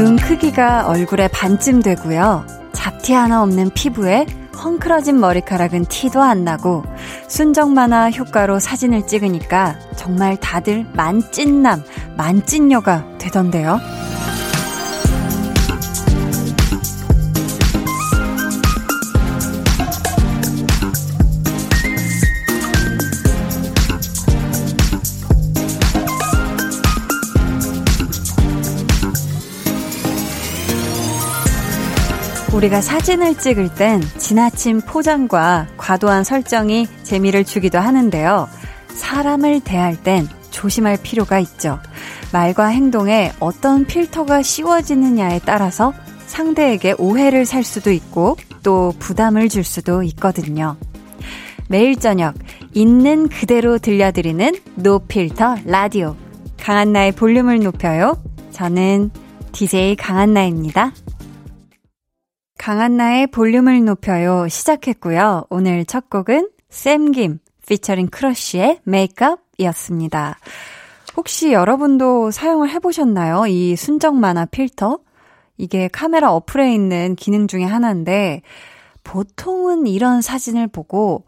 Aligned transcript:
눈 0.00 0.16
크기가 0.16 0.86
얼굴에 0.88 1.28
반쯤 1.28 1.82
되고요. 1.82 2.46
잡티 2.72 3.12
하나 3.12 3.42
없는 3.42 3.70
피부에 3.74 4.24
헝클어진 4.56 5.20
머리카락은 5.20 5.84
티도 5.84 6.22
안 6.22 6.44
나고 6.44 6.84
순정 7.28 7.74
만화 7.74 8.10
효과로 8.10 8.58
사진을 8.58 9.06
찍으니까 9.06 9.76
정말 9.96 10.38
다들 10.38 10.86
만찢남, 10.94 11.82
만찢녀가 12.16 13.06
되던데요. 13.18 13.78
우리가 32.60 32.82
사진을 32.82 33.38
찍을 33.38 33.74
땐 33.74 34.02
지나친 34.18 34.82
포장과 34.82 35.68
과도한 35.78 36.24
설정이 36.24 36.86
재미를 37.02 37.42
주기도 37.42 37.78
하는데요. 37.78 38.48
사람을 38.88 39.60
대할 39.60 39.96
땐 39.96 40.28
조심할 40.50 40.98
필요가 41.02 41.38
있죠. 41.38 41.78
말과 42.34 42.66
행동에 42.66 43.32
어떤 43.40 43.86
필터가 43.86 44.42
씌워지느냐에 44.42 45.40
따라서 45.46 45.94
상대에게 46.26 46.96
오해를 46.98 47.46
살 47.46 47.64
수도 47.64 47.92
있고 47.92 48.36
또 48.62 48.92
부담을 48.98 49.48
줄 49.48 49.64
수도 49.64 50.02
있거든요. 50.02 50.76
매일 51.70 51.96
저녁 51.96 52.34
있는 52.74 53.30
그대로 53.30 53.78
들려드리는 53.78 54.54
노필터 54.74 55.60
라디오. 55.64 56.14
강한나의 56.58 57.12
볼륨을 57.12 57.60
높여요. 57.60 58.22
저는 58.50 59.10
DJ 59.52 59.96
강한나입니다. 59.96 60.92
강한나의 62.60 63.28
볼륨을 63.28 63.86
높여요 63.86 64.46
시작했고요. 64.46 65.46
오늘 65.48 65.86
첫 65.86 66.10
곡은 66.10 66.50
샘김 66.68 67.38
피처링 67.66 68.08
크러쉬의 68.08 68.80
메이크업이었습니다. 68.84 70.36
혹시 71.16 71.52
여러분도 71.52 72.30
사용을 72.30 72.68
해보셨나요? 72.68 73.46
이 73.46 73.76
순정 73.76 74.20
만화 74.20 74.44
필터? 74.44 74.98
이게 75.56 75.88
카메라 75.88 76.34
어플에 76.34 76.74
있는 76.74 77.16
기능 77.16 77.46
중에 77.46 77.64
하나인데 77.64 78.42
보통은 79.04 79.86
이런 79.86 80.20
사진을 80.20 80.66
보고 80.66 81.24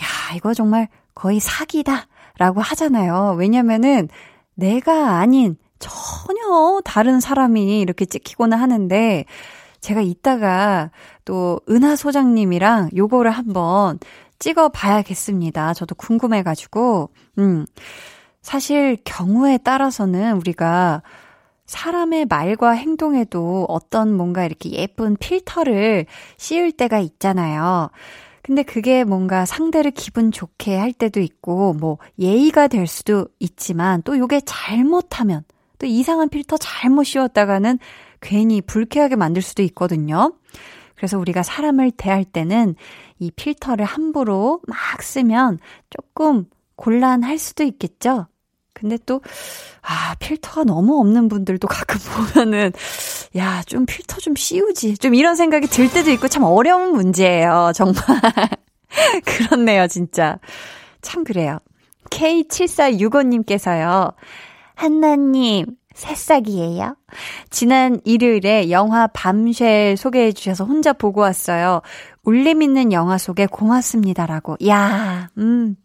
야 0.00 0.34
이거 0.34 0.54
정말 0.54 0.88
거의 1.14 1.40
사기다 1.40 2.06
라고 2.38 2.62
하잖아요. 2.62 3.36
왜냐면은 3.38 4.08
내가 4.54 5.18
아닌 5.18 5.58
전혀 5.78 6.80
다른 6.86 7.20
사람이 7.20 7.80
이렇게 7.80 8.06
찍히거나 8.06 8.56
하는데 8.56 9.26
제가 9.80 10.00
이따가 10.00 10.90
또 11.24 11.60
은하 11.68 11.96
소장님이랑 11.96 12.90
요거를 12.96 13.30
한번 13.30 13.98
찍어 14.38 14.68
봐야겠습니다. 14.70 15.74
저도 15.74 15.94
궁금해가지고, 15.94 17.10
음. 17.38 17.66
사실 18.42 18.96
경우에 19.04 19.58
따라서는 19.58 20.36
우리가 20.36 21.02
사람의 21.66 22.26
말과 22.26 22.70
행동에도 22.70 23.66
어떤 23.68 24.12
뭔가 24.16 24.44
이렇게 24.44 24.70
예쁜 24.72 25.16
필터를 25.16 26.06
씌울 26.36 26.72
때가 26.72 26.98
있잖아요. 26.98 27.90
근데 28.42 28.62
그게 28.62 29.04
뭔가 29.04 29.44
상대를 29.44 29.92
기분 29.92 30.32
좋게 30.32 30.76
할 30.76 30.92
때도 30.92 31.20
있고, 31.20 31.74
뭐, 31.74 31.98
예의가 32.18 32.68
될 32.68 32.86
수도 32.86 33.28
있지만, 33.38 34.02
또 34.02 34.18
요게 34.18 34.40
잘못하면, 34.46 35.44
또 35.78 35.86
이상한 35.86 36.28
필터 36.28 36.56
잘못 36.56 37.04
씌웠다가는 37.04 37.78
괜히 38.20 38.60
불쾌하게 38.60 39.16
만들 39.16 39.42
수도 39.42 39.62
있거든요. 39.62 40.34
그래서 40.94 41.18
우리가 41.18 41.42
사람을 41.42 41.92
대할 41.92 42.24
때는 42.24 42.74
이 43.18 43.30
필터를 43.30 43.84
함부로 43.84 44.60
막 44.66 45.02
쓰면 45.02 45.58
조금 45.88 46.44
곤란할 46.76 47.38
수도 47.38 47.64
있겠죠? 47.64 48.26
근데 48.72 48.96
또, 49.04 49.20
아, 49.82 50.14
필터가 50.18 50.64
너무 50.64 50.98
없는 51.00 51.28
분들도 51.28 51.68
가끔 51.68 51.98
보면은, 52.34 52.72
야, 53.36 53.62
좀 53.66 53.86
필터 53.86 54.18
좀 54.18 54.34
씌우지. 54.34 54.98
좀 54.98 55.14
이런 55.14 55.36
생각이 55.36 55.66
들 55.66 55.90
때도 55.90 56.10
있고 56.12 56.28
참 56.28 56.44
어려운 56.44 56.92
문제예요. 56.92 57.72
정말. 57.74 58.02
그렇네요, 59.24 59.86
진짜. 59.86 60.38
참 61.02 61.24
그래요. 61.24 61.58
K7465님께서요. 62.10 64.14
한나님, 64.74 65.66
새싹이에요. 66.00 66.96
지난 67.50 68.00
일요일에 68.04 68.70
영화 68.70 69.06
밤쉘 69.06 69.96
소개해 69.98 70.32
주셔서 70.32 70.64
혼자 70.64 70.94
보고 70.94 71.20
왔어요. 71.20 71.82
울림 72.24 72.62
있는 72.62 72.92
영화 72.92 73.18
속에 73.18 73.46
고맙습니다라고. 73.46 74.56
야, 74.66 75.28
음. 75.36 75.76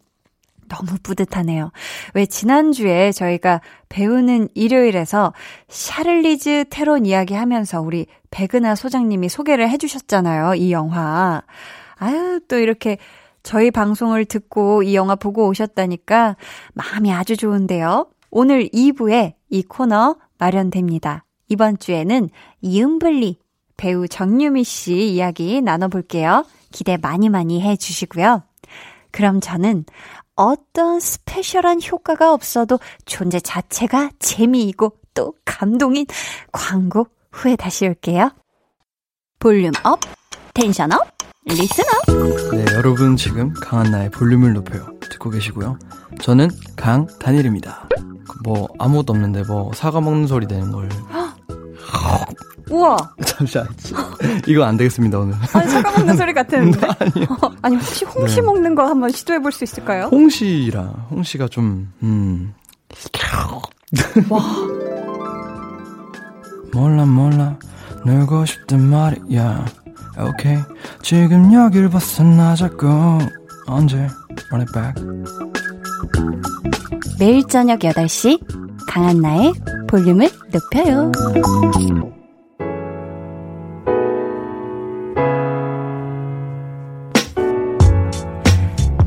너무 0.68 0.98
뿌듯하네요. 1.02 1.70
왜 2.14 2.26
지난주에 2.26 3.12
저희가 3.12 3.60
배우는 3.88 4.48
일요일에서 4.54 5.32
샤를리즈 5.68 6.64
테론 6.70 7.06
이야기 7.06 7.34
하면서 7.34 7.80
우리 7.80 8.06
백은하 8.30 8.74
소장님이 8.74 9.28
소개를 9.28 9.68
해 9.68 9.76
주셨잖아요. 9.76 10.54
이 10.54 10.72
영화. 10.72 11.42
아유, 11.98 12.40
또 12.48 12.58
이렇게 12.58 12.98
저희 13.44 13.70
방송을 13.70 14.24
듣고 14.24 14.82
이 14.82 14.96
영화 14.96 15.14
보고 15.14 15.46
오셨다니까 15.46 16.36
마음이 16.74 17.12
아주 17.12 17.36
좋은데요. 17.36 18.08
오늘 18.32 18.68
2부에 18.68 19.35
이 19.48 19.62
코너 19.62 20.16
마련됩니다. 20.38 21.24
이번 21.48 21.78
주에는 21.78 22.28
이은블리 22.60 23.38
배우 23.76 24.08
정유미 24.08 24.64
씨 24.64 25.08
이야기 25.08 25.60
나눠볼게요. 25.60 26.44
기대 26.72 26.96
많이 26.96 27.28
많이 27.28 27.62
해 27.62 27.76
주시고요. 27.76 28.42
그럼 29.10 29.40
저는 29.40 29.84
어떤 30.34 31.00
스페셜한 31.00 31.80
효과가 31.82 32.32
없어도 32.32 32.78
존재 33.06 33.40
자체가 33.40 34.10
재미이고 34.18 34.92
또 35.14 35.34
감동인 35.44 36.06
광고 36.52 37.06
후에 37.32 37.56
다시 37.56 37.86
올게요. 37.86 38.30
볼륨 39.38 39.72
up, 39.84 40.00
tension 40.54 40.92
up, 40.92 41.06
listen 41.44 41.84
up. 41.84 42.50
네, 42.54 42.64
여러분 42.74 43.16
지금 43.16 43.52
강한나의 43.54 44.10
볼륨을 44.10 44.52
높여요. 44.52 44.86
듣고 45.00 45.30
계시고요. 45.30 45.78
저는 46.20 46.48
강한나입니다. 46.76 47.88
뭐 48.44 48.68
아무것도 48.78 49.12
없는데 49.12 49.42
뭐 49.44 49.70
사과 49.74 50.00
먹는 50.00 50.26
소리 50.26 50.46
되는 50.46 50.70
걸. 50.72 50.88
우와. 52.70 52.96
잠시만. 53.24 53.66
이거 54.48 54.64
안 54.64 54.76
되겠습니다, 54.76 55.18
오늘. 55.18 55.34
아니, 55.52 55.70
사과 55.70 55.90
먹는 55.92 56.16
소리 56.16 56.32
같은데. 56.34 56.80
아니요. 56.98 57.26
아니, 57.62 57.76
혹시 57.76 58.04
홍시 58.04 58.36
네. 58.36 58.42
먹는 58.42 58.74
거 58.74 58.84
한번 58.86 59.10
시도해 59.10 59.38
볼 59.40 59.52
수 59.52 59.62
있을까요? 59.64 60.08
홍시라. 60.10 60.82
홍시가 61.10 61.48
좀 61.48 61.92
음. 62.02 62.54
와. 64.28 64.42
몰라 66.72 67.06
몰라. 67.06 67.56
놀고 68.04 68.44
싶단 68.46 68.80
말이야. 68.90 69.64
오케이. 70.18 70.58
지금 71.02 71.52
여길 71.52 71.88
벗어나자고. 71.88 73.18
언제? 73.68 74.08
Run 74.50 74.62
it 74.62 74.72
back. 74.72 74.94
매일 77.18 77.46
저녁 77.46 77.80
8시 77.80 78.38
강한나의 78.88 79.54
볼륨을 79.88 80.28
높여요. 80.52 81.10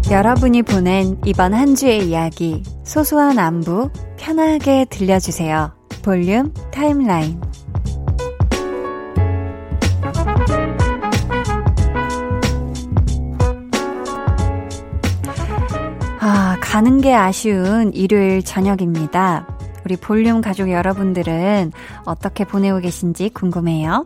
여러분이 0.09 0.63
보낸 0.63 1.21
이번 1.23 1.53
한 1.53 1.75
주의 1.75 2.09
이야기 2.09 2.63
소소한 2.83 3.38
안부 3.38 3.91
편하게 4.17 4.85
들려주세요. 4.89 5.71
볼륨 6.01 6.51
타임라인 6.71 7.39
가는 16.69 17.01
게 17.01 17.16
아쉬운 17.16 17.92
일요일 17.95 18.44
저녁입니다. 18.44 19.48
우리 19.83 19.98
볼륨 19.98 20.39
가족 20.39 20.69
여러분들은 20.69 21.71
어떻게 22.06 22.45
보내고 22.45 22.80
계신지 22.80 23.30
궁금해요. 23.30 24.06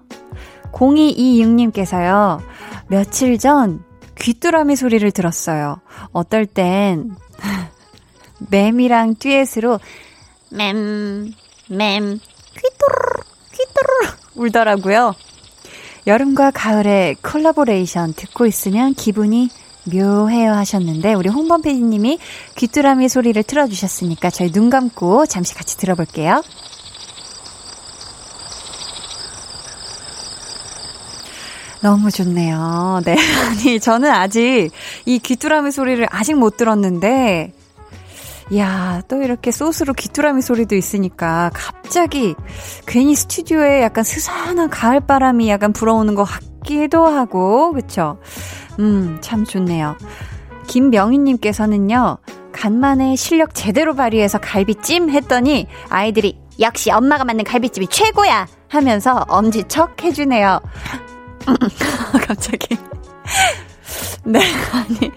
0226님께서요, 0.72 2.40
며칠 2.88 3.38
전 3.38 3.84
귀뚜라미 4.18 4.78
소리를 4.78 5.12
들었어요. 5.12 5.82
어떨 6.14 6.46
땐, 6.46 7.14
맴이랑 8.50 9.16
듀엣으로, 9.16 9.82
맴, 10.50 11.34
맴, 11.68 12.18
귀뚜르, 12.56 13.24
귀뚜르 13.52 14.16
울더라고요. 14.36 15.14
여름과 16.08 16.52
가을의 16.52 17.16
콜라보레이션 17.16 18.14
듣고 18.14 18.46
있으면 18.46 18.94
기분이 18.94 19.50
묘해요 19.86 20.54
하셨는데 20.54 21.14
우리 21.14 21.30
홍범 21.30 21.62
PD님이 21.62 22.20
귀뚜라미 22.56 23.10
소리를 23.10 23.42
틀어주셨으니까 23.44 24.30
저희 24.30 24.52
눈 24.52 24.70
감고 24.70 25.26
잠시 25.26 25.54
같이 25.54 25.78
들어볼게요. 25.78 26.42
너무 31.84 32.12
좋네요. 32.12 33.02
네. 33.04 33.18
아니, 33.46 33.80
저는 33.80 34.10
아직 34.10 34.72
이 35.06 35.20
귀뚜라미 35.20 35.72
소리를 35.72 36.08
아직 36.10 36.36
못 36.36 36.56
들었는데, 36.56 37.52
야, 38.56 39.02
또 39.10 39.22
이렇게 39.22 39.52
소스로 39.52 39.94
귀뚜라미 39.94 40.42
소리도 40.42 40.76
있으니까 40.76 41.52
갑자기 41.54 42.36
괜히 42.88 43.16
스튜디오에 43.16 43.82
약간 43.82 44.06
스산한 44.06 44.70
가을바람이 44.70 45.50
약간 45.50 45.74
불어오는 45.74 46.16
것 46.16 46.24
같기도 46.24 47.06
하고, 47.06 47.74
그쵸? 47.74 48.18
음, 48.80 49.18
참 49.22 49.44
좋네요. 49.46 49.96
김명희님께서는요, 50.68 52.18
간만에 52.52 53.16
실력 53.16 53.54
제대로 53.54 53.96
발휘해서 53.96 54.40
갈비찜 54.40 55.10
했더니 55.10 55.68
아이들이 55.90 56.40
역시 56.60 56.92
엄마가 56.92 57.26
만든 57.26 57.44
갈비찜이 57.44 57.88
최고야! 57.88 58.48
하면서 58.70 59.26
엄지척 59.28 60.04
해주네요. 60.04 60.60
갑자기. 62.28 62.78
네, 64.26 64.40
아니, 64.72 65.12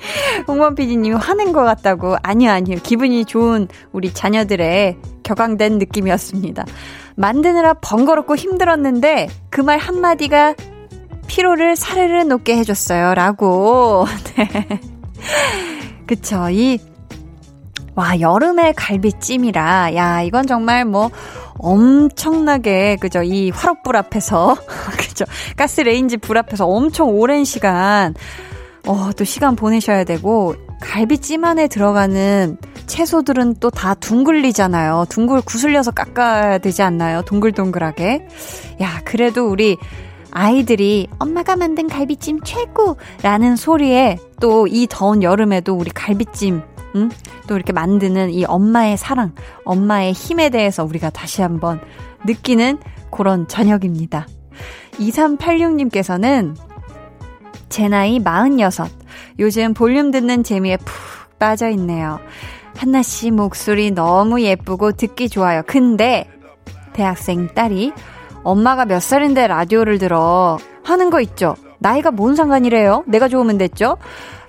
홍범 0.49 0.75
PD님이 0.75 1.15
화낸 1.15 1.53
것 1.53 1.63
같다고. 1.65 2.17
아니요, 2.23 2.51
아니요. 2.51 2.79
기분이 2.83 3.25
좋은 3.25 3.69
우리 3.93 4.13
자녀들의 4.13 4.99
격앙된 5.23 5.79
느낌이었습니다. 5.79 6.65
만드느라 7.17 7.75
번거롭고 7.75 8.35
힘들었는데 8.37 9.29
그 9.51 9.61
말 9.63 9.79
한마디가 9.79 10.55
피로를 11.27 11.77
사르르 11.77 12.23
녹게 12.25 12.57
해줬어요. 12.59 13.15
라고. 13.15 14.07
네. 14.37 14.81
그쵸. 16.07 16.49
이, 16.51 16.79
와, 17.95 18.21
여름에 18.21 18.73
갈비찜이라. 18.77 19.95
야, 19.97 20.23
이건 20.23 20.47
정말 20.47 20.85
뭐, 20.85 21.11
엄청나게, 21.59 22.97
그죠. 23.01 23.23
이 23.23 23.51
화롯불 23.51 23.97
앞에서, 23.97 24.57
그죠. 24.99 25.25
가스레인지 25.57 26.19
불 26.19 26.39
앞에서 26.39 26.67
엄청 26.67 27.09
오랜 27.19 27.45
시간, 27.45 28.15
어, 28.87 29.11
또 29.17 29.25
시간 29.25 29.57
보내셔야 29.57 30.05
되고, 30.05 30.55
갈비찜 30.81 31.43
안에 31.45 31.69
들어가는 31.69 32.59
채소들은 32.87 33.55
또 33.61 33.71
다 33.71 33.95
둥글리잖아요. 33.95 35.07
둥글 35.09 35.41
구슬려서 35.41 35.91
깎아야 35.91 36.59
되지 36.59 36.83
않나요? 36.83 37.23
동글동글하게. 37.23 38.29
야, 38.83 39.01
그래도 39.05 39.49
우리 39.49 39.77
아이들이 40.31 41.09
엄마가 41.19 41.57
만든 41.57 41.89
갈비찜 41.89 42.41
최고! 42.45 42.97
라는 43.23 43.57
소리에 43.57 44.19
또 44.41 44.67
이 44.67 44.87
더운 44.89 45.23
여름에도 45.23 45.75
우리 45.75 45.91
갈비찜, 45.91 46.63
음? 46.97 47.11
또 47.49 47.57
이렇게 47.57 47.73
만드는 47.73 48.31
이 48.31 48.45
엄마의 48.45 48.97
사랑, 48.97 49.33
엄마의 49.65 50.13
힘에 50.13 50.51
대해서 50.51 50.85
우리가 50.85 51.11
다시 51.11 51.43
한번 51.43 51.81
느끼는 52.25 52.79
그런 53.11 53.47
저녁입니다. 53.49 54.27
2386님께서는 54.93 56.57
제 57.69 57.89
나이 57.89 58.19
46. 58.19 58.89
요즘 59.39 59.75
볼륨 59.75 60.11
듣는 60.11 60.43
재미에 60.43 60.77
푹 60.79 61.39
빠져 61.39 61.71
있네요. 61.71 62.19
한나 62.77 63.03
씨 63.03 63.31
목소리 63.31 63.91
너무 63.91 64.43
예쁘고 64.43 64.93
듣기 64.93 65.29
좋아요. 65.29 65.63
근데 65.67 66.29
대학생 66.93 67.49
딸이 67.49 67.93
엄마가 68.47 68.85
몇 68.85 69.03
살인데 69.03 69.49
라디오를 69.49 69.99
들어 69.99 70.57
하는 70.85 71.11
거 71.11 71.21
있죠. 71.21 71.57
나이가 71.81 72.11
뭔 72.13 72.37
상관이래요? 72.37 73.03
내가 73.07 73.27
좋으면 73.29 73.59
됐죠? 73.59 73.97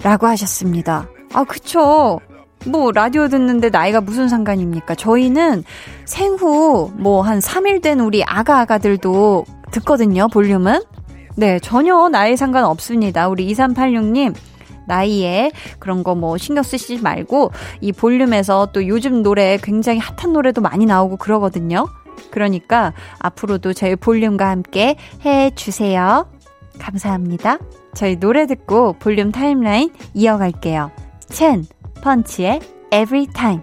라고 0.03 0.27
하셨습니다. 0.27 1.07
아, 1.33 1.43
그쵸. 1.43 2.19
뭐, 2.67 2.91
라디오 2.91 3.27
듣는데 3.27 3.69
나이가 3.69 3.99
무슨 3.99 4.27
상관입니까? 4.29 4.93
저희는 4.95 5.63
생후 6.05 6.91
뭐 6.95 7.21
한 7.23 7.39
3일 7.39 7.81
된 7.81 7.99
우리 7.99 8.23
아가 8.23 8.59
아가들도 8.59 9.45
듣거든요, 9.71 10.27
볼륨은. 10.31 10.81
네, 11.35 11.59
전혀 11.59 12.07
나이 12.09 12.37
상관 12.37 12.65
없습니다. 12.65 13.27
우리 13.27 13.51
2386님. 13.51 14.35
나이에 14.87 15.51
그런 15.79 16.01
거 16.03 16.15
뭐 16.15 16.37
신경 16.37 16.63
쓰시지 16.63 17.01
말고 17.01 17.51
이 17.81 17.91
볼륨에서 17.91 18.69
또 18.73 18.87
요즘 18.87 19.21
노래 19.21 19.57
굉장히 19.61 19.99
핫한 19.99 20.31
노래도 20.33 20.61
많이 20.61 20.85
나오고 20.85 21.17
그러거든요. 21.17 21.87
그러니까 22.31 22.93
앞으로도 23.19 23.73
저희 23.73 23.95
볼륨과 23.95 24.49
함께 24.49 24.95
해 25.25 25.51
주세요. 25.55 26.29
감사합니다. 26.79 27.57
저희 27.93 28.15
노래 28.17 28.45
듣고 28.45 28.93
볼륨 28.93 29.31
타임라인 29.31 29.91
이어갈게요. 30.13 30.91
첸 31.29 31.65
펀치의 32.01 32.59
Every 32.91 33.27
Time. 33.33 33.61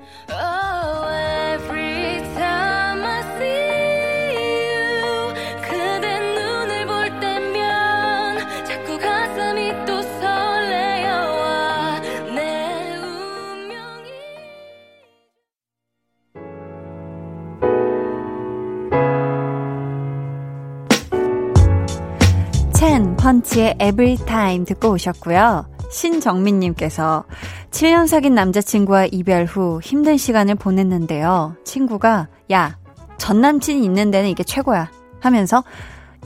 첸 23.24 23.40
펀치의 23.40 23.78
Everytime 24.26 24.66
듣고 24.66 24.90
오셨고요. 24.90 25.66
신정민님께서 25.90 27.24
7년 27.70 28.06
사귄 28.06 28.34
남자친구와 28.34 29.06
이별 29.06 29.46
후 29.46 29.80
힘든 29.82 30.18
시간을 30.18 30.56
보냈는데요. 30.56 31.56
친구가, 31.64 32.28
야, 32.52 32.76
전 33.16 33.40
남친이 33.40 33.82
있는 33.82 34.10
데는 34.10 34.28
이게 34.28 34.44
최고야. 34.44 34.90
하면서 35.20 35.64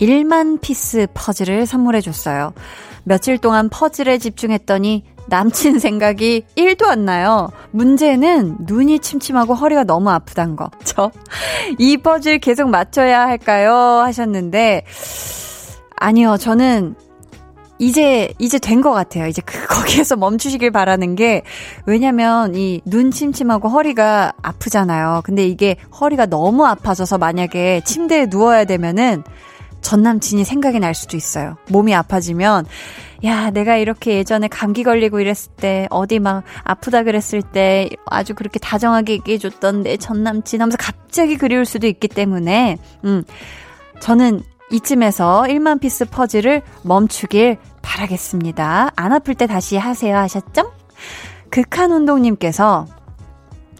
1만 0.00 0.60
피스 0.60 1.06
퍼즐을 1.14 1.66
선물해줬어요. 1.66 2.52
며칠 3.04 3.38
동안 3.38 3.68
퍼즐에 3.68 4.18
집중했더니 4.18 5.04
남친 5.28 5.78
생각이 5.78 6.46
1도 6.56 6.86
안 6.86 7.04
나요. 7.04 7.48
문제는 7.70 8.56
눈이 8.62 8.98
침침하고 8.98 9.54
허리가 9.54 9.84
너무 9.84 10.10
아프단 10.10 10.56
거. 10.56 10.68
저, 10.82 11.12
이 11.78 11.96
퍼즐 11.98 12.40
계속 12.40 12.68
맞춰야 12.70 13.20
할까요? 13.20 13.72
하셨는데, 13.72 14.82
아니요, 16.00 16.36
저는 16.38 16.94
이제, 17.80 18.32
이제 18.38 18.58
된 18.58 18.80
것 18.82 18.92
같아요. 18.92 19.26
이제 19.28 19.40
그, 19.44 19.66
거기에서 19.68 20.16
멈추시길 20.16 20.70
바라는 20.72 21.14
게, 21.14 21.42
왜냐면 21.86 22.54
이 22.54 22.80
눈 22.86 23.10
침침하고 23.10 23.68
허리가 23.68 24.32
아프잖아요. 24.42 25.22
근데 25.24 25.46
이게 25.46 25.76
허리가 26.00 26.26
너무 26.26 26.66
아파져서 26.66 27.18
만약에 27.18 27.82
침대에 27.84 28.26
누워야 28.26 28.64
되면은 28.64 29.22
전 29.80 30.02
남친이 30.02 30.44
생각이 30.44 30.80
날 30.80 30.92
수도 30.94 31.16
있어요. 31.16 31.56
몸이 31.68 31.94
아파지면, 31.94 32.66
야, 33.24 33.50
내가 33.50 33.76
이렇게 33.76 34.14
예전에 34.16 34.48
감기 34.48 34.82
걸리고 34.82 35.20
이랬을 35.20 35.52
때, 35.56 35.86
어디 35.90 36.18
막 36.18 36.42
아프다 36.64 37.04
그랬을 37.04 37.42
때 37.42 37.88
아주 38.06 38.34
그렇게 38.34 38.58
다정하게 38.58 39.12
얘기해줬던 39.14 39.82
내 39.84 39.96
전 39.98 40.24
남친 40.24 40.60
하면서 40.60 40.76
갑자기 40.76 41.36
그리울 41.36 41.64
수도 41.64 41.86
있기 41.86 42.08
때문에, 42.08 42.78
음, 43.04 43.22
저는 44.00 44.42
이쯤에서 44.70 45.44
1만 45.48 45.80
피스 45.80 46.06
퍼즐을 46.06 46.62
멈추길 46.82 47.58
바라겠습니다. 47.82 48.92
안 48.96 49.12
아플 49.12 49.34
때 49.34 49.46
다시 49.46 49.76
하세요 49.76 50.16
하셨죠? 50.16 50.72
극한 51.50 51.92
운동님께서 51.92 52.86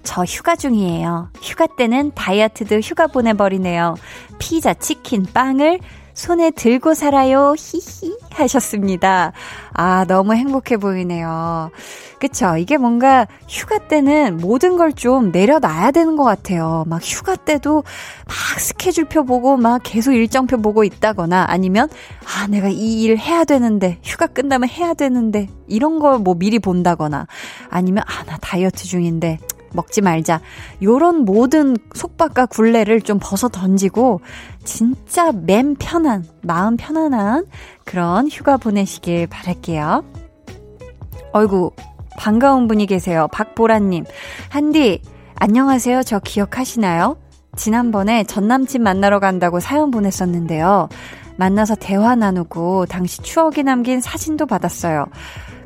저 0.03 0.25
휴가 0.25 0.57
중이에요. 0.57 1.29
휴가 1.43 1.67
때는 1.67 2.13
다이어트도 2.15 2.77
휴가 2.77 3.09
보내버리네요. 3.09 3.97
피자, 4.39 4.73
치킨, 4.73 5.27
빵을 5.35 5.81
손에 6.19 6.51
들고 6.51 6.95
살아요. 6.95 7.55
히히 7.57 8.13
하셨습니다. 8.31 9.33
아, 9.73 10.05
너무 10.09 10.35
행복해 10.35 10.77
보이네요. 10.77 11.71
그쵸? 12.19 12.57
이게 12.57 12.77
뭔가 12.77 13.29
휴가 13.49 13.79
때는 13.79 14.39
모든 14.39 14.77
걸 14.77 14.89
좀 14.99 15.31
내려놔야 15.31 15.93
되는 15.93 16.17
것 16.17 16.25
같아요. 16.25 16.83
막 16.89 17.01
휴가 17.05 17.37
때도 17.37 17.85
막 18.27 18.35
스케줄표 18.59 19.25
보고 19.25 19.57
막 19.57 19.81
계속 19.85 20.13
일정표 20.13 20.57
보고 20.61 20.83
있다거나 20.83 21.45
아니면 21.49 21.89
아, 22.25 22.49
내가 22.49 22.67
이 22.69 22.99
일 23.05 23.17
해야 23.17 23.45
되는데 23.45 23.99
휴가 24.03 24.27
끝나면 24.27 24.69
해야 24.71 24.95
되는데 24.95 25.47
이런 25.69 26.01
걸 26.01 26.19
뭐 26.19 26.35
미리 26.35 26.59
본다거나 26.59 27.29
아니면 27.71 28.03
아, 28.09 28.25
나 28.25 28.37
다이어트 28.39 28.85
중인데 28.87 29.39
먹지 29.73 30.01
말자. 30.01 30.41
요런 30.83 31.25
모든 31.25 31.77
속박과 31.95 32.47
굴레를 32.47 33.03
좀 33.03 33.19
벗어 33.21 33.49
던지고 33.49 34.21
진짜 34.65 35.33
맨 35.33 35.75
편한, 35.77 36.25
마음 36.43 36.77
편안한 36.77 37.47
그런 37.85 38.29
휴가 38.29 38.57
보내시길 38.57 39.27
바랄게요. 39.29 40.05
어이구, 41.33 41.73
반가운 42.19 42.69
분이 42.69 42.87
계세요. 42.87 43.29
박보라님. 43.33 44.05
한디, 44.49 45.03
안녕하세요. 45.37 46.03
저 46.03 46.19
기억하시나요? 46.19 47.17
지난번에 47.57 48.25
전 48.25 48.49
남친 48.49 48.83
만나러 48.83 49.21
간다고 49.21 49.61
사연 49.61 49.91
보냈었는데요. 49.91 50.89
만나서 51.37 51.77
대화 51.77 52.17
나누고 52.17 52.87
당시 52.87 53.23
추억이 53.23 53.63
남긴 53.63 54.01
사진도 54.01 54.47
받았어요. 54.47 55.07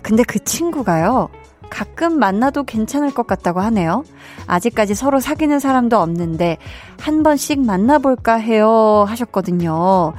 근데 0.03 0.23
그 0.23 0.39
친구가요. 0.45 1.29
가끔 1.73 2.19
만나도 2.19 2.65
괜찮을 2.65 3.15
것 3.15 3.27
같다고 3.27 3.61
하네요. 3.61 4.05
아직까지 4.47 4.95
서로 4.95 5.21
사귀는 5.21 5.59
사람도 5.59 5.99
없는데 5.99 6.59
한 7.01 7.23
번씩 7.23 7.61
만나볼까 7.65 8.35
해요 8.35 9.07
하셨거든요. 9.09 10.13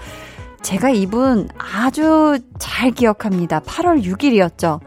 제가 0.64 0.90
이분 0.90 1.48
아주 1.58 2.40
잘 2.58 2.90
기억합니다. 2.90 3.60
8월 3.60 4.02
6일이었죠. 4.04 4.80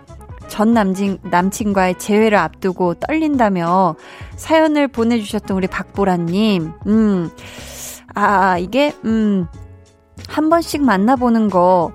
전 0.49 0.75
남친, 0.75 1.19
남친과의 1.23 1.99
재회를 1.99 2.37
앞두고 2.37 2.95
떨린다며 2.95 3.95
사연을 4.35 4.89
보내주셨던 4.89 5.57
우리 5.57 5.69
박보라님. 5.69 6.73
음, 6.87 7.31
아, 8.15 8.59
이게, 8.59 8.93
음, 9.05 9.47
한 10.29 10.49
번씩 10.49 10.83
만나보는 10.83 11.51
거 11.51 11.93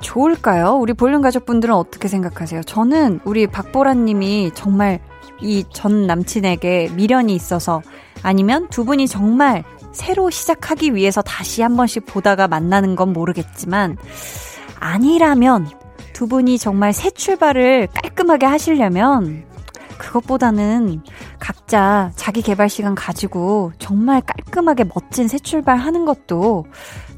좋을까요? 0.00 0.74
우리 0.74 0.92
볼륨 0.92 1.20
가족분들은 1.22 1.74
어떻게 1.74 2.08
생각하세요? 2.08 2.62
저는 2.62 3.20
우리 3.24 3.46
박보라님이 3.46 4.52
정말 4.54 5.00
이 5.42 5.64
전 5.72 6.06
남친에게 6.06 6.90
미련이 6.94 7.34
있어서 7.34 7.80
아니면 8.22 8.68
두 8.68 8.84
분이 8.84 9.06
정말 9.08 9.64
새로 9.92 10.30
시작하기 10.30 10.94
위해서 10.94 11.22
다시 11.22 11.62
한 11.62 11.76
번씩 11.76 12.06
보다가 12.06 12.46
만나는 12.48 12.94
건 12.94 13.12
모르겠지만 13.12 13.96
아니라면 14.78 15.68
두 16.12 16.26
분이 16.28 16.58
정말 16.58 16.92
새 16.92 17.10
출발을 17.10 17.88
깔끔하게 17.94 18.46
하시려면 18.46 19.44
그것보다는 19.98 21.02
각자 21.38 22.10
자기 22.16 22.42
개발 22.42 22.68
시간 22.68 22.94
가지고 22.94 23.72
정말 23.78 24.20
깔끔하게 24.22 24.84
멋진 24.94 25.28
새 25.28 25.38
출발 25.38 25.76
하는 25.78 26.04
것도 26.04 26.66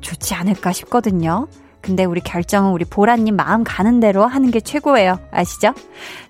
좋지 0.01 0.35
않을까 0.35 0.73
싶거든요. 0.73 1.47
근데 1.83 2.05
우리 2.05 2.21
결정은 2.21 2.73
우리 2.73 2.85
보라님 2.85 3.37
마음 3.37 3.65
가는 3.65 4.01
대로 4.01 4.25
하는 4.25 4.51
게 4.51 4.61
최고예요. 4.61 5.19
아시죠? 5.33 5.75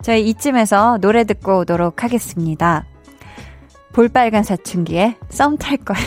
저희 0.03 0.27
이쯤에서 0.31 0.99
노래 1.01 1.25
듣고 1.25 1.59
오도록 1.61 2.03
하겠습니다. 2.03 2.85
볼빨간 3.93 4.43
사춘기에 4.43 5.17
썸 5.29 5.57
탈 5.59 5.77
거야. 5.77 5.99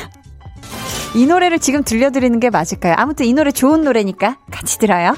이 1.16 1.25
노래를 1.28 1.60
지금 1.60 1.84
들려드리는 1.84 2.40
게 2.40 2.50
맞을까요? 2.50 2.96
아무튼 2.98 3.25
이 3.28 3.34
노래 3.34 3.52
좋은 3.52 3.84
노래니까 3.84 4.38
같이 4.52 4.80
들어요. 4.80 5.16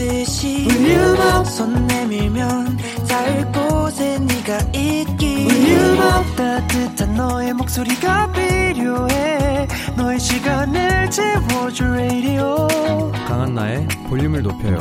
듯이 0.00 0.66
손 1.44 1.86
내밀면 1.86 2.78
닿을 3.06 3.52
곳에 3.52 4.18
네가 4.18 4.58
있기. 4.74 5.46
따뜻한 6.36 7.14
너의 7.16 7.52
목소리가 7.52 8.32
필요해. 8.32 9.68
너의 9.98 10.18
시간을 10.18 11.10
채워줄 11.10 11.86
radio. 11.88 12.66
강한 13.26 13.54
나의 13.54 13.86
볼륨을 14.08 14.42
높여요. 14.42 14.78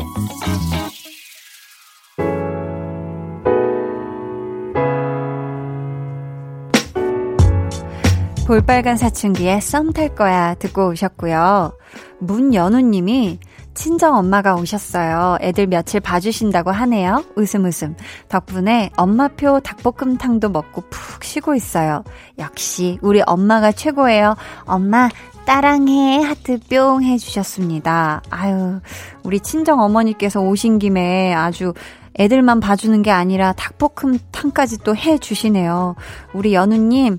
볼빨간 8.47 8.95
사춘기에 8.95 9.59
썸 9.59 9.91
탈 9.91 10.15
거야 10.15 10.55
듣고 10.55 10.87
오셨고요. 10.87 11.73
문연우님이 12.19 13.39
친정 13.79 14.17
엄마가 14.17 14.55
오셨어요. 14.55 15.37
애들 15.39 15.67
며칠 15.67 16.01
봐주신다고 16.01 16.69
하네요. 16.69 17.23
웃음 17.37 17.63
웃음. 17.63 17.95
덕분에 18.27 18.89
엄마표 18.97 19.61
닭볶음탕도 19.61 20.49
먹고 20.49 20.81
푹 20.89 21.23
쉬고 21.23 21.55
있어요. 21.55 22.03
역시 22.39 22.99
우리 23.01 23.21
엄마가 23.25 23.71
최고예요. 23.71 24.35
엄마 24.65 25.07
따랑해 25.45 26.21
하트 26.21 26.59
뿅 26.69 27.03
해주셨습니다. 27.03 28.21
아유 28.29 28.81
우리 29.23 29.39
친정 29.39 29.79
어머니께서 29.79 30.41
오신 30.41 30.79
김에 30.79 31.33
아주 31.33 31.73
애들만 32.19 32.59
봐주는 32.59 33.01
게 33.01 33.11
아니라 33.11 33.53
닭볶음탕까지 33.53 34.79
또 34.79 34.93
해주시네요. 34.93 35.95
우리 36.33 36.53
연우님, 36.53 37.17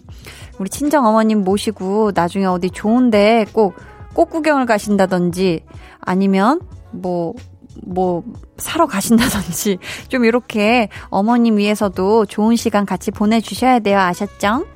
우리 0.59 0.69
친정 0.69 1.07
어머님 1.07 1.43
모시고 1.43 2.13
나중에 2.15 2.45
어디 2.45 2.69
좋은데 2.69 3.47
꼭, 3.55 3.77
꽃 4.13 4.29
구경을 4.29 4.67
가신다든지 4.67 5.63
아니면 6.01 6.61
뭐, 6.91 7.35
뭐, 7.85 8.23
사러 8.57 8.87
가신다든지 8.87 9.79
좀 10.09 10.25
이렇게 10.25 10.89
어머님 11.09 11.57
위해서도 11.57 12.27
좋은 12.27 12.57
시간 12.57 12.85
같이 12.85 13.11
보내주셔야 13.11 13.79
돼요. 13.79 13.99
아셨죠? 13.99 14.67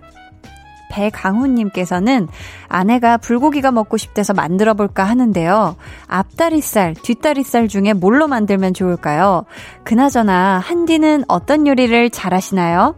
배강훈님께서는 0.95 2.29
아내가 2.69 3.17
불고기가 3.17 3.73
먹고 3.73 3.97
싶대서 3.97 4.33
만들어 4.33 4.75
볼까 4.75 5.03
하는데요. 5.05 5.77
앞다리살, 6.07 6.95
뒷다리살 6.95 7.67
중에 7.67 7.93
뭘로 7.95 8.29
만들면 8.29 8.75
좋을까요? 8.75 9.45
그나저나 9.83 10.61
한디는 10.61 11.25
어떤 11.27 11.67
요리를 11.67 12.11
잘하시나요? 12.11 12.95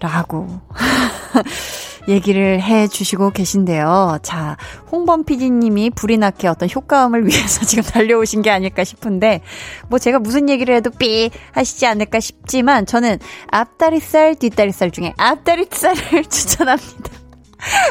라고. 0.00 0.48
얘기를 2.08 2.60
해 2.60 2.88
주시고 2.88 3.30
계신데요. 3.30 4.18
자, 4.22 4.56
홍범 4.90 5.24
PD님이 5.24 5.90
불이 5.90 6.18
나게 6.18 6.48
어떤 6.48 6.68
효과음을 6.68 7.26
위해서 7.26 7.64
지금 7.66 7.82
달려오신 7.84 8.42
게 8.42 8.50
아닐까 8.50 8.84
싶은데, 8.84 9.40
뭐 9.88 9.98
제가 9.98 10.18
무슨 10.18 10.48
얘기를 10.48 10.74
해도 10.74 10.90
삐 10.90 11.30
하시지 11.52 11.86
않을까 11.86 12.20
싶지만, 12.20 12.86
저는 12.86 13.18
앞다리살, 13.50 14.36
뒷다리살 14.36 14.90
중에 14.90 15.14
앞다리살을 15.16 16.24
추천합니다. 16.30 17.10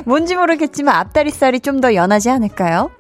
뭔지 0.06 0.36
모르겠지만 0.36 0.96
앞다리살이 0.96 1.60
좀 1.62 1.82
더 1.82 1.96
연하지 1.96 2.30
않을까요? 2.30 2.92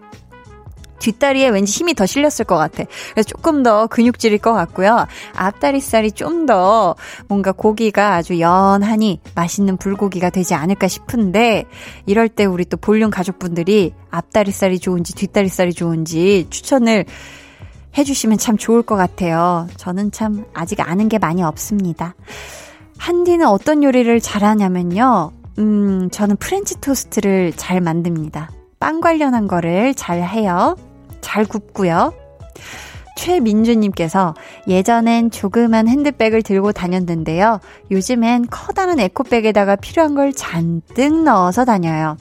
뒷다리에 1.02 1.50
왠지 1.50 1.72
힘이 1.72 1.94
더 1.94 2.06
실렸을 2.06 2.46
것 2.46 2.58
같아. 2.58 2.84
그래서 3.14 3.28
조금 3.28 3.64
더 3.64 3.88
근육질일 3.88 4.38
것 4.38 4.54
같고요. 4.54 5.06
앞다리살이 5.36 6.12
좀 6.12 6.42
더 6.46 6.96
뭔가 7.28 7.52
고기가 7.52 8.16
아주 8.16 8.40
연하니 8.40 9.20
맛있는 9.36 9.78
불고기가 9.78 10.30
되지 10.30 10.54
않을까 10.54 10.88
싶은데 10.88 11.66
이럴 12.06 12.30
때 12.30 12.46
우리 12.46 12.66
또 12.66 12.78
볼륨 12.78 13.10
가족분들이 13.10 13.94
앞다리살이 14.10 14.80
좋은지 14.80 15.14
뒷다리살이 15.14 15.74
좋은지 15.74 16.48
추천을 16.50 17.06
해주시면 17.98 18.38
참 18.38 18.58
좋을 18.58 18.82
것 18.82 18.96
같아요. 18.96 19.68
저는 19.78 20.12
참 20.12 20.46
아직 20.54 20.80
아는 20.80 21.10
게 21.10 21.18
많이 21.20 21.44
없습니다. 21.44 22.16
한디는 22.98 23.48
어떤 23.48 23.84
요리를 23.84 24.20
잘하냐면요. 24.20 25.32
음, 25.60 26.10
저는 26.12 26.38
프렌치 26.38 26.80
토스트를 26.80 27.54
잘 27.56 27.82
만듭니다. 27.82 28.50
빵 28.80 29.02
관련한 29.02 29.48
거를 29.48 29.94
잘 29.94 30.24
해요. 30.24 30.76
잘 31.22 31.46
굽고요. 31.46 32.14
최민주님께서 33.16 34.34
예전엔 34.68 35.32
조그만 35.32 35.88
핸드백을 35.88 36.42
들고 36.42 36.72
다녔는데요. 36.72 37.60
요즘엔 37.92 38.48
커다란 38.50 39.00
에코백에다가 39.00 39.76
필요한 39.76 40.16
걸 40.16 40.34
잔뜩 40.34 41.24
넣어서 41.24 41.66
다녀요. 41.66 42.18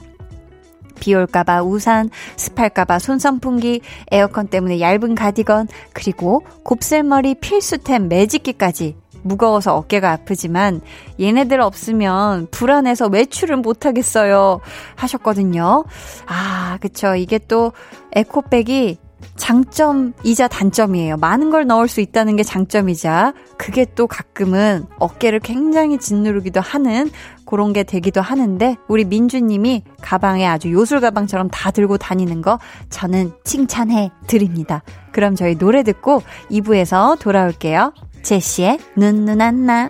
비 0.99 1.15
올까봐 1.15 1.63
우산, 1.63 2.09
습할까봐 2.35 2.99
손선풍기, 2.99 3.81
에어컨 4.11 4.47
때문에 4.47 4.79
얇은 4.79 5.15
가디건, 5.15 5.67
그리고 5.93 6.45
곱슬머리 6.63 7.35
필수템 7.35 8.07
매직기까지 8.07 8.95
무거워서 9.23 9.75
어깨가 9.75 10.11
아프지만 10.11 10.81
얘네들 11.19 11.61
없으면 11.61 12.47
불안해서 12.51 13.07
외출을 13.07 13.57
못하겠어요. 13.57 14.59
하셨거든요. 14.95 15.85
아, 16.27 16.77
그쵸. 16.81 17.15
이게 17.15 17.39
또 17.47 17.71
에코백이 18.13 18.97
장점이자 19.35 20.47
단점이에요. 20.47 21.17
많은 21.17 21.49
걸 21.49 21.65
넣을 21.65 21.87
수 21.87 22.01
있다는 22.01 22.35
게 22.35 22.43
장점이자 22.43 23.33
그게 23.57 23.85
또 23.95 24.07
가끔은 24.07 24.85
어깨를 24.99 25.39
굉장히 25.39 25.97
짓누르기도 25.97 26.59
하는 26.59 27.09
그런 27.45 27.73
게 27.73 27.83
되기도 27.83 28.21
하는데 28.21 28.77
우리 28.87 29.03
민주님이 29.03 29.83
가방에 30.01 30.45
아주 30.45 30.71
요술 30.71 31.01
가방처럼 31.01 31.49
다 31.49 31.71
들고 31.71 31.97
다니는 31.97 32.41
거 32.41 32.59
저는 32.89 33.33
칭찬해 33.43 34.11
드립니다. 34.27 34.83
그럼 35.11 35.35
저희 35.35 35.57
노래 35.57 35.83
듣고 35.83 36.21
2부에서 36.49 37.19
돌아올게요. 37.19 37.93
제시의 38.23 38.79
눈 38.97 39.25
눈 39.25 39.41
안 39.41 39.65
나 39.65 39.89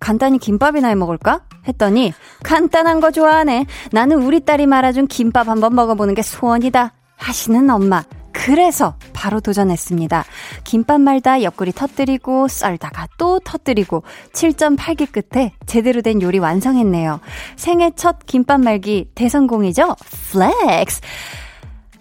간단히 0.00 0.38
김밥이나 0.38 0.88
해 0.88 0.94
먹을까? 0.94 1.42
했더니 1.66 2.12
간단한 2.42 3.00
거 3.00 3.10
좋아하네. 3.10 3.66
나는 3.92 4.22
우리 4.22 4.40
딸이 4.40 4.66
말아준 4.66 5.06
김밥 5.06 5.48
한번 5.48 5.74
먹어보는 5.74 6.14
게 6.14 6.22
소원이다. 6.22 6.92
하시는 7.16 7.68
엄마. 7.68 8.02
그래서 8.32 8.94
바로 9.12 9.40
도전했습니다. 9.40 10.24
김밥 10.62 11.00
말다 11.00 11.42
옆구리 11.42 11.72
터뜨리고 11.72 12.46
썰다가 12.46 13.08
또 13.18 13.40
터뜨리고 13.40 14.04
7.8기 14.32 15.10
끝에 15.10 15.52
제대로 15.66 16.02
된 16.02 16.22
요리 16.22 16.38
완성했네요. 16.38 17.20
생애 17.56 17.90
첫 17.96 18.24
김밥 18.26 18.60
말기 18.60 19.10
대성공이죠? 19.16 19.96
flex! 20.30 21.00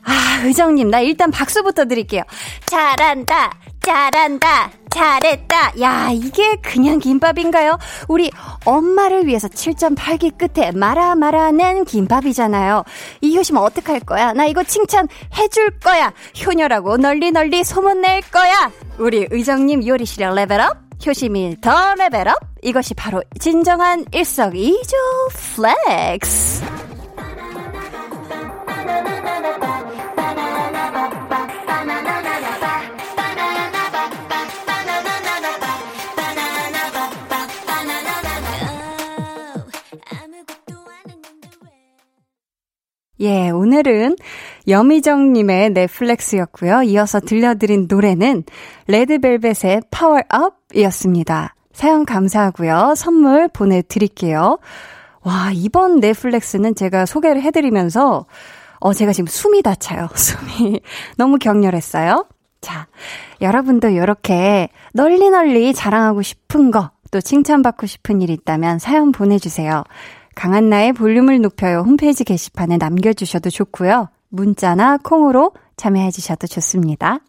아, 0.03 0.41
의정님, 0.45 0.89
나 0.89 1.01
일단 1.01 1.31
박수부터 1.31 1.85
드릴게요. 1.85 2.23
잘한다! 2.65 3.51
잘한다! 3.81 4.71
잘했다! 4.89 5.79
야, 5.79 6.09
이게 6.11 6.55
그냥 6.57 6.99
김밥인가요? 6.99 7.77
우리 8.07 8.31
엄마를 8.65 9.27
위해서 9.27 9.47
7.8기 9.47 10.37
끝에 10.37 10.71
말아 10.71 11.15
말아낸 11.15 11.85
김밥이잖아요. 11.85 12.83
이 13.21 13.26
효심 13.26 13.57
어떡할 13.57 14.01
거야? 14.01 14.33
나 14.33 14.45
이거 14.45 14.63
칭찬해줄 14.63 15.79
거야! 15.83 16.11
효녀라고 16.45 16.97
널리 16.97 17.31
널리 17.31 17.63
소문낼 17.63 18.21
거야! 18.31 18.71
우리 18.97 19.27
의정님 19.29 19.85
요리 19.87 20.05
실력 20.05 20.33
level 20.35 20.61
up! 20.61 20.77
효심이 21.05 21.57
더 21.61 21.93
level 21.95 22.20
up! 22.20 22.35
이것이 22.63 22.93
바로 22.95 23.21
진정한 23.39 24.03
일석이조 24.11 24.97
flex! 25.55 26.65
예, 43.19 43.49
오늘은 43.49 44.15
여미정님의 44.67 45.71
넷플렉스였고요. 45.71 46.83
이어서 46.83 47.19
들려드린 47.19 47.87
노래는 47.89 48.43
레드벨벳의 48.87 49.81
파워업이었습니다. 49.89 51.55
사연 51.73 52.05
감사하고요. 52.05 52.93
선물 52.95 53.47
보내드릴게요. 53.47 54.59
와, 55.23 55.51
이번 55.53 55.99
넷플렉스는 55.99 56.75
제가 56.75 57.05
소개를 57.05 57.41
해드리면서, 57.41 58.25
어, 58.79 58.93
제가 58.93 59.13
지금 59.13 59.27
숨이 59.27 59.63
다 59.63 59.73
차요. 59.75 60.07
숨이. 60.13 60.79
너무 61.17 61.37
격렬했어요. 61.37 62.27
자, 62.61 62.87
여러분도 63.41 63.89
이렇게 63.89 64.69
널리 64.93 65.29
널리 65.29 65.73
자랑하고 65.73 66.21
싶은 66.21 66.71
거, 66.71 66.91
또 67.11 67.19
칭찬받고 67.19 67.87
싶은 67.87 68.21
일 68.21 68.29
있다면 68.29 68.79
사연 68.79 69.11
보내주세요. 69.11 69.83
강한나의 70.37 70.93
볼륨을 70.93 71.41
높여요 71.41 71.79
홈페이지 71.79 72.23
게시판에 72.23 72.77
남겨주셔도 72.77 73.49
좋고요. 73.49 74.09
문자나 74.29 74.97
콩으로 74.97 75.53
참여해 75.77 76.11
주셔도 76.11 76.45
좋습니다. 76.45 77.21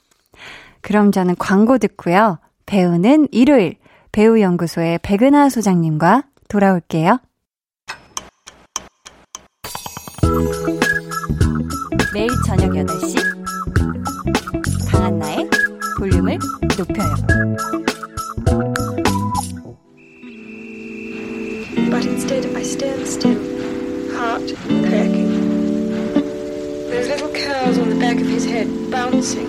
그럼 0.83 1.11
저는 1.11 1.35
광고 1.38 1.79
듣고요. 1.79 2.38
배우는 2.66 3.29
일요일 3.33 3.77
배우연구소의 4.12 4.99
백은하 5.03 5.49
소장님과 5.49 6.25
돌아올게요. 6.49 7.18
매일 12.12 12.29
저녁 12.47 12.73
8시 12.73 13.16
강한나의 14.92 15.49
볼륨을 15.99 16.38
높여요. 16.77 17.88
But 21.99 22.07
instead, 22.07 22.47
I 22.55 22.63
stand 22.63 23.09
still, 23.09 23.35
heart 24.15 24.55
cracking. 24.87 25.35
Those 26.91 27.09
little 27.09 27.33
curls 27.33 27.77
on 27.77 27.89
the 27.89 27.99
back 27.99 28.21
of 28.21 28.29
his 28.29 28.47
head 28.47 28.69
bouncing 28.89 29.49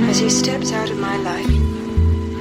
as 0.00 0.20
he 0.20 0.28
steps 0.28 0.70
out 0.70 0.90
of 0.90 0.98
my 0.98 1.16
life. 1.16 1.48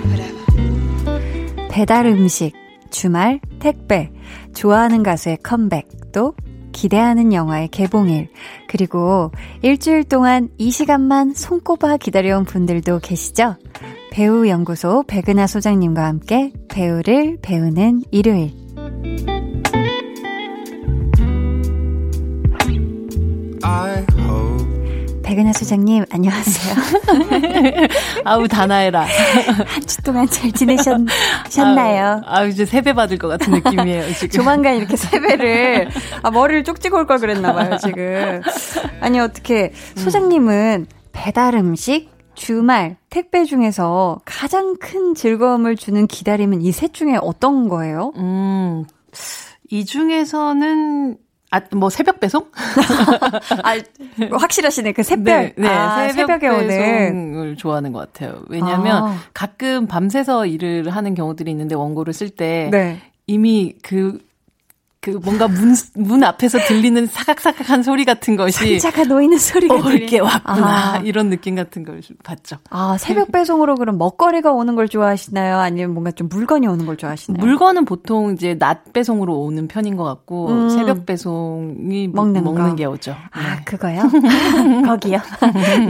Whatever. 0.03 1.69
배달 1.69 2.07
음식, 2.07 2.51
주말, 2.89 3.39
택배, 3.59 4.11
좋아하는 4.53 5.01
가수의 5.01 5.37
컴백, 5.43 5.87
또 6.11 6.33
기대하는 6.73 7.31
영화의 7.31 7.69
개봉일, 7.69 8.27
그리고 8.67 9.31
일주일 9.61 10.03
동안 10.03 10.49
이 10.57 10.71
시간만 10.71 11.35
손꼽아 11.35 11.95
기다려온 11.95 12.43
분들도 12.43 12.99
계시죠? 12.99 13.55
배우연구소 14.11 15.05
백은하 15.07 15.47
소장님과 15.47 16.05
함께 16.05 16.51
배우를 16.67 17.37
배우는 17.41 18.01
일요일. 18.11 18.59
I 23.63 24.05
hope 24.17 25.21
백은하 25.23 25.53
소장님, 25.53 26.05
안녕하세요. 26.09 26.75
아우 28.25 28.47
다나해라. 28.47 29.01
한 29.65 29.81
주 29.85 30.01
동안 30.01 30.27
잘 30.27 30.51
지내셨나요? 30.51 32.21
아, 32.25 32.43
이제 32.45 32.65
세배 32.65 32.93
받을 32.93 33.17
것 33.19 33.27
같은 33.27 33.53
느낌이에요 33.53 34.11
지금. 34.13 34.29
조만간 34.41 34.75
이렇게 34.77 34.95
세배를, 34.97 35.89
아, 36.23 36.31
머리를 36.31 36.63
쭉 36.63 36.79
찍어 36.81 36.97
올 36.97 37.05
걸 37.05 37.19
그랬나봐요, 37.19 37.77
지금. 37.77 38.41
아니, 39.01 39.19
어떻게, 39.19 39.71
소장님은 39.95 40.87
배달 41.11 41.53
음식, 41.55 42.09
주말, 42.39 42.95
택배 43.09 43.43
중에서 43.43 44.21
가장 44.23 44.77
큰 44.77 45.13
즐거움을 45.13 45.75
주는 45.75 46.07
기다림은 46.07 46.61
이 46.61 46.71
셋 46.71 46.93
중에 46.93 47.17
어떤 47.21 47.67
거예요? 47.67 48.13
음, 48.15 48.85
이 49.69 49.83
중에서는 49.85 51.17
아, 51.51 51.61
뭐 51.75 51.89
새벽 51.89 52.19
배송? 52.21 52.45
아, 53.63 53.75
확실하시네. 54.31 54.93
그 54.93 55.03
새벽. 55.03 55.23
네, 55.25 55.53
네 55.57 55.67
아, 55.67 56.07
새벽 56.09 56.39
새벽에 56.39 56.47
오는. 56.47 56.67
배송을 56.67 57.57
좋아하는 57.57 57.91
것 57.91 57.99
같아요. 58.13 58.41
왜냐하면 58.47 59.03
아. 59.03 59.15
가끔 59.33 59.85
밤새서 59.87 60.45
일을 60.45 60.89
하는 60.91 61.15
경우들이 61.15 61.51
있는데 61.51 61.75
원고를 61.75 62.13
쓸때 62.13 62.69
네. 62.71 63.01
이미 63.27 63.75
그, 63.83 64.19
그 65.01 65.11
뭔가 65.23 65.47
문, 65.47 65.73
문 65.95 66.25
앞에서 66.25 66.59
들리는 66.67 67.07
사각사각한 67.07 67.83
소리 67.83 68.03
같은 68.03 68.35
것이 68.35 68.81
상자가 68.81 69.05
놓이는 69.07 69.37
소리가 69.37 69.75
올게 69.75 70.05
들리- 70.07 70.19
왔구나. 70.19 70.95
아. 70.95 70.97
이런 71.05 71.29
느낌 71.29 71.55
같은 71.55 71.85
걸 71.85 72.01
받죠. 72.21 72.57
아, 72.69 72.97
새벽 72.99 73.31
배송으로 73.31 73.75
그럼 73.75 73.97
먹거리가 73.97 74.51
오는 74.51 74.75
걸 74.75 74.89
좋아하시나요? 74.89 75.57
아니면 75.57 75.93
뭔가 75.93 76.11
좀 76.11 76.27
물건이 76.27 76.67
오는 76.67 76.85
걸 76.85 76.97
좋아하시나요? 76.97 77.39
물건은 77.41 77.85
보통 77.85 78.33
이제 78.33 78.57
낮 78.59 78.91
배송으로 78.91 79.39
오는 79.39 79.69
편인 79.69 79.95
것 79.95 80.03
같고 80.03 80.49
음. 80.49 80.69
새벽 80.69 81.05
배송이 81.05 82.09
먹는 82.09 82.43
먹는 82.43 82.69
거. 82.71 82.75
게 82.75 82.83
오죠. 82.83 83.15
아, 83.31 83.55
네. 83.55 83.63
그거요? 83.63 84.01
거기요? 84.85 85.19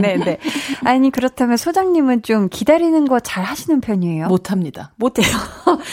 네네. 0.00 0.38
아니, 0.86 1.10
그렇다면 1.10 1.56
소장님은 1.56 2.22
좀 2.22 2.48
기다리는 2.48 3.06
거 3.08 3.18
잘 3.18 3.42
하시는 3.42 3.80
편이에요? 3.80 4.28
못합니다. 4.28 4.92
못해요. 4.96 5.26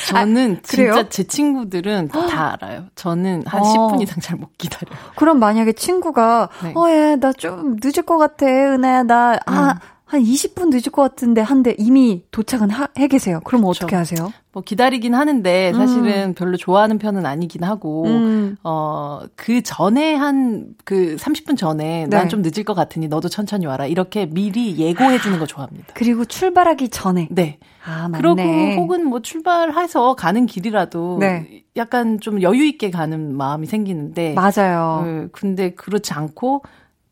저는 0.08 0.58
아? 0.58 0.62
진짜 0.64 1.10
제 1.10 1.24
친구들은 1.24 2.10
다 2.10 2.54
알아요. 2.54 2.86
저는 3.08 3.44
한 3.46 3.62
어. 3.62 3.64
10분 3.64 4.02
이상 4.02 4.20
잘 4.22 4.38
못 4.38 4.58
기다려요. 4.58 4.98
그럼 5.16 5.40
만약에 5.40 5.72
친구가, 5.74 6.50
네. 6.64 6.74
어, 6.76 6.90
예, 6.90 7.16
나 7.16 7.32
좀 7.34 7.78
늦을 7.82 8.04
것 8.04 8.18
같아, 8.18 8.46
은하야, 8.46 9.04
나, 9.04 9.38
아, 9.46 9.72
음. 9.72 9.80
한 10.08 10.24
20분 10.24 10.70
늦을 10.70 10.92
것 10.92 11.02
같은데, 11.04 11.42
한데 11.42 11.76
이미 11.78 12.24
도착은 12.32 12.70
하, 12.72 12.88
해 12.98 13.08
계세요. 13.08 13.40
그럼 13.44 13.62
그렇죠. 13.62 13.86
어떻게 13.86 13.96
하세요? 13.96 14.34
뭐 14.54 14.64
기다리긴 14.64 15.14
하는데 15.14 15.74
사실은 15.74 16.34
별로 16.34 16.58
좋아하는 16.58 16.98
편은 16.98 17.28
아니긴 17.28 17.64
하고 17.64 18.06
음. 18.06 18.58
어그 18.64 19.62
전에 19.62 20.16
한 20.16 20.78
그 20.88 21.18
30분 21.18 21.58
전에 21.58 22.08
네. 22.10 22.18
난좀 22.18 22.42
늦을 22.42 22.64
것 22.64 22.74
같으니 22.74 23.10
너도 23.10 23.28
천천히 23.28 23.66
와라 23.66 23.86
이렇게 23.86 24.26
미리 24.26 24.78
예고해 24.78 25.20
주는 25.20 25.38
거 25.38 25.46
좋아합니다. 25.46 25.88
그리고 25.94 26.24
출발하기 26.24 26.90
전에. 26.90 27.28
네. 27.30 27.60
아, 27.86 28.08
맞네. 28.08 28.18
그러고 28.18 28.42
혹은 28.82 29.06
뭐 29.06 29.22
출발해서 29.22 30.16
가는 30.16 30.46
길이라도 30.46 31.18
네. 31.20 31.64
약간 31.76 32.20
좀 32.22 32.42
여유 32.42 32.64
있게 32.66 32.90
가는 32.90 33.36
마음이 33.36 33.68
생기는데 33.68 34.34
맞아요. 34.34 35.04
어, 35.04 35.28
근데 35.34 35.72
그렇지 35.72 36.14
않고 36.14 36.64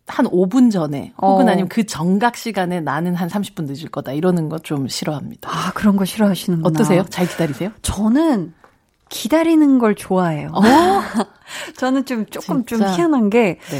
한 0.07 0.27
5분 0.27 0.71
전에 0.71 1.13
혹은 1.19 1.47
어. 1.47 1.51
아니면 1.51 1.67
그 1.67 1.85
정각 1.85 2.35
시간에 2.37 2.79
나는 2.79 3.15
한 3.15 3.27
30분 3.27 3.65
늦을 3.65 3.89
거다 3.89 4.11
이러는 4.13 4.49
거 4.49 4.57
좀 4.59 4.87
싫어합니다. 4.87 5.49
아, 5.49 5.71
그런 5.73 5.95
거 5.97 6.05
싫어하시는구나. 6.05 6.67
어떠세요? 6.69 7.03
잘 7.09 7.27
기다리세요? 7.27 7.71
저는 7.81 8.53
기다리는 9.09 9.79
걸 9.79 9.95
좋아해요. 9.95 10.49
어? 10.53 10.61
저는 11.77 12.05
좀 12.05 12.25
조금 12.27 12.65
진짜? 12.65 12.85
좀 12.87 12.95
희한한 12.97 13.29
게 13.29 13.59
네. 13.69 13.79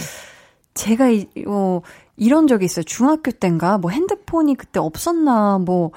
제가 0.74 1.10
이, 1.10 1.28
어, 1.48 1.82
이런 2.18 2.48
적이 2.48 2.66
있어요. 2.66 2.84
중학교 2.84 3.32
때인가 3.32 3.78
뭐 3.78 3.92
핸드폰이 3.92 4.56
그때 4.56 4.80
없었나 4.80 5.60
뭐 5.60 5.88
에, 5.88 5.90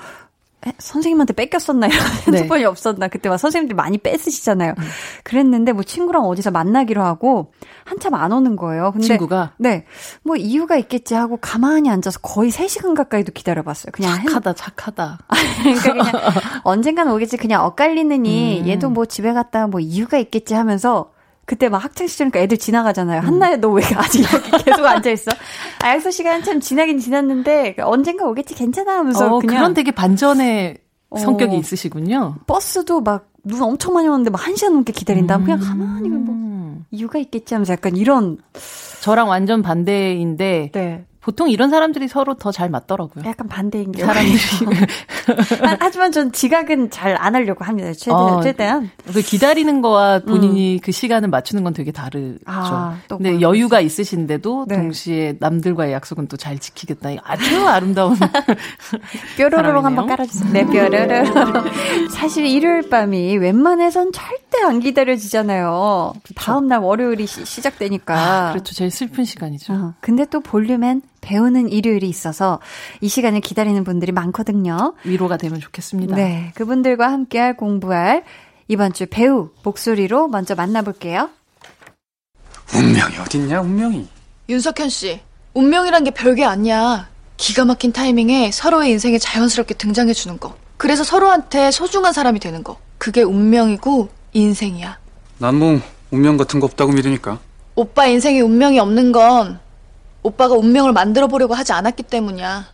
선생님한테 0.78 1.34
뺏겼었나 1.34 1.86
이런 1.86 1.98
네. 2.30 2.38
핸드폰이 2.38 2.64
없었나 2.64 3.08
그때 3.08 3.28
막 3.28 3.38
선생님들 3.38 3.76
많이 3.76 3.96
뺏으시잖아요. 3.98 4.74
그랬는데 5.22 5.72
뭐 5.72 5.82
친구랑 5.84 6.24
어디서 6.24 6.50
만나기로 6.50 7.02
하고 7.02 7.52
한참 7.84 8.14
안 8.14 8.32
오는 8.32 8.56
거예요. 8.56 8.90
근데 8.92 9.06
친구가 9.06 9.52
네. 9.58 9.84
뭐 10.22 10.36
이유가 10.36 10.76
있겠지 10.76 11.14
하고 11.14 11.36
가만히 11.40 11.90
앉아서 11.90 12.18
거의 12.20 12.50
3시간 12.50 12.94
가까이도 12.96 13.32
기다려 13.32 13.62
봤어요. 13.62 13.92
그냥 13.92 14.18
핸- 14.18 14.26
착하다 14.28 14.54
착하다. 14.54 15.18
그러니까 15.62 15.92
그냥 15.92 16.12
언젠간 16.64 17.08
오겠지 17.08 17.36
그냥 17.36 17.64
엇갈리느니 17.64 18.62
음. 18.62 18.68
얘도 18.68 18.90
뭐 18.90 19.06
집에 19.06 19.32
갔다 19.32 19.68
뭐 19.68 19.78
이유가 19.80 20.18
있겠지 20.18 20.54
하면서 20.54 21.12
그때 21.48 21.68
막 21.68 21.82
학창 21.82 22.06
시절이니까 22.06 22.38
애들 22.40 22.58
지나가잖아요. 22.58 23.22
한나야 23.22 23.56
너 23.56 23.70
왜 23.70 23.82
아직 23.96 24.22
여기 24.32 24.64
계속 24.64 24.84
앉아 24.84 25.10
있어? 25.10 25.30
아 25.82 25.88
약속 25.90 26.10
시간 26.12 26.34
한참 26.34 26.60
지나긴 26.60 26.98
지났는데 27.00 27.76
언젠가 27.80 28.26
오겠지 28.26 28.54
괜찮아 28.54 28.98
하면서 28.98 29.26
어, 29.34 29.38
그냥 29.40 29.56
그런 29.56 29.74
되게 29.74 29.90
반전의 29.90 30.78
어. 31.10 31.18
성격이 31.18 31.56
있으시군요. 31.56 32.36
버스도 32.46 33.00
막 33.00 33.28
눈 33.44 33.62
엄청 33.62 33.94
많이 33.94 34.06
오는데 34.08 34.30
막한 34.30 34.56
시간 34.56 34.74
넘게 34.74 34.92
기다린다. 34.92 35.38
그냥 35.38 35.60
가만히 35.60 36.08
뭐 36.08 36.34
음. 36.34 36.84
이유가 36.90 37.18
있겠지 37.18 37.54
하면서 37.54 37.72
약간 37.72 37.96
이런 37.96 38.36
저랑 39.00 39.28
완전 39.28 39.62
반대인데 39.62 40.70
네 40.74 41.04
보통 41.28 41.50
이런 41.50 41.68
사람들이 41.68 42.08
서로 42.08 42.32
더 42.34 42.50
잘 42.52 42.70
맞더라고요. 42.70 43.22
약간 43.26 43.48
반대인 43.48 43.92
게 43.92 44.02
사람들이 44.02 44.38
하- 45.62 45.76
하지만 45.78 46.10
전 46.10 46.32
지각은 46.32 46.88
잘 46.90 47.18
안 47.20 47.34
하려고 47.34 47.64
합니다. 47.66 47.92
최대한 47.92 48.22
어, 48.32 48.40
최대한 48.40 48.90
그 49.12 49.20
기다리는 49.20 49.82
거와 49.82 50.20
본인이 50.20 50.80
그 50.82 50.90
시간을 50.90 51.28
맞추는 51.28 51.64
건 51.64 51.74
되게 51.74 51.92
다르죠. 51.92 52.28
음. 52.28 52.38
아, 52.46 52.96
또 53.08 53.18
근데 53.18 53.30
그런 53.30 53.42
여유가 53.42 53.80
있으신데도 53.82 54.64
네. 54.68 54.76
동시에 54.76 55.36
남들과의 55.38 55.92
약속은 55.92 56.28
또 56.28 56.38
잘 56.38 56.58
지키겠다. 56.58 57.10
아주 57.24 57.66
아름다운 57.68 58.16
뾰로로롱 59.36 59.82
사람이네요. 59.82 59.84
한번 59.84 60.06
깔아주세요. 60.06 60.52
네, 60.52 60.64
뾰로로롱. 60.66 61.64
사실 62.10 62.46
일요일 62.46 62.88
밤이 62.88 63.36
웬만해선 63.36 64.12
절대 64.12 64.62
안 64.64 64.80
기다려지잖아요. 64.80 66.14
다음날 66.36 66.78
월요일이 66.80 67.26
시, 67.26 67.60
작되니까 67.60 68.14
아, 68.48 68.52
그렇죠. 68.52 68.74
제일 68.74 68.90
슬픈 68.90 69.24
시간이죠. 69.24 69.72
어, 69.74 69.94
근데 70.00 70.24
또 70.24 70.40
볼륨엔 70.40 71.02
배우는 71.20 71.70
일요일이 71.70 72.08
있어서 72.08 72.60
이 73.00 73.08
시간을 73.08 73.40
기다리는 73.40 73.82
분들이 73.84 74.12
많거든요. 74.12 74.94
위로가 75.04 75.36
되면 75.36 75.60
좋겠습니다. 75.60 76.16
네, 76.16 76.52
그분들과 76.54 77.10
함께할 77.10 77.56
공부할 77.56 78.24
이번 78.68 78.92
주 78.92 79.06
배우 79.06 79.50
목소리로 79.62 80.28
먼저 80.28 80.54
만나볼게요. 80.54 81.30
운명이 82.74 83.16
어딨냐 83.18 83.60
운명이 83.60 84.08
윤석현 84.48 84.88
씨, 84.88 85.20
운명이란 85.54 86.04
게 86.04 86.10
별게 86.10 86.44
아니야. 86.44 87.08
기가 87.36 87.64
막힌 87.64 87.92
타이밍에 87.92 88.50
서로의 88.50 88.90
인생에 88.90 89.18
자연스럽게 89.18 89.74
등장해주는 89.74 90.38
거. 90.38 90.56
그래서 90.76 91.04
서로한테 91.04 91.70
소중한 91.70 92.12
사람이 92.12 92.40
되는 92.40 92.64
거. 92.64 92.78
그게 92.98 93.22
운명이고 93.22 94.08
인생이야. 94.32 94.98
난뭐 95.38 95.80
운명 96.10 96.36
같은 96.36 96.60
거 96.60 96.66
없다고 96.66 96.92
믿으니까 96.92 97.38
오빠 97.74 98.06
인생에 98.06 98.40
운명이 98.40 98.78
없는 98.80 99.12
건 99.12 99.60
오빠가 100.22 100.54
운명을 100.54 100.92
만들어 100.92 101.26
보려고 101.26 101.54
하지 101.54 101.72
않았기 101.72 102.04
때문이야. 102.04 102.64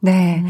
네. 0.00 0.44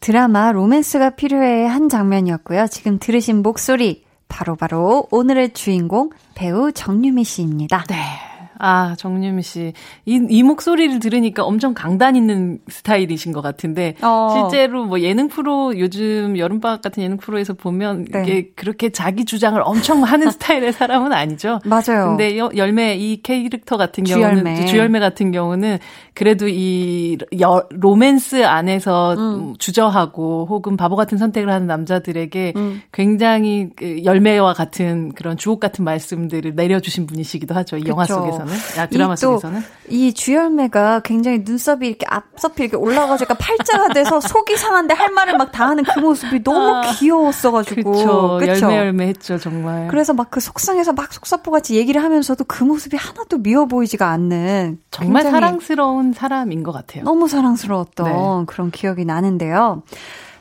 드라마 0.00 0.52
로맨스가 0.52 1.10
필요해 1.10 1.66
한 1.66 1.88
장면이었고요. 1.88 2.66
지금 2.68 2.98
들으신 2.98 3.42
목소리 3.42 4.04
바로바로 4.28 5.08
오늘의 5.10 5.52
주인공 5.52 6.10
배우 6.34 6.72
정유미 6.72 7.24
씨입니다. 7.24 7.84
네. 7.88 8.25
아, 8.58 8.94
정유미 8.98 9.42
씨. 9.42 9.72
이, 10.04 10.20
이 10.28 10.42
목소리를 10.42 10.98
들으니까 10.98 11.44
엄청 11.44 11.74
강단 11.74 12.16
있는 12.16 12.58
스타일이신 12.68 13.32
것 13.32 13.40
같은데, 13.42 13.94
어. 14.02 14.48
실제로 14.50 14.84
뭐 14.84 15.00
예능 15.00 15.28
프로, 15.28 15.78
요즘 15.78 16.38
여름방학 16.38 16.82
같은 16.82 17.02
예능 17.02 17.16
프로에서 17.16 17.54
보면, 17.54 18.06
네. 18.10 18.22
이게 18.22 18.50
그렇게 18.54 18.90
자기 18.90 19.24
주장을 19.24 19.60
엄청 19.64 20.02
하는 20.02 20.30
스타일의 20.30 20.72
사람은 20.72 21.12
아니죠. 21.12 21.58
맞아요. 21.64 22.08
근데 22.08 22.38
여- 22.38 22.50
열매, 22.56 22.94
이 22.96 23.22
캐릭터 23.22 23.76
같은 23.76 24.04
경우는, 24.04 24.44
주열매. 24.44 24.66
주열매 24.66 25.00
같은 25.00 25.32
경우는, 25.32 25.78
그래도 26.14 26.48
이 26.48 27.18
여, 27.40 27.66
로맨스 27.70 28.44
안에서 28.46 29.14
음. 29.14 29.54
주저하고, 29.58 30.46
혹은 30.48 30.76
바보 30.76 30.96
같은 30.96 31.18
선택을 31.18 31.50
하는 31.52 31.66
남자들에게 31.66 32.54
음. 32.56 32.82
굉장히 32.92 33.68
그 33.76 34.02
열매와 34.04 34.54
같은 34.54 35.12
그런 35.12 35.36
주옥 35.36 35.60
같은 35.60 35.84
말씀들을 35.84 36.54
내려주신 36.54 37.06
분이시기도 37.06 37.54
하죠. 37.54 37.76
이 37.76 37.84
영화 37.86 38.02
그쵸. 38.04 38.14
속에서는. 38.48 38.80
아, 38.82 38.86
드라마 38.86 39.14
이 39.14 39.16
또- 39.16 39.38
속에서는. 39.38 39.62
이 39.88 40.12
주열매가 40.12 41.00
굉장히 41.04 41.42
눈썹이 41.44 41.86
이렇게 41.86 42.06
앞서피 42.08 42.64
이렇게 42.64 42.76
올라가서 42.76 43.22
약간 43.22 43.36
팔자가 43.38 43.88
돼서 43.94 44.18
속이 44.20 44.56
상한데 44.56 44.94
할 44.94 45.10
말을 45.12 45.36
막 45.36 45.52
다 45.52 45.68
하는 45.68 45.84
그 45.84 46.00
모습이 46.00 46.42
너무 46.42 46.58
아, 46.76 46.82
귀여웠어가지고. 46.98 47.92
그쵸. 47.92 48.38
그쵸? 48.40 48.66
열매 48.66 48.76
열매 48.78 49.06
했죠, 49.08 49.38
정말. 49.38 49.88
그래서 49.88 50.12
막 50.12 50.30
그 50.30 50.40
속상해서 50.40 50.92
막 50.92 51.12
속사포 51.12 51.50
같이 51.52 51.76
얘기를 51.76 52.02
하면서도 52.02 52.44
그 52.46 52.64
모습이 52.64 52.96
하나도 52.96 53.38
미워 53.38 53.66
보이지가 53.66 54.08
않는 54.10 54.78
정말 54.90 55.22
사랑스러운 55.22 56.12
사람인 56.12 56.62
것 56.64 56.72
같아요. 56.72 57.04
너무 57.04 57.28
사랑스러웠던 57.28 58.06
네. 58.06 58.44
그런 58.46 58.70
기억이 58.72 59.04
나는데요. 59.04 59.82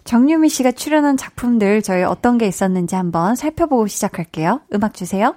정유미 0.05 0.49
씨가 0.49 0.71
출연한 0.73 1.17
작품들 1.17 1.81
저희 1.81 2.03
어떤 2.03 2.37
게 2.37 2.47
있었는지 2.47 2.95
한번 2.95 3.35
살펴보고 3.35 3.87
시작할게요. 3.87 4.61
음악 4.73 4.93
주세요. 4.93 5.35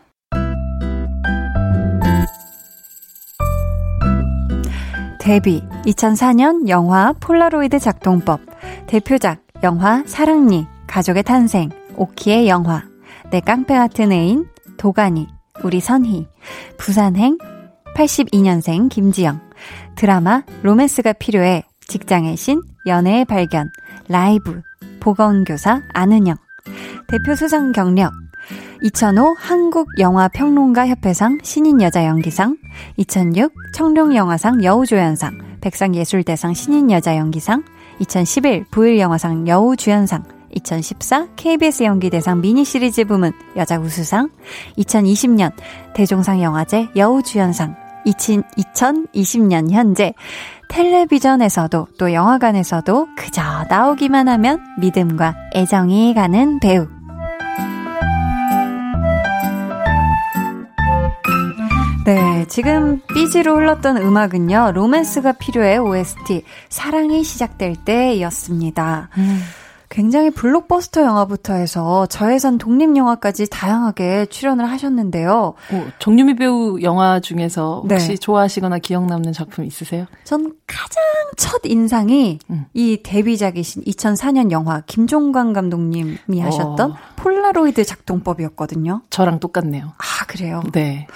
데뷔 5.28 5.62
2004년 5.84 6.70
영화 6.70 7.12
폴라로이드 7.12 7.78
작동법 7.80 8.40
대표작 8.86 9.42
영화 9.62 10.02
사랑니 10.06 10.66
가족의 10.86 11.22
탄생 11.22 11.68
오키의 11.96 12.48
영화 12.48 12.82
내 13.30 13.40
깡패 13.40 13.74
같은 13.74 14.10
애인 14.10 14.46
도가니 14.78 15.28
우리 15.62 15.80
선희 15.80 16.26
부산행 16.78 17.36
82년생 17.94 18.88
김지영 18.88 19.38
드라마 19.96 20.44
로맨스가 20.62 21.12
필요해 21.12 21.62
직장의 21.86 22.38
신 22.38 22.62
연애의 22.86 23.26
발견 23.26 23.70
라이브 24.08 24.62
보건교사 24.98 25.82
안은영 25.92 26.36
대표 27.06 27.34
수상 27.34 27.72
경력 27.72 28.14
2005 28.82 29.34
한국영화평론가협회상 29.38 31.38
신인여자연기상 31.42 32.56
2006 32.96 33.52
청룡영화상 33.74 34.62
여우조연상 34.62 35.38
백상예술대상 35.60 36.54
신인여자연기상 36.54 37.64
2011 38.00 38.64
부일영화상 38.70 39.48
여우주연상 39.48 40.22
2014 40.54 41.28
KBS 41.36 41.82
연기대상 41.82 42.40
미니시리즈 42.40 43.04
부문 43.04 43.32
여자 43.56 43.78
우수상 43.78 44.30
2020년 44.78 45.52
대종상 45.94 46.42
영화제 46.42 46.88
여우주연상 46.96 47.76
2020년 48.06 49.70
현재 49.70 50.14
텔레비전에서도 50.68 51.88
또 51.98 52.12
영화관에서도 52.12 53.08
그저 53.16 53.42
나오기만 53.68 54.28
하면 54.28 54.60
믿음과 54.78 55.34
애정이 55.54 56.14
가는 56.14 56.60
배우 56.60 56.86
네, 62.08 62.46
지금 62.48 63.02
삐지로 63.12 63.56
흘렀던 63.56 63.98
음악은요, 63.98 64.72
로맨스가 64.72 65.32
필요해 65.32 65.76
OST, 65.76 66.42
사랑이 66.70 67.22
시작될 67.22 67.76
때였습니다. 67.84 69.10
굉장히 69.90 70.30
블록버스터 70.30 71.02
영화부터 71.02 71.52
해서 71.52 72.06
저예산 72.06 72.56
독립 72.56 72.96
영화까지 72.96 73.48
다양하게 73.50 74.24
출연을 74.26 74.70
하셨는데요. 74.70 75.52
어, 75.70 75.86
정유미 75.98 76.36
배우 76.36 76.80
영화 76.80 77.20
중에서 77.20 77.82
혹시 77.86 78.08
네. 78.08 78.16
좋아하시거나 78.16 78.78
기억 78.78 79.04
남는 79.04 79.34
작품 79.34 79.66
있으세요? 79.66 80.06
전 80.24 80.54
가장 80.66 81.02
첫 81.36 81.60
인상이 81.64 82.38
음. 82.48 82.64
이 82.72 83.00
데뷔작이신 83.02 83.84
2004년 83.84 84.50
영화 84.50 84.80
김종관 84.86 85.52
감독님이 85.52 86.40
하셨던 86.40 86.92
어. 86.92 86.96
폴라로이드 87.16 87.84
작동법이었거든요. 87.84 89.02
저랑 89.10 89.40
똑같네요. 89.40 89.92
아, 89.98 90.24
그래요? 90.26 90.62
네. 90.72 91.06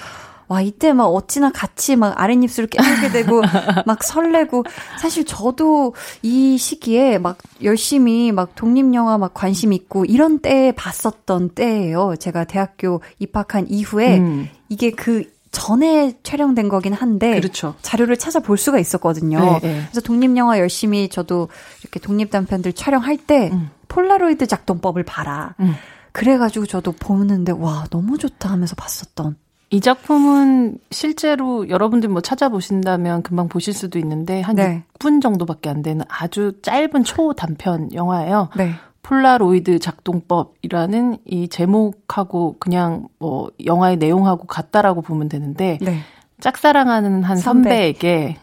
와, 0.53 0.61
이때 0.61 0.93
막 0.93 1.07
어찌나 1.07 1.51
같이 1.51 1.97
막 1.97 2.21
아랫입술을 2.21 2.69
깨물게 2.69 3.09
되고 3.09 3.41
막 3.87 4.05
설레고 4.05 4.65
사실 5.01 5.25
저도 5.25 5.95
이 6.21 6.59
시기에 6.59 7.17
막 7.17 7.39
열심히 7.63 8.33
막 8.33 8.55
독립영화 8.55 9.17
막 9.17 9.33
관심 9.33 9.73
있고 9.73 10.05
이런 10.05 10.41
때에 10.41 10.73
봤었던 10.73 11.55
때예요. 11.55 12.17
제가 12.19 12.45
대학교 12.45 13.01
입학한 13.19 13.71
이후에 13.71 14.19
음, 14.19 14.51
이게 14.69 14.91
그 14.91 15.25
전에 15.53 16.19
촬영된 16.23 16.69
거긴 16.69 16.93
한데 16.93 17.41
그렇죠. 17.41 17.75
자료를 17.81 18.19
찾아볼 18.19 18.59
수가 18.59 18.79
있었거든요. 18.79 19.41
네, 19.41 19.61
네. 19.61 19.83
그래서 19.85 20.03
독립 20.03 20.37
영화 20.37 20.59
열심히 20.59 21.09
저도 21.09 21.49
이렇게 21.81 21.99
독립 21.99 22.31
단편들 22.31 22.75
촬영할 22.75 23.17
때 23.17 23.49
음. 23.55 23.71
폴라로이드 23.89 24.47
작동법을 24.47 25.03
봐라. 25.05 25.55
음. 25.61 25.75
그래가지고 26.13 26.67
저도 26.67 26.93
보는데 26.93 27.53
와 27.53 27.87
너무 27.89 28.19
좋다 28.19 28.51
하면서 28.51 28.75
봤었던. 28.77 29.37
이 29.73 29.81
작품은 29.81 30.77
실제로 30.91 31.67
여러분들 31.71 32.11
뭐 32.11 32.21
찾아보신다면 32.21 33.23
금방 33.23 33.49
보실 33.49 33.73
수도 33.73 33.99
있는데 33.99 34.43
한 34.43 34.55
네. 34.57 34.85
6분 34.99 35.23
정도밖에 35.23 35.71
안 35.71 35.83
되는 35.83 36.05
아주 36.11 36.53
짧은 36.61 37.05
초단편 37.05 37.93
영화예요. 37.95 38.51
네. 38.55 38.73
폴라로이드 39.03 39.79
작동법이라는 39.79 41.17
이 41.25 41.49
제목하고 41.49 42.57
그냥 42.59 43.09
뭐 43.19 43.51
영화의 43.65 43.97
내용하고 43.97 44.47
같다라고 44.47 45.01
보면 45.01 45.31
되는데 45.31 45.79
네. 45.81 46.01
짝사랑하는 46.39 47.23
한 47.23 47.39
선배. 47.39 47.71
선배에게 47.71 48.37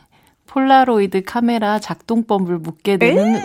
폴라로이드 0.50 1.24
카메라 1.26 1.80
작동법을 1.80 2.58
묻게 2.58 2.98
되는 2.98 3.36
으, 3.36 3.42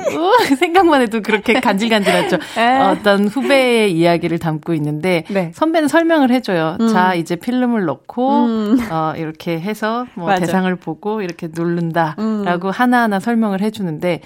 생각만 0.56 1.02
해도 1.02 1.20
그렇게 1.20 1.54
간질간질하죠. 1.60 2.38
에. 2.58 2.78
어떤 2.80 3.28
후배의 3.28 3.92
이야기를 3.92 4.38
담고 4.38 4.72
있는데 4.74 5.24
네. 5.28 5.52
선배는 5.54 5.88
설명을 5.88 6.30
해줘요. 6.30 6.78
음. 6.80 6.88
자 6.88 7.14
이제 7.14 7.36
필름을 7.36 7.84
넣고 7.84 8.44
음. 8.46 8.78
어, 8.90 9.12
이렇게 9.16 9.60
해서 9.60 10.06
뭐 10.14 10.26
맞아. 10.28 10.40
대상을 10.40 10.74
보고 10.76 11.20
이렇게 11.20 11.48
누른다라고 11.52 12.68
음. 12.68 12.70
하나하나 12.72 13.20
설명을 13.20 13.60
해주는데 13.60 14.20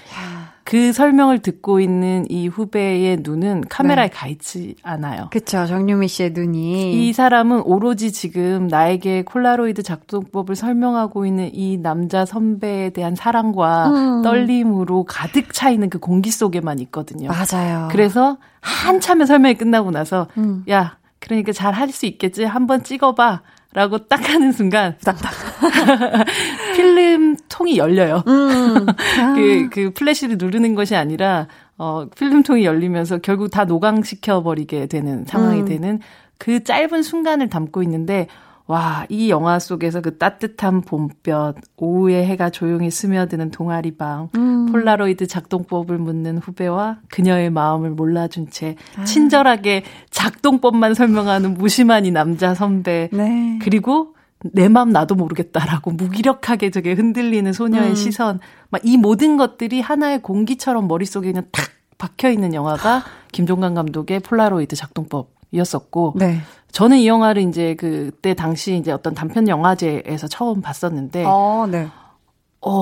그 0.69 0.93
설명을 0.93 1.39
듣고 1.39 1.79
있는 1.79 2.27
이 2.29 2.47
후배의 2.47 3.17
눈은 3.21 3.63
카메라에 3.69 4.09
네. 4.09 4.13
가 4.13 4.27
있지 4.27 4.75
않아요. 4.83 5.29
그쵸 5.31 5.65
정유미 5.65 6.07
씨의 6.07 6.33
눈이 6.33 7.07
이 7.07 7.11
사람은 7.11 7.63
오로지 7.65 8.11
지금 8.11 8.67
나에게 8.67 9.23
콜라로이드 9.23 9.81
작동법을 9.81 10.55
설명하고 10.55 11.25
있는 11.25 11.49
이 11.55 11.77
남자 11.77 12.23
선배에 12.23 12.91
대한 12.91 13.15
사랑과 13.15 13.87
음. 13.89 14.21
떨림으로 14.21 15.05
가득 15.05 15.55
차 15.55 15.71
있는 15.71 15.89
그 15.89 15.97
공기 15.97 16.29
속에만 16.29 16.77
있거든요. 16.81 17.29
맞아요. 17.29 17.87
그래서 17.89 18.37
한참의 18.61 19.25
설명이 19.25 19.55
끝나고 19.55 19.89
나서 19.89 20.27
음. 20.37 20.63
야, 20.69 20.99
그러니까 21.19 21.51
잘 21.51 21.73
할 21.73 21.89
수 21.89 22.05
있겠지. 22.05 22.43
한번 22.43 22.83
찍어봐. 22.83 23.41
라고 23.73 23.99
딱 24.07 24.27
하는 24.27 24.51
순간 24.51 24.97
딱딱. 25.03 25.31
필름 26.75 27.35
통이 27.49 27.77
열려요. 27.77 28.23
음. 28.27 28.85
그, 29.35 29.69
그 29.71 29.91
플래시를 29.93 30.37
누르는 30.39 30.73
것이 30.73 30.95
아니라, 30.95 31.47
어, 31.77 32.07
필름 32.17 32.41
통이 32.41 32.65
열리면서 32.65 33.19
결국 33.19 33.49
다 33.49 33.65
노광시켜 33.65 34.41
버리게 34.41 34.87
되는 34.87 35.23
상황이 35.25 35.61
음. 35.61 35.65
되는 35.65 35.99
그 36.39 36.63
짧은 36.63 37.03
순간을 37.03 37.49
담고 37.49 37.83
있는데, 37.83 38.27
와, 38.69 39.03
이 39.09 39.31
영화 39.31 39.57
속에서 39.57 39.99
그 39.99 40.19
따뜻한 40.19 40.81
봄볕, 40.81 41.55
오후에 41.77 42.23
해가 42.27 42.51
조용히 42.51 42.91
스며드는 42.91 43.49
동아리방, 43.49 44.29
음. 44.35 44.71
폴라로이드 44.71 45.25
작동법을 45.25 45.97
묻는 45.97 46.37
후배와 46.37 46.99
그녀의 47.09 47.49
마음을 47.49 47.89
몰라준 47.89 48.51
채 48.51 48.75
친절하게 49.05 49.83
작동법만 50.11 50.93
설명하는 50.93 51.55
무심한 51.55 52.05
이 52.05 52.11
남자 52.11 52.53
선배, 52.53 53.09
네. 53.11 53.57
그리고 53.59 54.13
내 54.53 54.69
맘 54.69 54.91
나도 54.91 55.15
모르겠다라고 55.15 55.89
무기력하게 55.89 56.69
저게 56.69 56.93
흔들리는 56.93 57.51
소녀의 57.51 57.89
음. 57.89 57.95
시선, 57.95 58.39
막 58.69 58.81
이 58.85 58.97
모든 58.97 59.35
것들이 59.35 59.81
하나의 59.81 60.21
공기처럼 60.21 60.87
머릿속에 60.87 61.31
그냥 61.31 61.45
탁 61.51 61.65
박혀 61.97 62.29
있는 62.29 62.53
영화가 62.53 63.03
김종관 63.31 63.73
감독의 63.73 64.19
폴라로이드 64.19 64.75
작동법 64.75 65.31
이었었고, 65.51 66.13
네. 66.17 66.37
저는 66.71 66.97
이 66.97 67.07
영화를 67.07 67.41
이제 67.43 67.75
그때 67.75 68.33
당시 68.33 68.75
이제 68.77 68.91
어떤 68.91 69.13
단편 69.13 69.47
영화제에서 69.47 70.27
처음 70.27 70.61
봤었는데, 70.61 71.25
어, 71.25 71.29
어, 71.31 71.67
네. 71.69 71.87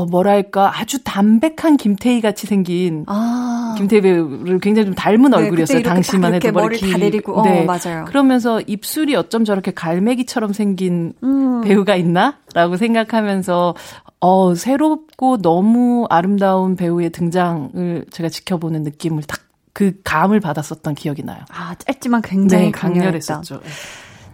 뭐랄까 0.09 0.71
아주 0.79 1.03
담백한 1.03 1.77
김태희 1.77 2.19
같이 2.19 2.47
생긴 2.47 3.03
아. 3.07 3.75
김태희 3.77 4.01
배우를 4.01 4.59
굉장히 4.59 4.87
좀 4.87 4.95
닮은 4.95 5.29
네, 5.31 5.37
얼굴이었어요. 5.37 5.83
당시만 5.83 6.31
딱 6.31 6.35
해도 6.43 6.51
머리 6.51 6.63
머리를 6.65 6.79
다 6.91 6.97
길- 6.97 6.99
내리고, 7.05 7.39
어, 7.39 7.43
네. 7.43 7.63
맞아요. 7.63 8.05
그러면서 8.05 8.59
입술이 8.61 9.15
어쩜 9.15 9.45
저렇게 9.45 9.71
갈매기처럼 9.71 10.51
생긴 10.53 11.13
음. 11.23 11.61
배우가 11.61 11.95
있나? 11.95 12.37
라고 12.55 12.75
생각하면서, 12.75 13.75
어, 14.19 14.55
새롭고 14.55 15.37
너무 15.43 16.07
아름다운 16.09 16.75
배우의 16.75 17.11
등장을 17.11 18.05
제가 18.11 18.29
지켜보는 18.29 18.81
느낌을 18.83 19.23
딱, 19.23 19.41
그 19.77 19.93
감을 20.03 20.39
받았었던 20.39 20.95
기억이 20.95 21.21
나요. 21.21 21.37
아, 21.53 21.75
짧지만 21.77 22.23
굉장히 22.23 22.65
네. 22.65 22.71
강렬했었죠. 22.71 23.61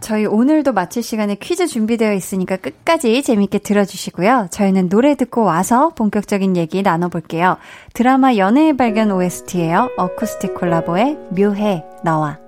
저희 0.00 0.24
오늘도 0.24 0.72
마칠 0.72 1.02
시간에 1.02 1.34
퀴즈 1.34 1.66
준비되어 1.66 2.14
있으니까 2.14 2.56
끝까지 2.56 3.22
재밌게 3.22 3.58
들어주시고요. 3.58 4.48
저희는 4.50 4.88
노래 4.88 5.14
듣고 5.14 5.42
와서 5.44 5.90
본격적인 5.90 6.56
얘기 6.56 6.80
나눠볼게요. 6.80 7.58
드라마 7.92 8.36
연애의 8.36 8.78
발견 8.78 9.10
OST예요. 9.10 9.90
어쿠스틱 9.98 10.54
콜라보의 10.54 11.18
묘해 11.36 11.84
너와. 12.02 12.38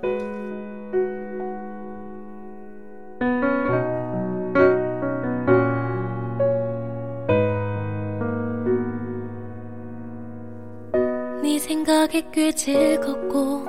생각에 11.67 12.25
꽤 12.31 12.53
즐겁고 12.53 13.65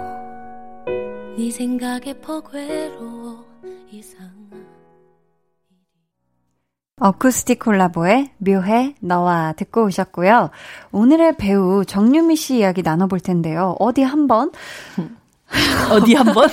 네 1.36 1.50
생각에 1.50 2.12
퍽 2.20 2.54
외로워 2.54 3.44
이상한 3.90 4.38
어쿠스틱 7.00 7.58
콜라보의 7.58 8.30
묘해 8.38 8.94
너와 9.00 9.54
듣고 9.56 9.84
오셨고요. 9.84 10.50
오늘의 10.92 11.36
배우 11.38 11.84
정유미 11.84 12.36
씨 12.36 12.58
이야기 12.58 12.82
나눠볼 12.82 13.18
텐데요. 13.18 13.74
어디 13.80 14.02
한번 14.02 14.52
어디 15.90 16.14
한 16.14 16.32
번? 16.34 16.48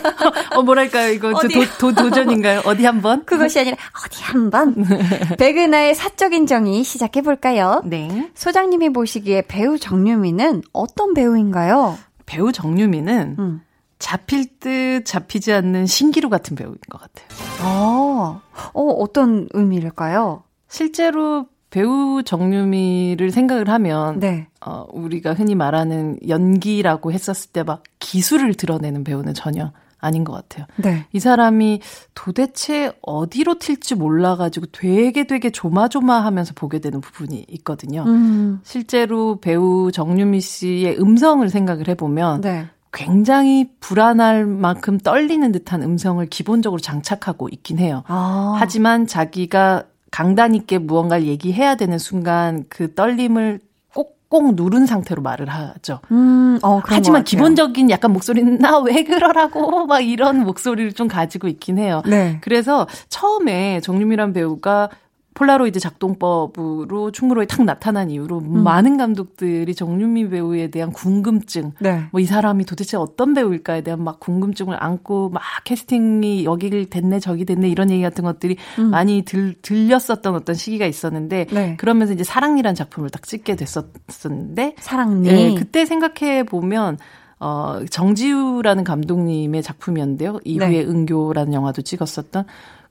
어, 0.55 0.61
뭐랄까요, 0.61 1.11
이거? 1.11 1.33
도, 1.33 1.47
도, 1.77 1.93
도 1.93 2.09
전인가요? 2.09 2.61
어디 2.65 2.85
한 2.85 3.01
번? 3.01 3.25
그것이 3.25 3.59
아니라 3.59 3.77
어디 4.05 4.23
한번 4.23 4.75
백은하의 5.37 5.95
사적 5.95 6.33
인정이 6.33 6.83
시작해 6.83 7.21
볼까요? 7.21 7.81
네. 7.85 8.31
소장님이 8.35 8.93
보시기에 8.93 9.43
배우 9.47 9.77
정유미는 9.77 10.63
어떤 10.71 11.13
배우인가요? 11.13 11.97
배우 12.25 12.51
정유미는 12.51 13.35
음. 13.37 13.61
잡힐 13.99 14.59
듯 14.59 15.03
잡히지 15.05 15.53
않는 15.53 15.85
신기루 15.85 16.29
같은 16.29 16.55
배우인 16.55 16.77
것 16.89 17.01
같아요. 17.01 17.27
어, 17.63 18.41
어 18.73 18.81
어떤 18.81 19.47
의미일까요? 19.53 20.43
실제로 20.67 21.47
배우 21.75 22.23
정유미를 22.23 23.31
생각을 23.31 23.67
하면 23.67 24.21
네. 24.21 24.47
어, 24.65 24.85
우리가 24.93 25.33
흔히 25.33 25.55
말하는 25.55 26.17
연기라고 26.25 27.11
했었을 27.11 27.51
때 27.51 27.63
막 27.63 27.83
기술을 27.99 28.53
드러내는 28.53 29.03
배우는 29.03 29.33
전혀 29.33 29.73
아닌 29.99 30.23
것 30.23 30.31
같아요. 30.33 30.67
네. 30.77 31.05
이 31.11 31.19
사람이 31.19 31.81
도대체 32.13 32.93
어디로 33.01 33.59
튈지 33.59 33.95
몰라가지고 33.95 34.67
되게 34.71 35.25
되게 35.27 35.49
조마조마하면서 35.49 36.53
보게 36.55 36.79
되는 36.79 37.01
부분이 37.01 37.45
있거든요. 37.49 38.03
음. 38.03 38.61
실제로 38.63 39.41
배우 39.41 39.91
정유미 39.91 40.39
씨의 40.39 41.01
음성을 41.01 41.49
생각을 41.49 41.89
해보면 41.89 42.39
네. 42.39 42.67
굉장히 42.93 43.69
불안할 43.81 44.45
만큼 44.45 44.97
떨리는 44.97 45.51
듯한 45.51 45.83
음성을 45.83 46.25
기본적으로 46.27 46.79
장착하고 46.79 47.49
있긴 47.51 47.79
해요. 47.79 48.03
아. 48.07 48.55
하지만 48.57 49.07
자기가 49.07 49.83
강단 50.15 50.55
있게 50.55 50.77
무언가를 50.77 51.25
얘기해야 51.25 51.75
되는 51.75 51.97
순간 51.99 52.63
그 52.69 52.93
떨림을 52.93 53.59
꼭꼭 53.93 54.55
누른 54.55 54.85
상태로 54.85 55.21
말을 55.21 55.49
하죠. 55.49 55.99
음, 56.09 56.57
어, 56.63 56.79
하지만. 56.85 57.25
기본적인 57.25 57.89
약간 57.89 58.13
목소리는 58.13 58.57
나 58.59 58.79
왜 58.79 59.03
그러라고 59.03 59.85
막 59.87 59.99
이런 59.99 60.45
목소리를 60.45 60.93
좀 60.93 61.09
가지고 61.09 61.49
있긴 61.49 61.79
해요. 61.79 62.01
네. 62.05 62.37
그래서 62.39 62.87
처음에 63.09 63.81
정유미란 63.81 64.31
배우가 64.31 64.87
폴라로이드 65.35 65.81
작동법으로 65.81 67.11
충무로에 67.11 67.45
탁 67.45 67.63
나타난 67.65 68.09
이후로 68.09 68.39
음. 68.39 68.63
많은 68.63 68.95
감독들이 68.95 69.75
정유미 69.75 70.29
배우에 70.29 70.69
대한 70.71 70.93
궁금증, 70.93 71.73
네. 71.79 72.05
뭐이 72.13 72.25
사람이 72.25 72.65
도대체 72.65 72.95
어떤 72.95 73.33
배우일까에 73.33 73.81
대한 73.81 74.01
막 74.01 74.21
궁금증을 74.21 74.81
안고 74.81 75.29
막 75.29 75.43
캐스팅이 75.65 76.45
여기를 76.45 76.85
됐네 76.85 77.19
저기 77.19 77.43
됐네 77.43 77.67
이런 77.67 77.91
얘기 77.91 78.01
같은 78.01 78.23
것들이 78.23 78.55
음. 78.79 78.91
많이 78.91 79.23
들, 79.23 79.55
들렸었던 79.61 80.33
어떤 80.35 80.55
시기가 80.55 80.85
있었는데 80.85 81.47
네. 81.51 81.75
그러면서 81.77 82.13
이제 82.13 82.23
사랑니란 82.23 82.73
작품을 82.73 83.09
딱 83.09 83.23
찍게 83.23 83.57
됐었었는데 83.57 84.75
사랑니. 84.79 85.27
네, 85.27 85.55
그때 85.55 85.85
생각해 85.85 86.43
보면 86.43 86.97
어 87.41 87.81
정지우라는 87.89 88.85
감독님의 88.85 89.61
작품이었는데요. 89.61 90.39
이후에 90.45 90.69
네. 90.69 90.85
은교라는 90.85 91.53
영화도 91.53 91.81
찍었었던 91.81 92.45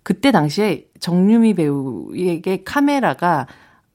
그때 0.05 0.31
당시에 0.31 0.87
정유미 1.01 1.55
배우에게 1.55 2.63
카메라가 2.63 3.49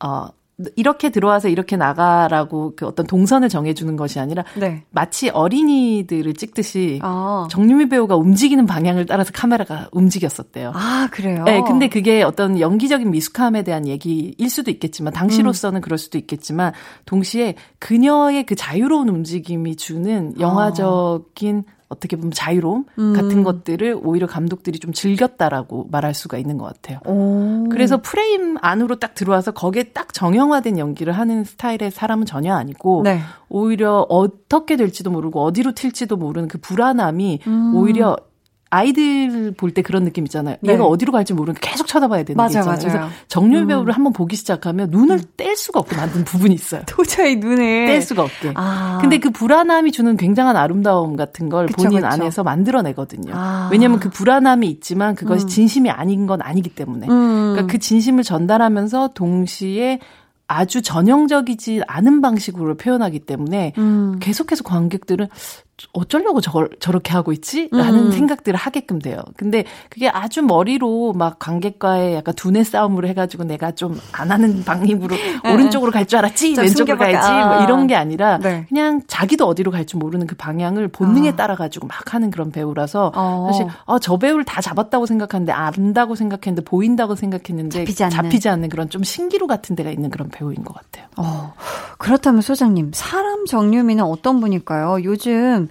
어 0.04 0.28
이렇게 0.76 1.10
들어와서 1.10 1.48
이렇게 1.48 1.78
나가라고 1.78 2.74
그 2.76 2.86
어떤 2.86 3.08
동선을 3.08 3.48
정해주는 3.48 3.96
것이 3.96 4.20
아니라 4.20 4.44
네. 4.58 4.84
마치 4.90 5.30
어린이들을 5.30 6.34
찍듯이 6.34 7.00
아. 7.02 7.48
정유미 7.50 7.88
배우가 7.88 8.18
움직이는 8.18 8.66
방향을 8.66 9.06
따라서 9.06 9.32
카메라가 9.34 9.88
움직였었대요. 9.94 10.74
아, 10.76 11.08
그래요? 11.12 11.44
네, 11.46 11.62
근데 11.66 11.88
그게 11.88 12.24
어떤 12.24 12.60
연기적인 12.60 13.10
미숙함에 13.10 13.64
대한 13.64 13.88
얘기일 13.88 14.50
수도 14.50 14.70
있겠지만, 14.70 15.14
당시로서는 15.14 15.80
그럴 15.80 15.98
수도 15.98 16.18
있겠지만, 16.18 16.74
동시에 17.06 17.56
그녀의 17.80 18.46
그 18.46 18.56
자유로운 18.56 19.08
움직임이 19.08 19.78
주는 19.78 20.34
영화적인 20.40 21.64
어떻게 21.90 22.16
보면 22.16 22.32
자유로움 22.32 22.86
음. 23.00 23.14
같은 23.14 23.44
것들을 23.44 24.00
오히려 24.04 24.28
감독들이 24.28 24.78
좀 24.78 24.94
즐겼다라고 24.94 25.88
말할 25.92 26.14
수가 26.14 26.38
있는 26.38 26.60
것 26.60 26.66
같아요. 26.66 27.00
오. 27.06 27.68
그래서 27.70 28.00
프레임 28.02 28.58
안으로 28.62 29.00
딱 29.00 29.16
들어와서 29.16 29.52
거기에 29.52 29.84
딱 29.92 30.14
정형화된 30.14 30.78
연기를 30.78 31.14
하는 31.14 31.44
스타일의 31.44 31.90
사람은 31.92 32.28
전혀 32.28 32.54
아니고 32.54 33.02
네. 33.04 33.20
오히려 33.50 34.06
어떻게 34.08 34.78
될지도 34.78 35.10
모르고 35.10 35.42
어디로 35.42 35.72
튈지도 35.72 36.16
모르는 36.16 36.48
그 36.48 36.60
불안함이 36.60 37.40
음. 37.48 37.76
오히려 37.76 38.16
아이들 38.72 39.52
볼 39.58 39.72
때 39.72 39.82
그런 39.82 40.04
느낌 40.04 40.26
있잖아요. 40.26 40.58
네. 40.62 40.74
얘가 40.74 40.86
어디로 40.86 41.12
갈지 41.12 41.34
모르니까 41.34 41.60
계속 41.62 41.88
쳐다봐야 41.88 42.24
되는 42.24 42.34
게 42.34 42.36
맞아요, 42.36 42.48
있잖아요. 42.50 42.66
맞아요. 42.68 42.80
그래서 42.82 43.10
정률 43.28 43.64
음. 43.64 43.68
배우를 43.68 43.94
한번 43.94 44.14
보기 44.14 44.36
시작하면 44.36 44.90
눈을 44.92 45.22
뗄 45.38 45.56
수가 45.56 45.80
없게 45.80 45.96
만든 45.96 46.24
부분이 46.24 46.54
있어요. 46.54 46.82
도저히 46.88 47.36
눈에 47.38 47.88
뗄 47.88 48.02
수가 48.02 48.24
없게. 48.24 48.52
아. 48.56 49.00
근데 49.02 49.18
그 49.20 49.30
불안함이 49.32 49.92
주는 49.92 50.18
굉장한 50.18 50.56
아름다움 50.56 51.16
같은 51.16 51.50
걸 51.50 51.68
그쵸, 51.68 51.84
본인 51.84 52.02
그쵸. 52.02 52.08
안에서 52.08 52.44
만들어내거든요. 52.44 53.34
아. 53.36 53.70
왜냐하면 53.72 54.00
그 54.00 54.10
불안함이 54.10 54.68
있지만 54.68 55.16
그것이 55.16 55.46
음. 55.46 55.48
진심이 55.48 55.90
아닌 55.90 56.28
건 56.28 56.42
아니기 56.42 56.70
때문에. 56.70 57.08
음. 57.08 57.52
그러니까 57.54 57.72
그 57.72 57.80
진심을 57.80 58.24
전달하면서 58.24 59.10
동시에 59.16 60.00
아주 60.48 60.82
전형적이지 60.82 61.84
않은 61.88 62.22
방식으로 62.22 62.76
표현하기 62.76 63.20
때문에 63.20 63.74
음. 63.78 64.18
계속해서 64.20 64.64
관객들은 64.64 65.28
어쩌려고 65.94 66.42
저걸 66.42 66.70
저렇게 66.80 67.14
하고 67.14 67.32
있지? 67.32 67.70
라는 67.72 68.08
음. 68.08 68.12
생각들을 68.12 68.58
하게끔 68.58 69.00
돼요. 69.00 69.22
근데 69.38 69.64
그게 69.90 70.10
아주 70.10 70.42
머리로 70.42 71.14
막 71.14 71.40
관객과의 71.40 72.16
약간 72.16 72.34
두뇌 72.36 72.64
싸움으로 72.64 73.08
해가지고 73.08 73.44
내가 73.46 73.72
좀 73.72 74.00
안 74.12 74.32
하는 74.32 74.64
방향으로 74.66 75.16
오른쪽으로 75.54 75.92
갈 75.92 76.06
줄 76.06 76.20
알았지? 76.20 76.56
좀 76.56 76.64
왼쪽으로 76.64 76.98
숨겨볼까? 76.98 77.20
갈지? 77.20 77.32
뭐 77.32 77.60
아. 77.60 77.64
이런 77.64 77.88
게 77.88 77.96
아니라 77.96 78.38
네. 78.40 78.66
그냥 78.68 79.02
자기도 79.08 79.46
어디로 79.48 79.72
갈 79.72 79.86
줄 79.86 79.98
모르는 80.00 80.28
그 80.28 80.36
방향을 80.36 80.90
본능에 80.90 81.30
아. 81.30 81.36
따라가지고 81.36 81.88
막 81.88 82.14
하는 82.14 82.32
그런 82.32 82.52
배우라서 82.52 83.12
어. 83.16 83.48
사실 83.52 83.68
어, 83.86 83.98
저 84.00 84.18
배우를 84.18 84.44
다 84.44 84.60
잡았다고 84.62 85.06
생각하는데 85.06 85.52
안다고 85.52 86.16
생각했는데 86.16 86.64
보인다고 86.64 87.16
생각했는데 87.16 87.86
잡히지 87.86 88.50
않는. 88.50 88.70
그런 88.70 88.90
좀 88.90 89.04
신기루 89.04 89.48
같은 89.48 89.76
데가 89.76 89.90
있는 89.90 90.10
그런 90.10 90.30
배우인 90.30 90.64
것 90.64 90.74
같아요. 90.76 91.08
어, 91.18 91.54
그렇다면 91.98 92.42
소장님, 92.42 92.92
사람 92.94 93.46
정유미는 93.46 94.04
어떤 94.04 94.40
분일까요? 94.42 95.04
요즘 95.04 95.69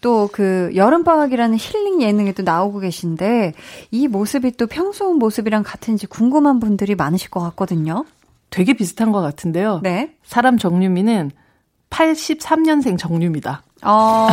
또 0.00 0.28
그 0.32 0.70
여름방학이라는 0.74 1.56
힐링 1.58 2.02
예능에 2.02 2.32
또 2.32 2.42
나오고 2.42 2.80
계신데 2.80 3.54
이 3.90 4.08
모습이 4.08 4.52
또 4.52 4.66
평소 4.66 5.14
모습이랑 5.14 5.62
같은지 5.64 6.06
궁금한 6.06 6.60
분들이 6.60 6.94
많으실 6.94 7.30
것 7.30 7.40
같거든요. 7.40 8.04
되게 8.50 8.74
비슷한 8.74 9.10
것 9.12 9.20
같은데요. 9.20 9.80
네. 9.82 10.14
사람 10.24 10.58
정유미는 10.58 11.30
83년생 11.90 12.98
정유미다. 12.98 13.62
어, 13.82 14.28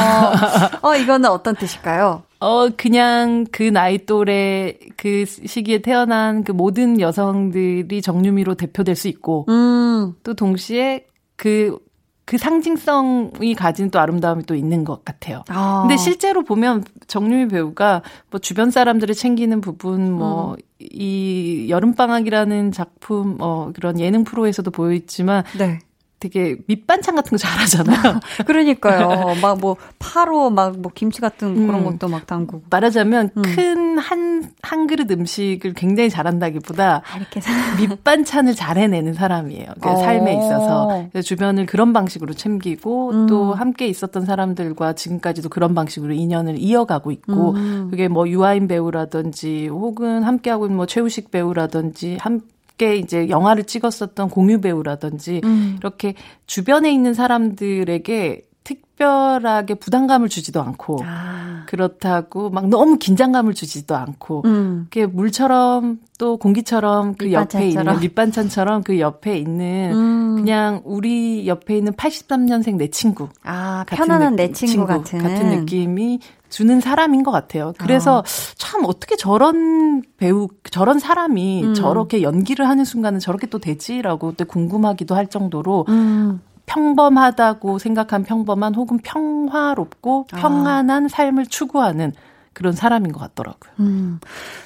어, 0.82 0.96
이거는 0.96 1.30
어떤 1.30 1.56
뜻일까요? 1.56 2.24
어, 2.40 2.70
그냥 2.76 3.46
그 3.52 3.64
나이 3.64 4.06
또래 4.06 4.78
그 4.98 5.26
시기에 5.26 5.82
태어난 5.82 6.44
그 6.44 6.52
모든 6.52 7.00
여성들이 7.00 8.02
정유미로 8.02 8.56
대표될 8.56 8.96
수 8.96 9.08
있고, 9.08 9.46
음, 9.50 10.14
또 10.24 10.34
동시에 10.34 11.06
그, 11.36 11.78
그 12.26 12.38
상징성이 12.38 13.54
가진 13.56 13.90
또 13.90 14.00
아름다움이 14.00 14.44
또 14.44 14.56
있는 14.56 14.84
것 14.84 15.04
같아요. 15.04 15.44
아. 15.50 15.80
근데 15.82 15.98
실제로 15.98 16.44
보면 16.44 16.86
정유미 17.08 17.50
배우가 17.50 18.02
뭐 18.30 18.40
주변 18.40 18.72
사람들을 18.72 19.14
챙기는 19.14 19.60
부분, 19.62 20.12
뭐, 20.14 20.56
이 20.80 21.68
여름방학이라는 21.70 22.72
작품, 22.72 23.38
어, 23.40 23.72
그런 23.74 24.00
예능 24.00 24.24
프로에서도 24.24 24.70
보여있지만 24.72 25.44
네. 25.58 25.80
되게 26.24 26.56
밑반찬 26.68 27.16
같은 27.16 27.32
거 27.32 27.38
잘하잖아요. 27.38 28.22
그러니까요. 28.48 29.36
막 29.44 29.60
뭐, 29.60 29.76
파로, 30.00 30.50
막 30.50 30.80
뭐, 30.80 30.90
김치 30.96 31.20
같은 31.20 31.68
그런 31.68 31.82
음. 31.82 31.98
것도 31.98 32.08
막 32.08 32.26
담그고. 32.26 32.64
말하자면 32.70 33.32
음. 33.36 33.42
큰 33.42 33.98
한, 33.98 34.50
한 34.62 34.88
그릇 34.88 35.12
음식을 35.12 35.74
굉장히 35.74 36.10
잘한다기보다 36.10 37.02
아, 37.06 37.18
이렇게 37.18 37.42
밑반찬을 37.78 38.56
잘 38.56 38.78
해내는 38.78 39.14
사람이에요. 39.14 39.66
그 39.82 39.90
어. 39.90 39.96
삶에 39.98 40.34
있어서. 40.38 41.10
주변을 41.22 41.66
그런 41.66 41.92
방식으로 41.92 42.34
챙기고 42.34 43.12
음. 43.12 43.28
또 43.28 43.54
함께 43.54 43.88
있었던 43.88 44.26
사람들과 44.26 44.94
지금까지도 44.94 45.50
그런 45.50 45.76
방식으로 45.76 46.14
인연을 46.14 46.58
이어가고 46.58 47.12
있고 47.12 47.52
음. 47.52 47.88
그게 47.90 48.08
뭐 48.08 48.30
유아인 48.30 48.70
배우라든지 48.70 49.68
혹은 49.68 50.24
함께하고 50.24 50.68
있는 50.68 50.78
뭐 50.78 50.86
최우식 50.86 51.32
배우라든지 51.32 52.18
함 52.22 52.42
께 52.78 52.96
이제 52.98 53.30
영화를 53.30 53.66
찍었었던 53.66 54.30
공유 54.30 54.60
배우라든지 54.60 55.42
음. 55.44 55.76
이렇게 55.80 56.16
주변에 56.48 56.92
있는 56.92 57.14
사람들에게 57.14 58.42
특별하게 58.64 59.76
부담감을 59.76 60.30
주지도 60.30 60.62
않고 60.62 61.00
아. 61.06 61.66
그렇다고 61.68 62.50
막 62.50 62.68
너무 62.70 62.98
긴장감을 62.98 63.54
주지도 63.54 63.96
않고 63.96 64.44
음. 64.46 64.88
그게 64.90 65.06
물처럼 65.06 66.00
또 66.18 66.38
공기처럼 66.38 67.16
그 67.16 67.32
옆에 67.32 67.60
밑반찬처럼. 67.60 67.88
있는 67.96 68.00
밑반찬처럼 68.02 68.84
그 68.84 69.00
옆에 69.00 69.38
있는 69.38 69.92
음. 69.94 70.36
그냥 70.38 70.82
우리 70.86 71.48
옆에 71.48 71.78
있는 71.78 71.94
83년생 71.94 72.76
내 72.78 72.88
친구 72.90 73.28
아, 73.44 73.84
같은 73.88 74.06
편안한 74.06 74.36
느- 74.36 74.42
내 74.42 74.52
친구, 74.52 74.86
같은. 74.86 75.20
느낌이 75.60 76.20
주는 76.54 76.80
사람인 76.80 77.24
것 77.24 77.32
같아요. 77.32 77.74
그래서 77.80 78.20
어. 78.20 78.24
참 78.58 78.84
어떻게 78.86 79.16
저런 79.16 80.04
배우 80.18 80.50
저런 80.70 81.00
사람이 81.00 81.64
음. 81.64 81.74
저렇게 81.74 82.22
연기를 82.22 82.70
하는 82.70 82.86
순간은 82.86 83.20
저렇게 83.20 83.48
또 83.48 83.58
되지라고 83.58 84.34
또 84.34 84.46
궁금하기도 84.46 85.16
할 85.16 85.28
정도로 85.28 85.86
음. 85.90 86.42
평범하다고 86.68 87.80
생각한 87.80 88.24
평범한 88.24 88.76
혹은 88.76 89.00
평화롭고 89.00 90.28
아. 90.32 90.38
평안한 90.38 91.08
삶을 91.08 91.48
추구하는 91.48 92.14
그런 92.54 92.74
사람인 92.74 93.12
것 93.12 93.20
같더라고요. 93.20 93.74
음, 93.80 94.20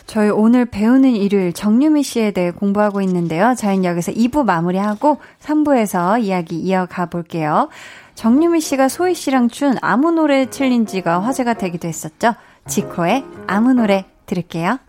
저희 0.06 0.30
오늘 0.30 0.66
배우는 0.66 1.12
일요일 1.12 1.54
정유미 1.54 2.04
씨에 2.04 2.32
대해 2.32 2.52
공부하고 2.52 3.02
있는데요. 3.02 3.56
저희는 3.58 3.86
여기서 3.86 4.12
2부 4.12 4.44
마무리하고 4.44 5.18
3부에서 5.42 6.22
이야기 6.22 6.58
이어가 6.58 7.08
볼게요. 7.08 7.70
정유미 8.16 8.62
씨가 8.62 8.90
소희 8.90 9.14
씨랑 9.14 9.50
춘 9.50 9.78
아무 9.82 10.12
노래 10.12 10.50
챌린지가 10.50 11.22
화제가 11.22 11.54
되기도 11.54 11.88
했었죠. 11.88 12.34
지코의 12.68 13.24
아무 13.46 13.74
노래 13.74 14.06
들을게요. 14.26 14.80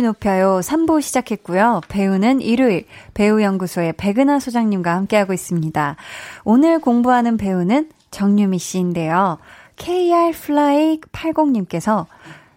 볼륨을 0.00 0.02
높여요 0.02 0.60
3부 0.60 1.00
시작했고요. 1.00 1.82
배우는 1.88 2.40
일요일 2.40 2.86
배우연구소의 3.14 3.94
백은하 3.96 4.40
소장님과 4.40 4.94
함께하고 4.94 5.32
있습니다. 5.32 5.96
오늘 6.44 6.80
공부하는 6.80 7.36
배우는 7.36 7.90
정유미 8.10 8.58
씨인데요. 8.58 9.38
KR 9.76 10.32
fly 10.32 11.00
80님께서 11.00 12.06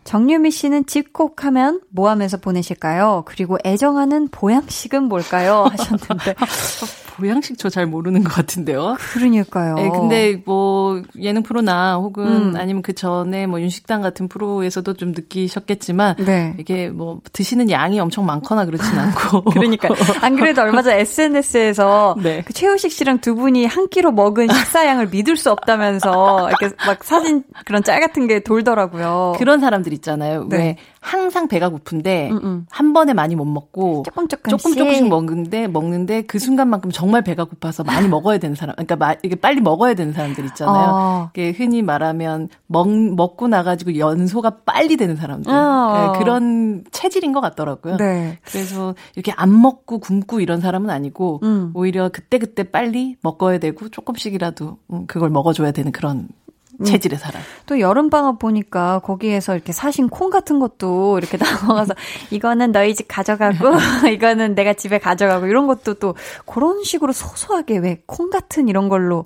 정유미 0.03 0.51
씨는 0.51 0.85
집콕하면 0.85 1.81
뭐 1.89 2.09
하면서 2.09 2.37
보내실까요? 2.37 3.23
그리고 3.25 3.57
애정하는 3.63 4.27
보양식은 4.29 5.03
뭘까요? 5.03 5.65
하셨는데. 5.69 6.35
보양식 7.15 7.57
저 7.57 7.73
잘 7.73 7.87
모르는 7.87 8.23
것 8.23 8.31
같은데요. 8.31 8.97
그러니까요. 9.13 9.73
네, 9.73 9.89
근데 9.89 10.41
뭐 10.45 11.01
예능 11.19 11.41
프로나 11.41 11.95
혹은 11.95 12.25
음. 12.25 12.55
아니면 12.55 12.83
그 12.83 12.93
전에 12.93 13.47
뭐 13.47 13.59
윤식당 13.59 14.03
같은 14.03 14.27
프로에서도 14.27 14.93
좀 14.93 15.11
느끼셨겠지만 15.11 16.17
네. 16.17 16.53
이게 16.59 16.89
뭐 16.89 17.19
드시는 17.33 17.71
양이 17.71 17.99
엄청 17.99 18.27
많거나 18.27 18.65
그렇진 18.65 18.95
않고 18.95 19.45
그러니까 19.49 19.89
안 20.21 20.35
그래도 20.35 20.61
얼마 20.61 20.83
전 20.83 20.93
SNS에서 20.93 22.15
네. 22.21 22.43
그 22.45 22.53
최우식 22.53 22.91
씨랑 22.91 23.21
두 23.21 23.33
분이 23.33 23.65
한 23.65 23.89
끼로 23.89 24.11
먹은 24.11 24.47
식사량을 24.49 25.07
믿을 25.07 25.35
수 25.35 25.49
없다면서 25.51 26.49
이렇게 26.49 26.75
막 26.85 27.03
사진 27.03 27.43
그런 27.65 27.83
짤 27.83 27.99
같은 28.01 28.27
게 28.27 28.41
돌더라고요. 28.41 29.33
그런 29.39 29.59
사람들 29.59 29.93
있잖아요. 29.93 30.45
네. 30.47 30.57
왜 30.57 30.77
항상 31.03 31.49
배가 31.49 31.67
고픈데 31.67 32.29
음, 32.31 32.37
음. 32.43 32.65
한 32.71 32.93
번에 32.93 33.13
많이 33.13 33.35
못 33.35 33.43
먹고 33.43 34.03
조금 34.05 34.27
조금씩. 34.27 34.57
조금 34.57 34.75
조금씩 34.75 35.09
먹는데 35.09 35.67
먹는데 35.67 36.21
그 36.23 36.39
순간만큼 36.39 36.91
정말 36.91 37.21
배가 37.23 37.43
고파서 37.43 37.83
많이 37.83 38.07
먹어야 38.07 38.37
되는 38.37 38.55
사람, 38.55 38.73
그러니까 38.75 38.95
마, 38.95 39.13
이게 39.21 39.35
빨리 39.35 39.59
먹어야 39.59 39.95
되는 39.95 40.13
사람들 40.13 40.45
있잖아요. 40.45 40.91
어. 40.93 41.29
이게 41.33 41.51
흔히 41.51 41.81
말하면 41.81 42.47
먹 42.67 42.89
먹고 42.89 43.49
나가지고 43.49 43.97
연소가 43.97 44.61
빨리 44.65 44.95
되는 44.95 45.17
사람들 45.17 45.51
어. 45.51 46.13
네, 46.13 46.19
그런 46.19 46.83
체질인 46.91 47.33
것 47.33 47.41
같더라고요. 47.41 47.97
네. 47.97 48.39
그래서 48.45 48.95
이렇게 49.15 49.33
안 49.35 49.61
먹고 49.61 49.99
굶고 49.99 50.39
이런 50.39 50.61
사람은 50.61 50.89
아니고 50.89 51.41
음. 51.43 51.71
오히려 51.73 52.09
그때 52.09 52.37
그때 52.37 52.63
빨리 52.63 53.17
먹어야 53.21 53.57
되고 53.57 53.89
조금씩이라도 53.89 54.77
음, 54.93 55.05
그걸 55.07 55.29
먹어줘야 55.29 55.71
되는 55.71 55.91
그런 55.91 56.17
음. 56.17 56.42
체질의 56.83 57.19
사람. 57.19 57.41
또 57.65 57.79
여름방학 57.79 58.39
보니까 58.39 58.99
거기에서 58.99 59.53
이렇게 59.55 59.71
사신 59.73 60.09
콩 60.09 60.29
같은 60.29 60.59
것도 60.59 61.17
이렇게 61.19 61.37
나와서 61.37 61.93
이거는 62.31 62.71
너희 62.71 62.95
집 62.95 63.07
가져가고 63.07 63.69
이거는 64.11 64.55
내가 64.55 64.73
집에 64.73 64.97
가져가고 64.97 65.47
이런 65.47 65.67
것도 65.67 65.95
또 65.95 66.15
그런 66.45 66.83
식으로 66.83 67.13
소소하게 67.13 67.77
왜 67.77 67.97
콩 68.05 68.29
같은 68.29 68.67
이런 68.67 68.89
걸로 68.89 69.25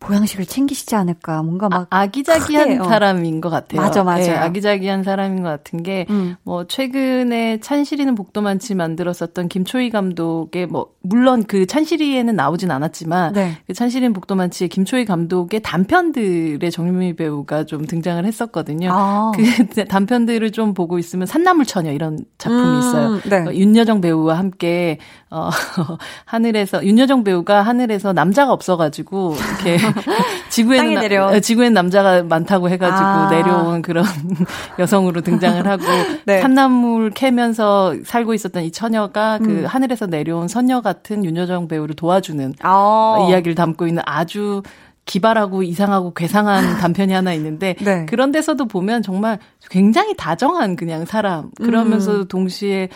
보양식을 0.00 0.46
챙기시지 0.46 0.96
않을까. 0.96 1.42
뭔가 1.42 1.68
막 1.68 1.86
아, 1.90 2.06
기자기한 2.06 2.80
어. 2.80 2.84
사람인 2.84 3.40
것 3.40 3.50
같아요. 3.50 3.82
맞아, 3.82 4.02
맞아요. 4.02 4.24
네, 4.24 4.34
아기자기한 4.34 5.04
사람인 5.04 5.42
것 5.42 5.48
같은 5.48 5.82
게, 5.82 6.06
음. 6.08 6.36
뭐, 6.42 6.66
최근에 6.66 7.60
찬실이는 7.60 8.14
복도만치 8.14 8.74
만들었었던 8.74 9.48
김초희 9.48 9.90
감독의, 9.90 10.66
뭐, 10.66 10.88
물론 11.02 11.44
그 11.44 11.66
찬실이에는 11.66 12.34
나오진 12.34 12.70
않았지만, 12.70 13.34
네. 13.34 13.58
그 13.66 13.74
찬실이는 13.74 14.14
복도만치의 14.14 14.68
김초희 14.68 15.04
감독의 15.04 15.60
단편들의 15.60 16.70
정유미 16.70 17.16
배우가 17.16 17.64
좀 17.64 17.84
등장을 17.86 18.24
했었거든요. 18.24 18.90
아. 18.92 19.32
그 19.36 19.42
단편들을 19.86 20.50
좀 20.52 20.72
보고 20.72 20.98
있으면 20.98 21.26
산나물 21.26 21.66
처녀 21.66 21.92
이런 21.92 22.24
작품이 22.38 22.62
음, 22.62 22.78
있어요. 22.78 23.20
네. 23.28 23.36
어, 23.46 23.52
윤여정 23.52 24.00
배우와 24.00 24.38
함께 24.38 24.98
어 25.30 25.50
하늘에서 26.24 26.84
윤여정 26.84 27.24
배우가 27.24 27.62
하늘에서 27.62 28.12
남자가 28.12 28.52
없어가지고 28.52 29.36
이렇게 29.36 29.78
지구에는 30.50 30.94
땅에 30.94 31.08
나-. 31.08 31.26
어, 31.26 31.40
지구엔 31.40 31.72
남자가 31.72 32.22
많다고 32.22 32.68
해가지고 32.70 33.08
아. 33.08 33.30
내려온 33.30 33.82
그런 33.82 34.04
여성으로 34.78 35.20
등장을 35.20 35.66
하고 35.66 35.84
네. 36.26 36.40
산나물 36.40 37.10
캐면서 37.10 37.94
살고 38.04 38.34
있었던 38.34 38.64
이 38.64 38.72
처녀가 38.72 39.38
그 39.38 39.44
음. 39.44 39.66
하늘에서 39.66 40.06
내려온 40.06 40.48
선녀 40.48 40.80
같은 40.80 41.24
윤여정 41.24 41.68
배우를 41.68 41.94
도와주는 41.96 42.54
아. 42.60 43.26
이야기를 43.28 43.54
담고 43.54 43.86
있는 43.86 44.02
아주 44.06 44.62
기발하고 45.06 45.64
이상하고 45.64 46.14
괴상한 46.14 46.78
단편이 46.78 47.12
하나 47.12 47.32
있는데 47.32 47.74
네. 47.80 48.06
그런 48.06 48.30
데서도 48.30 48.66
보면 48.66 49.02
정말 49.02 49.38
굉장히 49.68 50.14
다정한 50.14 50.76
그냥 50.76 51.04
사람 51.04 51.50
그러면서 51.56 52.20
음. 52.20 52.28
동시에 52.28 52.90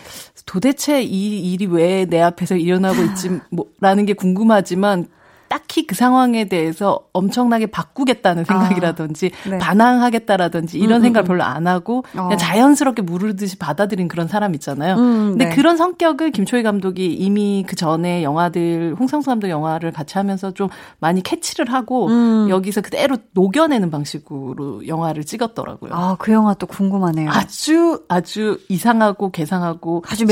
도대체 0.45 1.01
이 1.01 1.51
일이 1.51 1.65
왜 1.65 2.05
내 2.05 2.21
앞에서 2.21 2.55
일어나고 2.55 3.01
있지 3.03 3.39
뭐라는 3.51 4.05
게 4.05 4.13
궁금하지만 4.13 5.07
딱히 5.55 5.87
그 5.87 5.95
상황에 5.95 6.49
대해서 6.49 6.99
엄청나게 7.13 7.67
바꾸겠다는 7.67 8.43
생각이라든지 8.43 9.31
네. 9.49 9.57
반항하겠다라든지 9.57 10.77
이런 10.77 10.99
음, 10.99 11.03
생각 11.03 11.21
음, 11.21 11.23
을 11.23 11.27
별로 11.27 11.43
안 11.43 11.65
하고 11.65 11.99
어. 12.13 12.23
그냥 12.23 12.37
자연스럽게 12.37 13.01
무르듯이 13.01 13.57
받아들인 13.57 14.09
그런 14.09 14.27
사람 14.27 14.53
있잖아요. 14.55 14.95
음, 14.95 15.29
근데 15.31 15.45
네. 15.45 15.55
그런 15.55 15.77
성격을 15.77 16.31
김초희 16.31 16.61
감독이 16.61 17.13
이미 17.13 17.63
그 17.65 17.77
전에 17.77 18.21
영화들 18.21 18.95
홍상수 18.99 19.29
감독 19.29 19.47
영화를 19.49 19.93
같이 19.93 20.17
하면서 20.17 20.51
좀 20.51 20.67
많이 20.99 21.23
캐치를 21.23 21.71
하고 21.71 22.07
음. 22.07 22.49
여기서 22.49 22.81
그대로 22.81 23.15
녹여내는 23.31 23.91
방식으로 23.91 24.85
영화를 24.87 25.23
찍었더라고요. 25.23 25.91
아, 25.93 26.17
그 26.19 26.33
영화 26.33 26.53
또 26.55 26.67
궁금하네요. 26.67 27.29
아주 27.29 28.03
아주 28.09 28.59
이상하고 28.67 29.31
개상하고 29.31 30.03
아주 30.05 30.25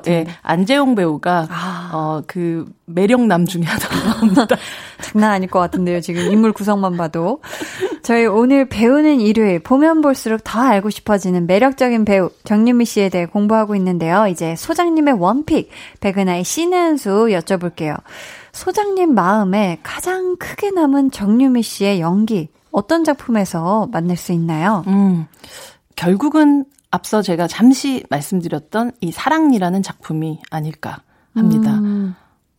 같은데. 0.00 0.30
예, 0.30 0.34
안재용 0.40 0.94
배우가 0.94 1.48
아. 1.50 1.90
어그 1.92 2.64
매력 2.86 3.22
남 3.26 3.46
중에 3.46 3.62
나옵 3.62 4.53
니다. 4.54 4.62
장난 5.02 5.30
아닐 5.30 5.48
것 5.48 5.58
같은데요. 5.58 6.00
지금 6.00 6.30
인물 6.30 6.52
구성만 6.52 6.96
봐도. 6.96 7.40
저희 8.02 8.26
오늘 8.26 8.68
배우는 8.68 9.20
일요일 9.20 9.58
보면 9.60 10.00
볼수록 10.00 10.42
더 10.44 10.60
알고 10.60 10.90
싶어지는 10.90 11.46
매력적인 11.46 12.04
배우 12.04 12.30
정유미 12.44 12.84
씨에 12.84 13.08
대해 13.08 13.26
공부하고 13.26 13.74
있는데요. 13.76 14.26
이제 14.26 14.54
소장님의 14.56 15.14
원픽 15.14 15.70
백은하의 16.00 16.44
신은수 16.44 17.28
여쭤볼게요. 17.30 17.96
소장님 18.52 19.14
마음에 19.14 19.78
가장 19.82 20.36
크게 20.36 20.70
남은 20.70 21.10
정유미 21.10 21.62
씨의 21.62 22.00
연기 22.00 22.48
어떤 22.70 23.04
작품에서 23.04 23.88
만날 23.92 24.16
수 24.16 24.32
있나요? 24.32 24.84
음, 24.86 25.26
결국은 25.96 26.64
앞서 26.90 27.22
제가 27.22 27.46
잠시 27.46 28.04
말씀드렸던 28.10 28.92
이 29.00 29.10
사랑니라는 29.10 29.82
작품이 29.82 30.40
아닐까 30.50 31.02
합니다. 31.34 31.74
음, 31.78 32.14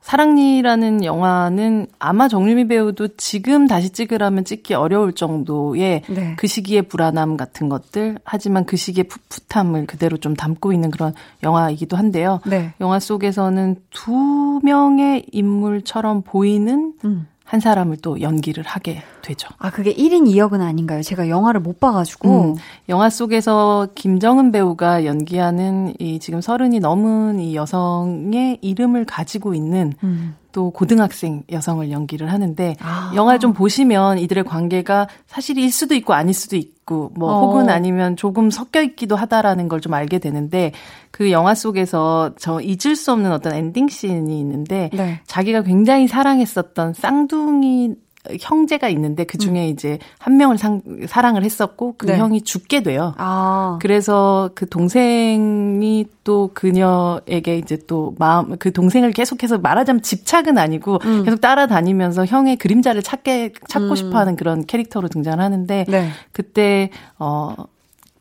사랑니라는 0.06 1.04
영화는 1.04 1.88
아마 1.98 2.28
정유미 2.28 2.68
배우도 2.68 3.18
지금 3.18 3.66
다시 3.66 3.90
찍으라면 3.90 4.46
찍기 4.46 4.76
어려울 4.76 5.14
정도의 5.14 6.04
네. 6.08 6.36
그 6.38 6.46
시기의 6.46 6.84
불안함 6.84 7.38
같은 7.38 7.70
것들, 7.70 8.20
하지만 8.24 8.66
그 8.66 8.78
시기의 8.78 9.06
풋풋함을 9.06 9.88
그대로 9.88 10.18
좀 10.18 10.36
담고 10.36 10.74
있는 10.74 10.92
그런 10.92 11.16
영화이기도 11.42 11.98
한데요. 11.98 12.40
네. 12.46 12.76
영화 12.82 13.00
속에서는 13.00 13.78
두 13.90 14.60
명의 14.62 15.26
인물처럼 15.32 16.22
보이는 16.22 16.94
음. 17.04 17.28
한 17.56 17.62
사람을 17.62 17.96
또 18.02 18.20
연기를 18.20 18.66
하게 18.66 19.02
되죠. 19.22 19.48
아, 19.60 19.70
그게 19.72 19.94
1인 19.94 20.26
2역은 20.28 20.60
아닌가요? 20.60 21.02
제가 21.02 21.30
영화를 21.30 21.62
못 21.62 21.80
봐가지고. 21.80 22.52
음, 22.52 22.56
영화 22.90 23.10
속에서 23.10 23.88
김정은 23.96 24.52
배우가 24.52 25.06
연기하는 25.06 25.94
이 25.98 26.20
지금 26.20 26.42
서른이 26.42 26.82
넘은 26.82 27.40
이 27.40 27.56
여성의 27.56 28.58
이름을 28.62 29.06
가지고 29.06 29.54
있는 29.54 29.94
음. 30.04 30.36
또 30.56 30.72
고등학생 30.72 31.44
여성을 31.52 31.92
연기를 31.92 32.32
하는데 32.32 32.78
아. 32.80 33.12
영화를 33.14 33.42
좀 33.42 33.52
보시면 33.52 34.20
이들의 34.20 34.46
관계가 34.46 35.10
사실일 35.28 35.70
수도 35.70 35.96
있고 35.96 36.14
아닐 36.14 36.34
수도 36.34 36.56
있고 36.56 37.12
뭐 37.16 37.30
어. 37.30 37.42
혹은 37.42 37.70
아니면 37.70 38.16
조금 38.16 38.50
섞여 38.50 38.82
있기도 38.82 39.16
하다라는 39.16 39.68
걸 39.68 39.76
좀 39.86 39.94
알게 39.94 40.20
되는데 40.20 40.72
그 41.12 41.32
영화 41.32 41.54
속에서 41.54 42.32
저 42.40 42.62
잊을 42.62 42.96
수 42.96 43.12
없는 43.12 43.32
어떤 43.32 43.54
엔딩 43.54 43.88
씬이 43.88 44.40
있는데 44.40 44.90
네. 44.94 45.20
자기가 45.28 45.62
굉장히 45.64 46.08
사랑했었던 46.08 46.94
쌍둥이 46.94 47.96
형제가 48.40 48.90
있는데 48.90 49.24
그 49.24 49.38
중에 49.38 49.70
이제 49.70 50.00
한 50.20 50.38
명을 50.38 50.58
상, 50.58 50.82
사랑을 51.08 51.44
했었고 51.44 51.96
그 51.98 52.06
음. 52.06 52.08
네. 52.08 52.18
형이 52.18 52.42
죽게 52.42 52.84
돼요. 52.84 53.14
아. 53.18 53.78
그래서 53.82 54.50
그 54.56 54.68
동생이 54.68 56.06
또 56.24 56.52
그녀에게 56.54 57.58
이제 57.58 57.78
또 57.88 58.16
마음 58.18 58.58
그 58.58 58.72
동생을 58.72 59.12
계속해서 59.12 59.58
말하자면 59.60 60.02
집착은 60.02 60.58
아니고 60.58 61.00
음. 61.04 61.24
계속 61.24 61.42
따라다니면서 61.42 62.26
형의 62.26 62.56
그림자를 62.58 63.04
찾게 63.04 63.54
찾고 63.68 63.90
음. 63.90 63.96
싶어하는 63.96 64.36
그런 64.36 64.66
캐릭터로 64.66 65.08
등장을 65.08 65.40
하는데 65.40 65.86
네. 65.88 66.10
그때 66.32 66.90
어 67.20 67.56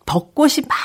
벚꽃이 0.07 0.67
막 0.69 0.77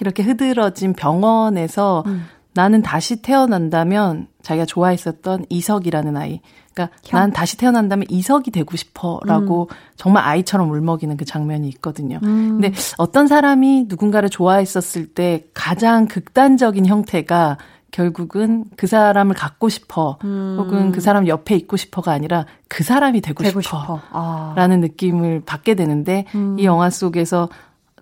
이렇게 0.00 0.22
흐드러진 0.22 0.94
병원에서 0.94 2.02
음. 2.06 2.26
나는 2.54 2.82
다시 2.82 3.22
태어난다면 3.22 4.26
자기가 4.42 4.66
좋아했었던 4.66 5.46
이석이라는 5.48 6.16
아이. 6.16 6.40
그러니까 6.74 6.96
형? 7.04 7.20
난 7.20 7.32
다시 7.32 7.56
태어난다면 7.56 8.06
이석이 8.08 8.50
되고 8.50 8.76
싶어라고 8.76 9.68
정말 9.96 10.24
아이처럼 10.24 10.70
울먹이는 10.70 11.16
그 11.16 11.24
장면이 11.24 11.68
있거든요. 11.68 12.18
음. 12.22 12.60
근데 12.60 12.72
어떤 12.98 13.26
사람이 13.26 13.86
누군가를 13.88 14.28
좋아했었을 14.30 15.06
때 15.06 15.44
가장 15.54 16.06
극단적인 16.06 16.86
형태가 16.86 17.58
결국은 17.90 18.64
그 18.76 18.86
사람을 18.86 19.36
갖고 19.36 19.68
싶어 19.68 20.18
혹은 20.22 20.92
그 20.92 21.00
사람 21.00 21.28
옆에 21.28 21.54
있고 21.56 21.76
싶어가 21.76 22.12
아니라 22.12 22.46
그 22.66 22.82
사람이 22.82 23.20
되고, 23.20 23.44
되고 23.44 23.60
싶어. 23.60 23.80
싶어. 23.80 24.00
아. 24.10 24.54
라는 24.56 24.80
느낌을 24.80 25.42
받게 25.44 25.74
되는데 25.74 26.24
음. 26.34 26.58
이 26.58 26.64
영화 26.64 26.88
속에서 26.88 27.50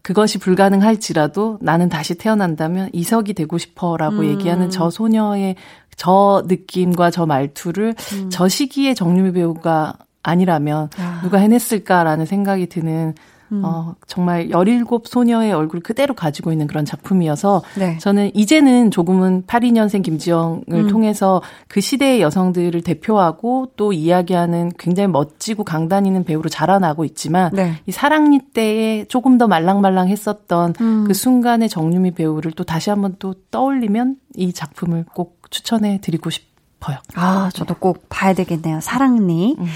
그것이 0.03 0.39
불가능할지라도 0.39 1.59
나는 1.61 1.89
다시 1.89 2.15
태어난다면 2.15 2.91
이석이 2.93 3.35
되고 3.35 3.59
싶어라고 3.59 4.21
음. 4.21 4.25
얘기하는 4.25 4.71
저 4.71 4.91
소녀의 4.91 5.57
저 6.01 6.43
느낌과 6.47 7.11
저 7.11 7.27
말투를 7.27 7.95
음. 8.15 8.31
저 8.31 8.49
시기에 8.49 8.95
정유미 8.95 9.33
배우가 9.33 9.93
아니라면 10.23 10.89
아. 10.97 11.21
누가 11.23 11.37
해냈을까라는 11.37 12.25
생각이 12.25 12.69
드는 12.71 13.15
음. 13.53 13.63
어 13.63 13.95
정말 14.07 14.49
17 14.51 14.85
소녀의 15.05 15.53
얼굴 15.53 15.81
그대로 15.81 16.15
가지고 16.15 16.53
있는 16.53 16.67
그런 16.67 16.87
작품이어서 16.87 17.63
네. 17.77 17.99
저는 17.99 18.31
이제는 18.33 18.91
조금은 18.91 19.43
82년생 19.47 20.03
김지영을 20.03 20.65
음. 20.71 20.89
통해서 20.89 21.43
그 21.69 21.83
시대의 21.83 22.23
여성들을 22.23 22.81
대표하고 22.81 23.73
또 23.77 23.93
이야기하는 23.93 24.73
굉장히 24.79 25.09
멋지고 25.09 25.65
강단 25.65 26.07
있는 26.07 26.25
배우로 26.25 26.49
자라나고 26.49 27.05
있지만 27.05 27.51
네. 27.53 27.75
이 27.87 27.93
사랑니 27.93 28.41
때에 28.55 29.05
조금 29.05 29.37
더 29.37 29.49
말랑말랑했었던 29.49 30.75
음. 30.81 31.05
그 31.07 31.13
순간의 31.13 31.69
정유미 31.69 32.13
배우를 32.13 32.53
또 32.53 32.65
다시 32.65 32.89
한번 32.89 33.17
또 33.19 33.35
떠올리면 33.51 34.17
이 34.37 34.55
작품을 34.55 35.05
꼭 35.13 35.40
추천해 35.51 36.01
드리고 36.01 36.31
싶어요. 36.31 36.99
아, 37.15 37.51
저도 37.55 37.75
꼭 37.75 38.07
봐야 38.09 38.33
되겠네요. 38.33 38.81
사랑니. 38.81 39.57
음. 39.59 39.67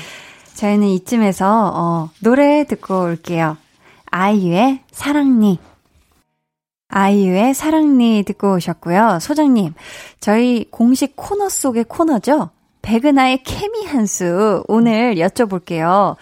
저희는 0.55 0.87
이쯤에서 0.89 1.73
어, 1.75 2.11
노래 2.21 2.65
듣고 2.65 3.03
올게요. 3.03 3.57
아이유의 4.11 4.81
사랑니. 4.93 5.59
아이유의 6.89 7.55
사랑니 7.55 8.23
듣고 8.25 8.55
오셨고요. 8.55 9.19
소장님, 9.21 9.75
저희 10.21 10.67
공식 10.71 11.17
코너 11.17 11.49
속의 11.49 11.85
코너죠? 11.89 12.51
백은하의 12.83 13.43
케미 13.43 13.85
한 13.87 14.07
수 14.07 14.63
오늘 14.69 15.17
여쭤볼게요. 15.17 16.17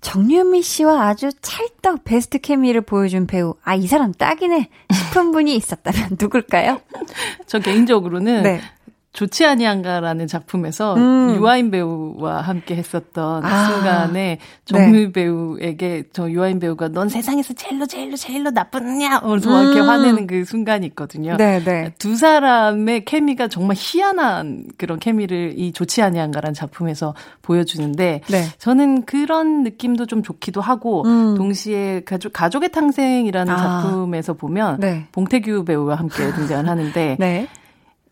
정유미 0.00 0.62
씨와 0.62 1.06
아주 1.08 1.30
찰떡 1.42 2.04
베스트 2.04 2.38
케미를 2.40 2.80
보여준 2.80 3.26
배우, 3.26 3.54
아, 3.62 3.74
이 3.74 3.86
사람 3.86 4.12
딱이네 4.14 4.68
싶은 4.90 5.30
분이 5.30 5.54
있었다면 5.54 6.16
누굴까요? 6.18 6.80
저 7.46 7.58
개인적으로는 7.58 8.42
네. 8.42 8.60
좋지 9.12 9.44
아니한가라는 9.44 10.28
작품에서 10.28 10.94
음. 10.94 11.34
유아인 11.36 11.72
배우와 11.72 12.42
함께 12.42 12.76
했었던 12.76 13.44
아. 13.44 13.64
순간에 13.66 14.38
정유 14.66 15.10
배우에게 15.10 16.04
저 16.12 16.30
유아인 16.30 16.60
배우가 16.60 16.88
넌 16.88 17.08
세상에서 17.08 17.54
제일로 17.54 17.86
제일로 17.86 18.16
제일로 18.16 18.50
나쁘냐 18.50 19.20
그래서 19.20 19.50
막 19.50 19.62
이렇게 19.64 19.80
음. 19.80 19.88
화내는 19.88 20.26
그 20.28 20.44
순간이 20.44 20.86
있거든요. 20.88 21.36
네, 21.36 21.62
네. 21.62 21.92
두 21.98 22.14
사람의 22.14 23.04
케미가 23.04 23.48
정말 23.48 23.76
희한한 23.76 24.66
그런 24.78 25.00
케미를 25.00 25.54
이 25.56 25.72
좋지 25.72 26.02
아니한가라는 26.02 26.54
작품에서 26.54 27.14
보여주는데 27.42 28.20
네. 28.28 28.44
저는 28.58 29.06
그런 29.06 29.64
느낌도 29.64 30.06
좀 30.06 30.22
좋기도 30.22 30.60
하고 30.60 31.02
음. 31.04 31.34
동시에 31.36 32.02
가족 32.04 32.32
가족의 32.32 32.70
탕생이라는 32.70 33.52
아. 33.52 33.82
작품에서 33.82 34.34
보면 34.34 34.78
네. 34.78 35.08
봉태규 35.10 35.64
배우와 35.64 35.96
함께 35.96 36.32
등장을 36.32 36.68
하는데 36.68 37.16
네. 37.18 37.48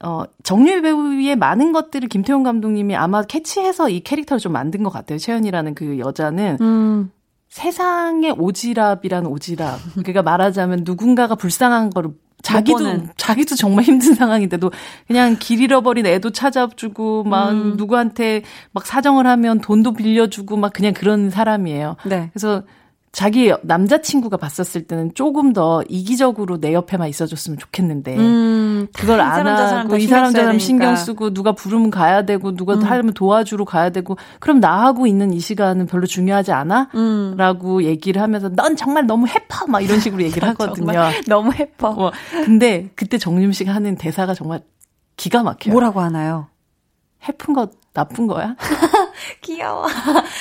어, 0.04 0.22
정유미 0.44 0.82
배우의 0.82 1.36
많은 1.36 1.72
것들을 1.72 2.08
김태훈 2.08 2.42
감독님이 2.42 2.94
아마 2.94 3.22
캐치해서 3.22 3.88
이 3.90 4.00
캐릭터를 4.00 4.40
좀 4.40 4.52
만든 4.52 4.82
것 4.82 4.90
같아요. 4.90 5.18
채연이라는 5.18 5.74
그 5.74 5.98
여자는 5.98 6.58
음. 6.60 7.10
세상의 7.48 8.34
오지랖이라는 8.34 9.24
오지랖. 9.24 9.76
그러니까 9.94 10.22
말하자면 10.22 10.82
누군가가 10.84 11.34
불쌍한 11.34 11.90
거를 11.90 12.10
자기도. 12.42 12.78
자기도 13.16 13.56
정말 13.56 13.84
힘든 13.84 14.14
상황인데도 14.14 14.70
그냥 15.08 15.36
길 15.40 15.60
잃어버린 15.60 16.06
애도 16.06 16.30
찾아주고 16.30 17.24
막 17.24 17.50
음. 17.50 17.74
누구한테 17.76 18.42
막 18.70 18.86
사정을 18.86 19.26
하면 19.26 19.60
돈도 19.60 19.94
빌려주고 19.94 20.56
막 20.56 20.72
그냥 20.72 20.92
그런 20.92 21.30
사람이에요. 21.30 21.96
네. 22.06 22.30
그래서 22.32 22.62
자기 23.10 23.52
남자친구가 23.62 24.36
봤었을 24.36 24.82
때는 24.86 25.12
조금 25.14 25.52
더 25.52 25.82
이기적으로 25.88 26.60
내 26.60 26.74
옆에만 26.74 27.08
있어줬으면 27.08 27.58
좋겠는데 27.58 28.16
음, 28.16 28.86
그걸 28.92 29.18
이안 29.18 29.34
사람 29.34 29.76
하고 29.78 29.88
다이 29.88 30.06
사람 30.06 30.32
저 30.32 30.40
사람 30.40 30.58
신경. 30.58 30.94
쓰고 30.94 31.32
누가 31.32 31.52
부르면 31.52 31.90
가야 31.90 32.22
되고 32.26 32.54
누가 32.54 32.74
음. 32.74 32.82
하려면 32.82 33.14
도와주러 33.14 33.64
가야 33.64 33.90
되고 33.90 34.16
그럼 34.40 34.60
나하고 34.60 35.06
있는 35.06 35.32
이 35.32 35.40
시간은 35.40 35.86
별로 35.86 36.06
중요하지 36.06 36.52
않아? 36.52 36.90
음. 36.94 37.34
라고 37.36 37.82
얘기를 37.82 38.20
하면서 38.20 38.50
넌 38.50 38.76
정말 38.76 39.06
너무 39.06 39.26
해파 39.26 39.66
막 39.66 39.80
이런 39.80 40.00
식으로 40.00 40.22
얘기를 40.22 40.46
하거든요. 40.50 40.74
정말 40.92 41.22
너무 41.26 41.52
해퍼. 41.52 41.88
어, 41.88 42.12
근데 42.44 42.90
그때 42.94 43.16
정림 43.18 43.52
씨가 43.52 43.74
하는 43.74 43.96
대사가 43.96 44.34
정말 44.34 44.60
기가 45.16 45.42
막혀요. 45.42 45.72
뭐라고 45.72 46.00
하나요? 46.00 46.48
해픈 47.26 47.54
거 47.54 47.68
나쁜 47.94 48.26
거야? 48.26 48.54
귀여워. 49.42 49.86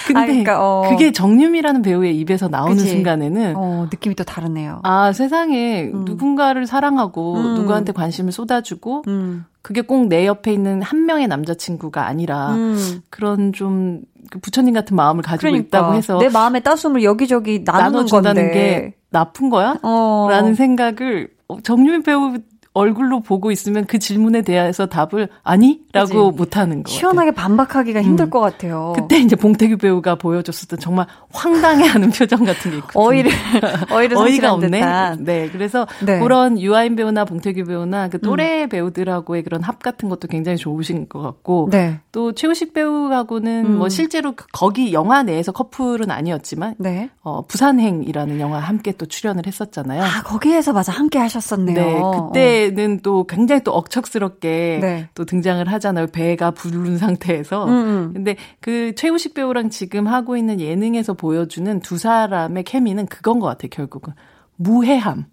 근데 0.07 0.19
아, 0.19 0.25
그러니까, 0.25 0.57
어. 0.63 0.89
그게 0.89 1.11
정유미라는 1.11 1.81
배우의 1.81 2.17
입에서 2.19 2.47
나오는 2.47 2.75
그치. 2.77 2.89
순간에는 2.89 3.53
어, 3.55 3.87
느낌이 3.91 4.15
또 4.15 4.23
다르네요. 4.23 4.81
아 4.83 5.11
세상에 5.13 5.83
음. 5.93 6.05
누군가를 6.05 6.65
사랑하고 6.67 7.35
음. 7.35 7.55
누구한테 7.55 7.91
관심을 7.91 8.31
쏟아주고 8.31 9.03
음. 9.07 9.45
그게 9.61 9.81
꼭 9.81 10.07
내 10.07 10.25
옆에 10.25 10.53
있는 10.53 10.81
한 10.81 11.05
명의 11.05 11.27
남자친구가 11.27 12.05
아니라 12.07 12.51
음. 12.53 13.01
그런 13.09 13.51
좀그 13.51 14.39
부처님 14.41 14.73
같은 14.73 14.95
마음을 14.95 15.23
가지고 15.23 15.49
그러니까 15.51 15.77
있다고 15.79 15.93
해서 15.95 16.17
내 16.19 16.29
마음의 16.29 16.63
따스움을 16.63 17.03
여기저기 17.03 17.63
나누는 17.65 17.91
나눠준다는 17.91 18.41
건데. 18.43 18.53
게 18.53 18.93
나쁜 19.09 19.49
거야? 19.49 19.77
어. 19.83 20.27
라는 20.29 20.55
생각을 20.55 21.29
어, 21.49 21.59
정유미 21.61 22.03
배우 22.03 22.37
얼굴로 22.77 23.21
보고 23.21 23.51
있으면 23.51 23.85
그 23.85 23.99
질문에 23.99 24.41
대해서 24.43 24.85
답을 24.85 25.29
아니라고. 25.43 26.31
못하는 26.31 26.83
거. 26.83 26.91
시원하게 26.91 27.31
반박하기가 27.31 28.01
힘들 28.01 28.29
것 28.29 28.39
같아요. 28.39 28.93
그때 28.95 29.17
이제 29.19 29.35
봉태규 29.35 29.77
배우가 29.77 30.15
보여줬었던 30.15 30.79
정말 30.79 31.07
황당해하는 31.31 32.11
표정 32.11 32.43
같은 32.45 32.71
게 32.71 32.77
있거든요. 32.77 33.03
어이를 33.03 33.31
어이를 33.91 34.17
어이가 34.17 34.53
없네. 34.53 34.67
듯한. 34.79 35.23
네, 35.23 35.49
그래서 35.51 35.87
네. 36.05 36.17
음. 36.17 36.23
그런 36.23 36.59
유아인 36.59 36.95
배우나 36.95 37.25
봉태규 37.25 37.65
배우나 37.65 38.09
그 38.09 38.19
또래 38.21 38.67
배우들하고의 38.67 39.43
그런 39.43 39.63
합 39.63 39.79
같은 39.79 40.09
것도 40.09 40.27
굉장히 40.27 40.57
좋으신 40.57 41.07
것 41.09 41.21
같고 41.21 41.69
네. 41.71 41.99
또 42.11 42.33
최우식 42.33 42.73
배우하고는 42.73 43.65
음. 43.65 43.77
뭐 43.77 43.89
실제로 43.89 44.33
그- 44.33 44.45
거기 44.53 44.93
영화 44.93 45.23
내에서 45.23 45.51
커플은 45.51 46.11
아니었지만 46.11 46.75
네. 46.77 47.09
어, 47.23 47.45
부산행이라는 47.47 48.39
영화 48.39 48.59
함께 48.59 48.91
또 48.91 49.05
출연을 49.05 49.47
했었잖아요. 49.47 50.03
아, 50.03 50.23
거기에서 50.23 50.73
맞아 50.73 50.91
함께 50.91 51.19
하셨었네요. 51.19 51.75
네, 51.75 52.01
그때 52.27 52.66
는 52.71 52.99
또 53.01 53.25
굉장히 53.25 53.63
또 53.63 53.71
억척스럽게 53.73 54.79
네. 54.81 55.09
또 55.15 55.25
등장을 55.25 55.65
하잖아요. 55.71 56.07
배가 56.07 56.51
부른 56.51 56.97
상태에서. 56.97 57.65
음, 57.65 57.71
음. 57.71 58.13
근데 58.13 58.35
그 58.59 58.93
최우식 58.95 59.33
배우랑 59.33 59.69
지금 59.69 60.07
하고 60.07 60.37
있는 60.37 60.59
예능에서 60.59 61.13
보여주는 61.13 61.79
두 61.79 61.97
사람의 61.97 62.63
케미는 62.63 63.05
그건 63.05 63.39
것 63.39 63.47
같아요, 63.47 63.69
결국은. 63.69 64.13
무해함. 64.55 65.25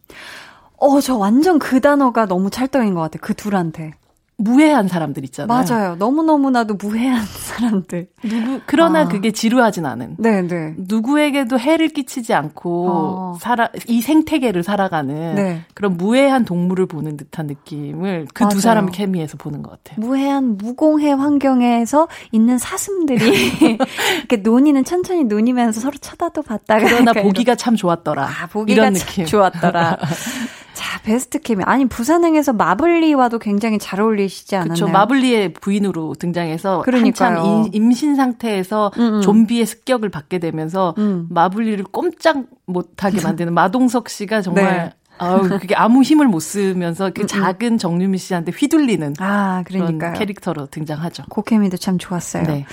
어, 0.77 1.01
저 1.01 1.17
완전 1.17 1.59
그 1.59 1.81
단어가 1.81 2.27
너무 2.27 2.51
찰떡인 2.51 2.95
것 2.95 3.01
같아요. 3.01 3.21
그 3.23 3.35
둘한테. 3.35 3.93
무해한 4.37 4.89
사람들 4.89 5.25
있잖아요. 5.25 5.65
맞아요. 5.69 5.97
너무너무나도 5.97 6.75
무해한 6.75 7.25
사람들. 7.25 8.09
누구, 8.23 8.61
그러나 8.67 9.03
아. 9.03 9.09
그게 9.09 9.31
지루하진 9.31 9.87
않은. 9.87 10.17
네, 10.19 10.43
네. 10.43 10.75
누구에게도 10.77 11.59
해를 11.59 11.89
끼치지 11.89 12.35
않고 12.35 12.89
어. 12.91 13.39
살아 13.41 13.69
이 13.87 14.03
생태계를 14.03 14.63
살아가는 14.65 15.35
네. 15.37 15.63
그런 15.75 15.97
무해한 15.97 16.45
동물을 16.45 16.87
보는 16.87 17.17
듯한 17.17 17.47
느낌을 17.47 18.27
그 18.35 18.49
두. 18.49 18.61
사람 18.61 18.91
케미에서 18.91 19.37
보는 19.37 19.63
것 19.63 19.71
같아요. 19.73 20.05
무해한 20.05 20.57
무공해 20.57 21.13
환경에서 21.13 22.09
있는 22.33 22.59
사슴들이 22.59 23.19
이렇게 24.19 24.37
논이는 24.37 24.85
천천히 24.85 25.25
논이면서 25.25 25.81
서로 25.81 25.97
쳐다도 25.99 26.43
봤다가 26.43 26.85
그러나 26.85 27.13
보기가 27.13 27.55
참 27.55 27.77
좋았더라. 27.77 28.25
아, 28.25 28.47
보기가 28.49 28.83
이런 28.83 28.95
참 28.95 29.07
느낌. 29.07 29.27
좋았더라. 29.27 29.99
자, 30.75 31.01
베스트 31.03 31.39
케미. 31.41 31.63
아니, 31.65 31.87
부산행에서 31.87 32.53
마블리와도 32.53 33.39
굉장히 33.39 33.79
잘 33.79 34.01
어울리시지 34.01 34.57
않았나요? 34.57 34.75
그렇죠. 34.75 34.93
마블리의 34.93 35.53
부인으로 35.55 36.15
등장해서 36.19 36.83
그러니까요. 36.83 37.39
한참 37.39 37.65
임- 37.67 37.71
임신 37.73 38.17
상태에서 38.17 38.91
음, 38.99 39.15
음. 39.15 39.21
좀비의 39.23 39.67
습격을 39.67 40.09
받게 40.11 40.39
되면서 40.41 40.95
음. 40.99 41.27
마블리를 41.31 41.83
꼼짝 41.93 42.43
못하게 42.67 43.21
만드는 43.23 43.55
마동석 43.55 44.09
씨가 44.09 44.43
정말 44.43 44.65
네. 44.65 44.93
아우 45.17 45.43
그게 45.49 45.77
아무 45.77 46.03
힘을 46.03 46.27
못 46.27 46.41
쓰면서 46.41 47.11
그 47.15 47.25
작은 47.27 47.79
정유미 47.79 48.19
씨한테 48.19 48.51
휘둘리는 48.51 49.15
아, 49.21 49.63
그런 49.65 49.83
그러니까요. 49.83 50.15
캐릭터로 50.15 50.67
등장하죠. 50.67 51.23
그 51.31 51.43
케미도 51.45 51.77
참 51.77 51.99
좋았어요. 51.99 52.43
네. 52.43 52.67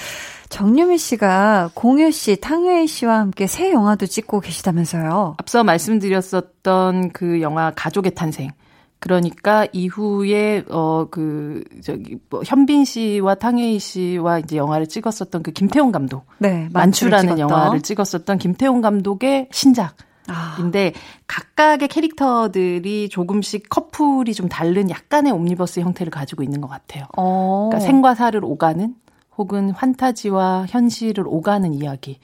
정유미 0.51 0.97
씨가 0.97 1.71
공유 1.73 2.11
씨, 2.11 2.35
탕웨이 2.39 2.85
씨와 2.85 3.19
함께 3.19 3.47
새 3.47 3.71
영화도 3.71 4.05
찍고 4.05 4.41
계시다면서요. 4.41 5.35
앞서 5.37 5.63
말씀드렸었던 5.63 7.11
그 7.13 7.41
영화 7.41 7.71
가족의 7.73 8.13
탄생. 8.13 8.51
그러니까 8.99 9.65
이후에 9.71 10.63
어 10.69 11.07
그 11.09 11.63
저기 11.83 12.17
뭐 12.29 12.41
현빈 12.45 12.85
씨와 12.85 13.35
탕웨이 13.35 13.79
씨와 13.79 14.39
이제 14.39 14.57
영화를 14.57 14.87
찍었었던 14.87 15.41
그 15.41 15.51
김태훈 15.51 15.91
감독 15.91 16.25
네, 16.37 16.69
만추라는. 16.71 17.39
영화를 17.39 17.81
찍었었던 17.81 18.37
김태훈 18.37 18.81
감독의 18.81 19.47
신작. 19.51 19.95
아, 20.27 20.55
인데 20.59 20.93
각각의 21.27 21.87
캐릭터들이 21.87 23.09
조금씩 23.09 23.69
커플이 23.69 24.33
좀 24.35 24.47
다른 24.49 24.89
약간의 24.89 25.31
옴니버스 25.31 25.79
형태를 25.79 26.11
가지고 26.11 26.43
있는 26.43 26.61
것 26.61 26.67
같아요. 26.67 27.05
어. 27.17 27.69
그러니까 27.71 27.87
생과 27.87 28.13
사를 28.15 28.43
오가는 28.43 28.93
혹은 29.41 29.71
환타지와 29.71 30.67
현실을 30.69 31.23
오가는 31.27 31.73
이야기. 31.73 32.19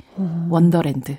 원더랜드. 0.50 1.18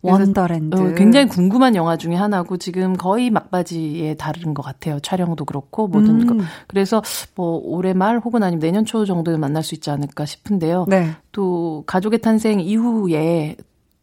그래서 0.00 0.16
원더랜드. 0.18 0.76
어, 0.76 0.94
굉장히 0.94 1.26
궁금한 1.26 1.74
영화 1.74 1.96
중에 1.96 2.14
하나고 2.14 2.56
지금 2.58 2.96
거의 2.96 3.30
막바지에 3.30 4.14
다른 4.14 4.54
것 4.54 4.62
같아요. 4.62 5.00
촬영도 5.00 5.44
그렇고 5.44 5.88
모든 5.88 6.20
음. 6.20 6.26
거. 6.38 6.44
그래서 6.68 7.02
뭐 7.34 7.60
올해 7.64 7.94
말 7.94 8.18
혹은 8.20 8.44
아니면 8.44 8.60
내년 8.60 8.84
초 8.84 9.04
정도에 9.06 9.36
만날 9.36 9.64
수 9.64 9.74
있지 9.74 9.90
않을까 9.90 10.24
싶은데요. 10.24 10.84
네. 10.88 11.10
또 11.32 11.82
가족의 11.88 12.20
탄생 12.20 12.60
이후에 12.60 13.56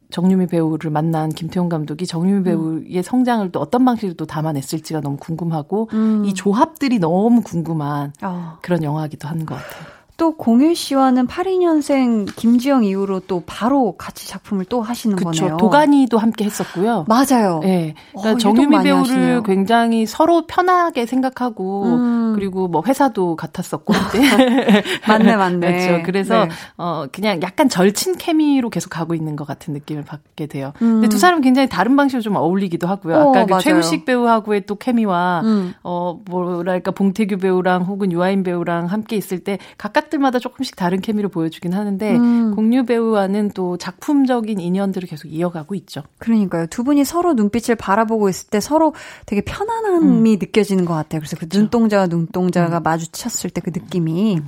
정유미 0.10 0.48
배우를 0.48 0.92
만난 0.92 1.30
김태훈 1.30 1.70
감독이 1.70 2.06
정유미 2.06 2.44
배우의 2.44 3.02
성장을 3.04 3.50
또 3.54 3.62
어떤 3.62 3.86
방식으로 3.86 4.16
또 4.16 4.26
담아냈을지가 4.26 5.00
너무 5.00 5.16
궁금하고 5.16 5.88
음. 5.94 6.26
이 6.26 6.34
조합들이 6.34 7.00
너무 7.00 7.42
궁금한 7.42 8.12
어. 8.22 8.58
그런 8.62 8.84
영화이기도 8.84 9.30
한 9.30 9.46
것 9.46 9.56
같아요. 9.56 10.01
또 10.18 10.36
공유 10.36 10.76
씨와는 10.76 11.26
82년생 11.28 12.28
김지영 12.36 12.84
이후로 12.84 13.22
또 13.22 13.42
바로 13.46 13.96
같이 13.98 14.28
작품을 14.28 14.66
또 14.66 14.82
하시는 14.82 15.16
그쵸. 15.16 15.32
거네요. 15.46 15.58
도가니도 15.58 16.20
함께 16.20 16.46
했었고요. 16.46 17.06
맞아요. 17.08 17.60
네. 17.64 17.96
그러니까 18.12 18.32
어, 18.34 18.38
정유미 18.38 18.84
배우를 18.84 19.02
하시네요. 19.02 19.44
굉장히 19.44 20.06
서로 20.06 20.46
편하게 20.46 21.08
생각하고 21.08 21.86
음. 21.86 22.34
그리고 22.36 22.68
뭐 22.68 22.84
회사도 22.86 23.36
같았었고 23.36 23.94
그때. 23.94 24.22
맞네, 25.08 25.36
맞네. 25.36 25.60
그렇죠. 25.60 26.04
그래서 26.06 26.46
네. 26.46 26.52
어 26.78 27.06
그냥 27.12 27.42
약간 27.42 27.68
절친 27.68 28.18
케미로 28.18 28.70
계속 28.70 28.90
가고 28.90 29.16
있는 29.16 29.36
것 29.36 29.48
같은 29.48 29.74
느낌을 29.74 30.04
받게 30.04 30.46
돼요. 30.46 30.74
음. 30.84 31.02
근데 31.02 31.10
두 31.10 31.18
사람 31.18 31.38
은 31.38 31.42
굉장히 31.42 31.68
다른 31.68 31.96
방식으로 31.96 32.22
좀 32.22 32.36
어울리기도 32.36 32.88
하고요. 32.88 33.16
어, 33.16 33.30
아까 33.32 33.58
그. 33.58 33.64
최우식 33.64 34.06
배우하고의 34.06 34.66
또 34.68 34.76
케미와 34.76 35.42
음. 35.46 35.74
어 35.84 36.20
뭐랄까 36.30 36.92
봉태규 36.92 37.38
배우랑 37.38 37.86
혹은 37.86 38.12
유아인 38.12 38.44
배우랑 38.44 38.86
함께 38.86 39.16
있을 39.16 39.40
때 39.40 39.58
각각 39.80 40.11
들마다 40.12 40.38
조금씩 40.38 40.76
다른 40.76 41.02
케미를 41.02 41.30
보여주긴 41.30 41.74
하는데 41.74 42.16
음. 42.16 42.54
공유 42.54 42.86
배우와는 42.86 43.52
또 43.56 43.78
작품적인 43.78 44.60
인연들을 44.60 45.08
계속 45.10 45.30
이어가고 45.30 45.74
있죠. 45.74 46.04
그러니까요. 46.20 46.68
두 46.68 46.84
분이 46.84 47.04
서로 47.04 47.34
눈빛을 47.34 47.76
바라보고 47.76 48.30
있을 48.30 48.50
때 48.50 48.60
서로 48.60 48.94
되게 49.26 49.42
편안함이 49.42 50.38
느껴지는 50.38 50.86
것 50.86 50.94
같아요. 50.94 51.22
그래서 51.22 51.36
그 51.38 51.48
눈동자와 51.52 52.08
눈동자가 52.08 52.80
마주쳤을 52.80 53.50
때 53.50 53.62
그 53.62 53.70
느낌이. 53.74 54.42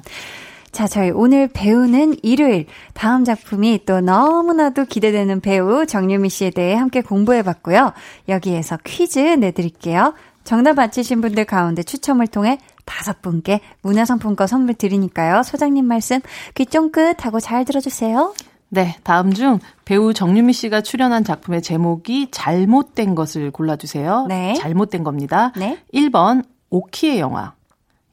자, 0.71 0.87
저희 0.87 1.11
오늘 1.11 1.47
배우는 1.47 2.15
일요일. 2.23 2.65
다음 2.93 3.23
작품이 3.23 3.81
또 3.85 4.01
너무나도 4.01 4.85
기대되는 4.85 5.39
배우 5.39 5.85
정유미 5.85 6.29
씨에 6.29 6.49
대해 6.49 6.73
함께 6.73 7.01
공부해 7.01 7.43
봤고요. 7.43 7.93
여기에서 8.27 8.77
퀴즈 8.83 9.19
내드릴게요. 9.19 10.15
정답 10.43 10.73
맞히신 10.73 11.21
분들 11.21 11.45
가운데 11.45 11.83
추첨을 11.83 12.27
통해 12.27 12.57
다섯 12.85 13.21
분께 13.21 13.61
문화상품권 13.81 14.47
선물 14.47 14.75
드리니까요. 14.75 15.43
소장님 15.43 15.85
말씀 15.85 16.19
귀 16.55 16.65
쫑긋 16.65 17.25
하고 17.25 17.39
잘 17.39 17.65
들어주세요. 17.65 18.33
네, 18.69 18.97
다음 19.03 19.33
중 19.33 19.59
배우 19.85 20.13
정유미 20.13 20.51
씨가 20.53 20.81
출연한 20.81 21.23
작품의 21.23 21.61
제목이 21.61 22.29
잘못된 22.31 23.13
것을 23.13 23.51
골라주세요. 23.51 24.25
네. 24.27 24.55
잘못된 24.55 25.03
겁니다. 25.03 25.51
네. 25.55 25.77
1번 25.93 26.43
오키의 26.71 27.19
영화, 27.19 27.53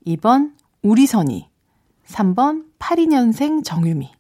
2번 0.07 0.53
우리 0.83 1.07
선이, 1.07 1.49
3번 2.07 2.65
82년생 2.79 3.65
정유미. 3.65 4.11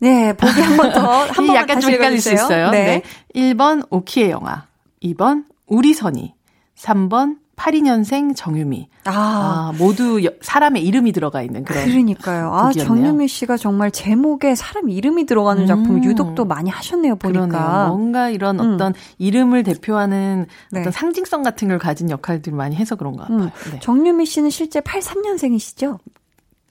네, 0.00 0.32
보기 0.32 0.60
한 0.60 0.76
번 0.76 0.92
더, 0.92 1.08
한이번 1.30 1.54
약간 1.54 1.80
좀 1.80 1.90
헷갈릴 1.92 2.20
수. 2.20 2.32
있어요. 2.32 2.70
네. 2.70 3.02
1번 3.34 3.86
오키의 3.90 4.30
영화, 4.30 4.66
2번 5.02 5.44
우리 5.66 5.94
선이, 5.94 6.34
3번 6.76 7.36
82년생 7.58 8.34
정유미. 8.36 8.88
아, 9.04 9.10
아, 9.10 9.72
모두 9.78 10.24
여- 10.24 10.30
사람의 10.40 10.84
이름이 10.84 11.12
들어가 11.12 11.42
있는 11.42 11.64
그런. 11.64 11.84
그러니까요. 11.84 12.52
아, 12.52 12.68
곡이었네요. 12.68 12.84
정유미 12.86 13.28
씨가 13.28 13.56
정말 13.56 13.90
제목에 13.90 14.54
사람 14.54 14.88
이름이 14.88 15.26
들어가는 15.26 15.66
작품을 15.66 16.00
음. 16.00 16.04
유독 16.04 16.34
또 16.34 16.44
많이 16.44 16.70
하셨네요, 16.70 17.16
보니까. 17.16 17.46
그러네요. 17.48 17.88
뭔가 17.88 18.30
이런 18.30 18.60
음. 18.60 18.74
어떤 18.74 18.94
이름을 19.18 19.64
대표하는 19.64 20.46
네. 20.72 20.80
어떤 20.80 20.92
상징성 20.92 21.42
같은 21.42 21.68
걸 21.68 21.78
가진 21.78 22.08
역할들을 22.10 22.56
많이 22.56 22.76
해서 22.76 22.96
그런가 22.96 23.24
봐요. 23.26 23.36
음. 23.38 23.50
네. 23.72 23.80
정유미 23.80 24.24
씨는 24.26 24.50
실제 24.50 24.80
83년생이시죠? 24.80 25.98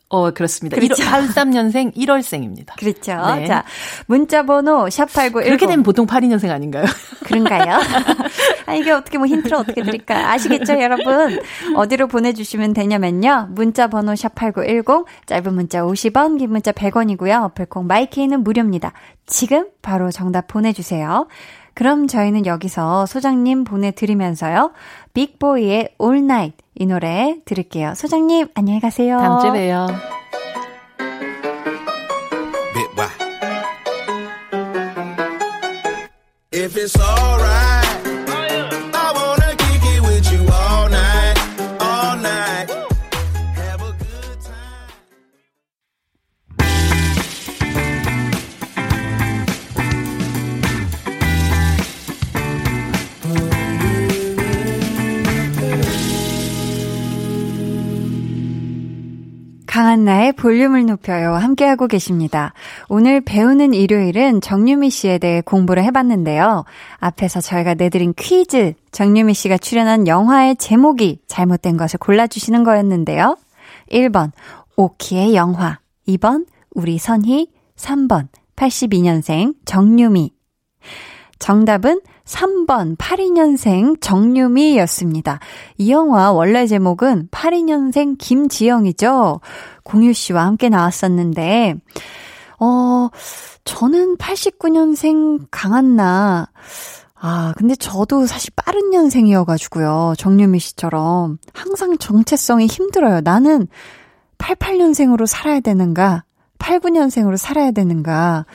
어, 0.10 0.32
그렇습니다. 0.32 0.78
그렇죠. 0.78 1.04
83년생 1.04 1.94
1월생입니다. 1.96 2.78
그렇죠. 2.80 3.36
네. 3.36 3.46
자, 3.46 3.66
문자번호 4.06 4.86
샵8910. 4.86 5.44
그렇게 5.44 5.68
되면 5.68 5.84
보통 5.84 6.06
82년생 6.06 6.50
아닌가요? 6.50 6.86
그런가요? 7.26 7.80
아, 8.66 8.74
이게 8.74 8.92
어떻게 8.92 9.18
뭐 9.18 9.28
힌트를 9.28 9.58
어떻게 9.58 9.84
드릴까? 9.84 10.32
아시겠죠, 10.32 10.82
여러분? 10.82 11.40
어디로 11.76 12.08
보내주시면 12.08 12.74
되냐면요. 12.74 13.50
문자번호 13.52 14.14
샵8910, 14.14 15.06
짧은 15.26 15.54
문자 15.54 15.82
50원, 15.82 16.40
긴 16.40 16.52
문자 16.52 16.72
100원이고요. 16.72 17.44
어플콩 17.44 17.88
마이케이는 17.88 18.44
무료입니다. 18.44 18.94
지금 19.26 19.68
바로 19.82 20.10
정답 20.10 20.48
보내주세요. 20.48 21.28
그럼 21.78 22.08
저희는 22.08 22.48
여기서 22.48 23.06
소장님 23.06 23.64
보내드리면서요. 23.64 24.72
빅보이의 25.14 25.90
All 26.02 26.24
Night 26.24 26.58
이 26.74 26.88
노래 26.88 27.36
들을게요. 27.46 27.94
소장님, 27.94 28.48
안녕히 28.56 28.80
가세요. 28.80 29.20
다음 29.20 29.40
주에 29.42 29.52
봬요. 29.52 29.86
If 36.52 36.76
it's 36.76 36.98
alright, 37.00 37.77
강한나의 59.78 60.34
볼륨을 60.34 60.88
높여요. 60.88 61.36
함께하고 61.36 61.86
계십니다. 61.86 62.52
오늘 62.90 63.22
배우는 63.22 63.76
일요일은 63.76 64.42
정유미 64.42 64.90
씨에 64.90 65.20
대해 65.20 65.42
공부를 65.42 65.84
해봤는데요. 65.84 66.66
앞에서 66.98 67.42
저희가 67.42 67.76
내드린 67.76 68.16
퀴즈, 68.18 68.74
정유미 68.90 69.36
씨가 69.36 69.60
출연한 69.60 70.08
영화의 70.08 70.56
제목이 70.56 71.20
잘못된 71.28 71.78
것을 71.78 72.00
골라주시는 72.00 72.64
거였는데요. 72.64 73.38
1번, 73.92 74.32
오키의 74.78 75.36
영화. 75.36 75.78
2번, 76.08 76.48
우리 76.72 76.98
선희. 76.98 77.52
3번, 77.76 78.30
82년생 78.56 79.54
정유미. 79.66 80.32
정답은 81.38 82.02
3번 82.28 82.98
82년생 82.98 84.00
정유미였습니다. 84.02 85.40
이 85.78 85.92
영화 85.92 86.32
원래 86.32 86.68
제목은 86.68 87.30
82년생 87.32 88.18
김지영이죠. 88.20 89.40
공유 89.84 90.14
씨와 90.14 90.46
함께 90.46 90.70
나왔었는데 90.70 91.76
어 92.60 93.10
저는 93.64 94.18
89년생 94.18 95.48
강한나 95.50 96.50
아, 97.20 97.54
근데 97.58 97.76
저도 97.76 98.28
사실 98.28 98.52
빠른 98.56 98.92
년생이어가지고요. 98.92 100.14
정유미 100.18 100.60
씨처럼. 100.60 101.40
항상 101.54 101.98
정체성이 101.98 102.68
힘들어요. 102.68 103.22
나는 103.22 103.68
88년생으로 104.38 105.26
살아야 105.26 105.60
되는가? 105.60 106.24
89년생으로 106.60 107.38
살아야 107.38 107.72
되는가? 107.72 108.46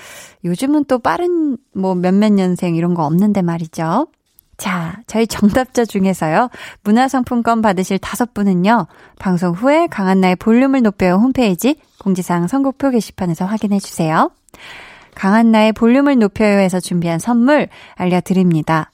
요즘은 0.45 0.85
또 0.85 0.99
빠른 0.99 1.57
뭐 1.75 1.95
몇몇 1.95 2.33
년생 2.33 2.75
이런 2.75 2.95
거 2.95 3.05
없는데 3.05 3.43
말이죠. 3.43 4.09
자, 4.57 5.01
저희 5.07 5.27
정답자 5.27 5.85
중에서요. 5.85 6.49
문화상품권 6.85 7.63
받으실 7.63 7.99
다섯 7.99 8.33
분은요. 8.35 8.87
방송 9.19 9.55
후에 9.55 9.87
강한나의 9.89 10.37
볼륨을 10.37 10.83
높여요 10.83 11.15
홈페이지 11.15 11.77
공지사항 11.99 12.47
선곡표 12.47 12.91
게시판에서 12.91 13.45
확인해 13.45 13.81
주세요. 13.81 14.31
강한나의 15.15 15.73
볼륨을 15.73 16.19
높여요에서 16.19 16.81
준비한 16.81 17.19
선물 17.19 17.69
알려드립니다. 17.97 18.91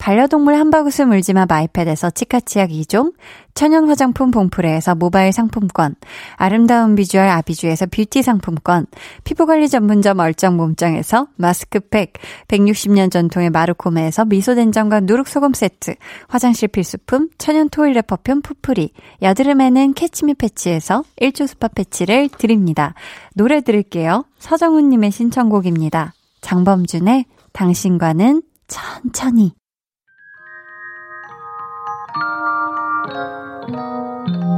반려동물 0.00 0.54
한바구스 0.54 1.02
물지마 1.02 1.44
마이패드에서 1.46 2.08
치카치약 2.08 2.70
2종, 2.70 3.12
천연 3.52 3.86
화장품 3.86 4.30
봉프레에서 4.30 4.94
모바일 4.94 5.30
상품권, 5.30 5.94
아름다운 6.36 6.94
비주얼 6.94 7.28
아비주에서 7.28 7.84
뷰티 7.86 8.22
상품권, 8.22 8.86
피부관리 9.24 9.68
전문점 9.68 10.18
얼정 10.18 10.56
몸짱에서 10.56 11.26
마스크팩, 11.36 12.14
160년 12.48 13.10
전통의 13.10 13.50
마르코메에서 13.50 14.24
미소된장과 14.24 15.00
누룩소금 15.00 15.52
세트, 15.52 15.96
화장실 16.28 16.68
필수품 16.68 17.28
천연 17.36 17.68
toilet 17.68 18.06
perfume 18.06 18.40
푸프리, 18.40 18.94
여드름에는 19.20 19.92
캐치미 19.92 20.32
패치에서 20.34 21.04
1조 21.20 21.46
spot 21.46 21.68
패치를 21.68 22.30
드립니다. 22.30 22.94
노래 23.34 23.60
들을게요. 23.60 24.24
서정훈님의 24.38 25.10
신청곡입니다. 25.10 26.14
장범준의 26.40 27.26
당신과는 27.52 28.42
천천히. 28.66 29.59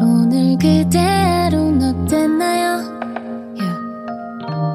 오늘 0.03 0.57
그대로는 0.59 2.05
어땠나요? 2.05 2.83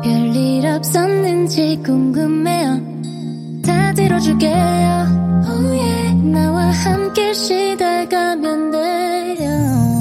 별일 0.03 0.65
없었는지 0.67 1.81
궁금해요. 1.83 2.79
다 3.65 3.93
들어줄게요. 3.93 4.53
Oh 5.47 5.67
yeah. 5.79 6.15
나와 6.31 6.67
함께 6.71 7.33
시달가면 7.33 8.71
돼요. 8.71 9.96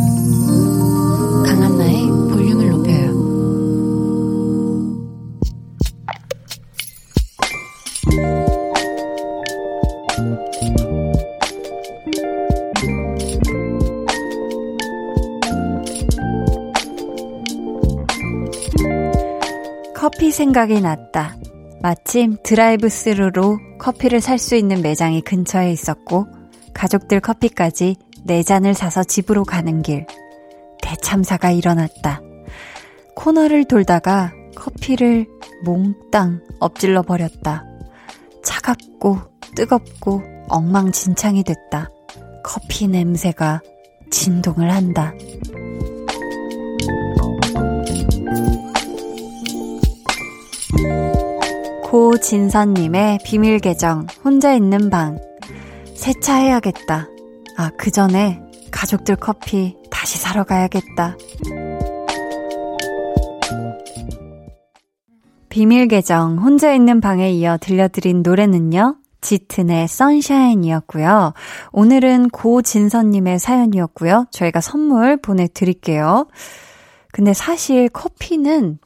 커피 20.07 20.31
생각이 20.31 20.81
났다. 20.83 21.35
마침 21.83 22.37
드라이브 22.45 22.89
스루로 22.89 23.59
커피를 23.81 24.21
살 24.21 24.39
수 24.39 24.55
있는 24.55 24.81
매장이 24.81 25.21
근처에 25.23 25.73
있었고, 25.73 26.29
가족들 26.73 27.19
커피까지 27.19 27.97
네 28.23 28.45
잔을 28.45 28.73
사서 28.73 29.03
집으로 29.03 29.43
가는 29.43 29.83
길. 29.83 30.07
대참사가 30.81 31.51
일어났다. 31.51 32.21
코너를 33.17 33.65
돌다가 33.65 34.33
커피를 34.55 35.27
몽땅 35.65 36.41
엎질러 36.61 37.03
버렸다. 37.03 37.65
차갑고 38.45 39.19
뜨겁고 39.57 40.23
엉망진창이 40.49 41.43
됐다. 41.43 41.91
커피 42.45 42.87
냄새가 42.87 43.61
진동을 44.13 44.73
한다. 44.73 45.15
고진선님의 51.87 53.21
비밀 53.25 53.61
계정, 53.61 54.09
혼자 54.25 54.53
있는 54.53 54.91
방. 54.91 55.19
세차해야겠다. 55.95 57.09
아, 57.57 57.71
그 57.79 57.93
전에 57.93 58.41
가족들 58.73 59.15
커피 59.15 59.77
다시 59.89 60.19
사러 60.19 60.43
가야겠다. 60.43 61.17
비밀 65.49 65.87
계정, 65.87 66.39
혼자 66.39 66.75
있는 66.75 67.01
방에 67.01 67.31
이어 67.31 67.57
들려드린 67.57 68.25
노래는요, 68.25 68.97
짙은의 69.21 69.87
선샤인이었고요. 69.87 71.35
오늘은 71.71 72.31
고진선님의 72.31 73.39
사연이었고요. 73.39 74.27
저희가 74.33 74.61
선물 74.61 75.19
보내드릴게요. 75.19 76.27
근데 77.13 77.33
사실 77.33 77.89
커피는 77.89 78.81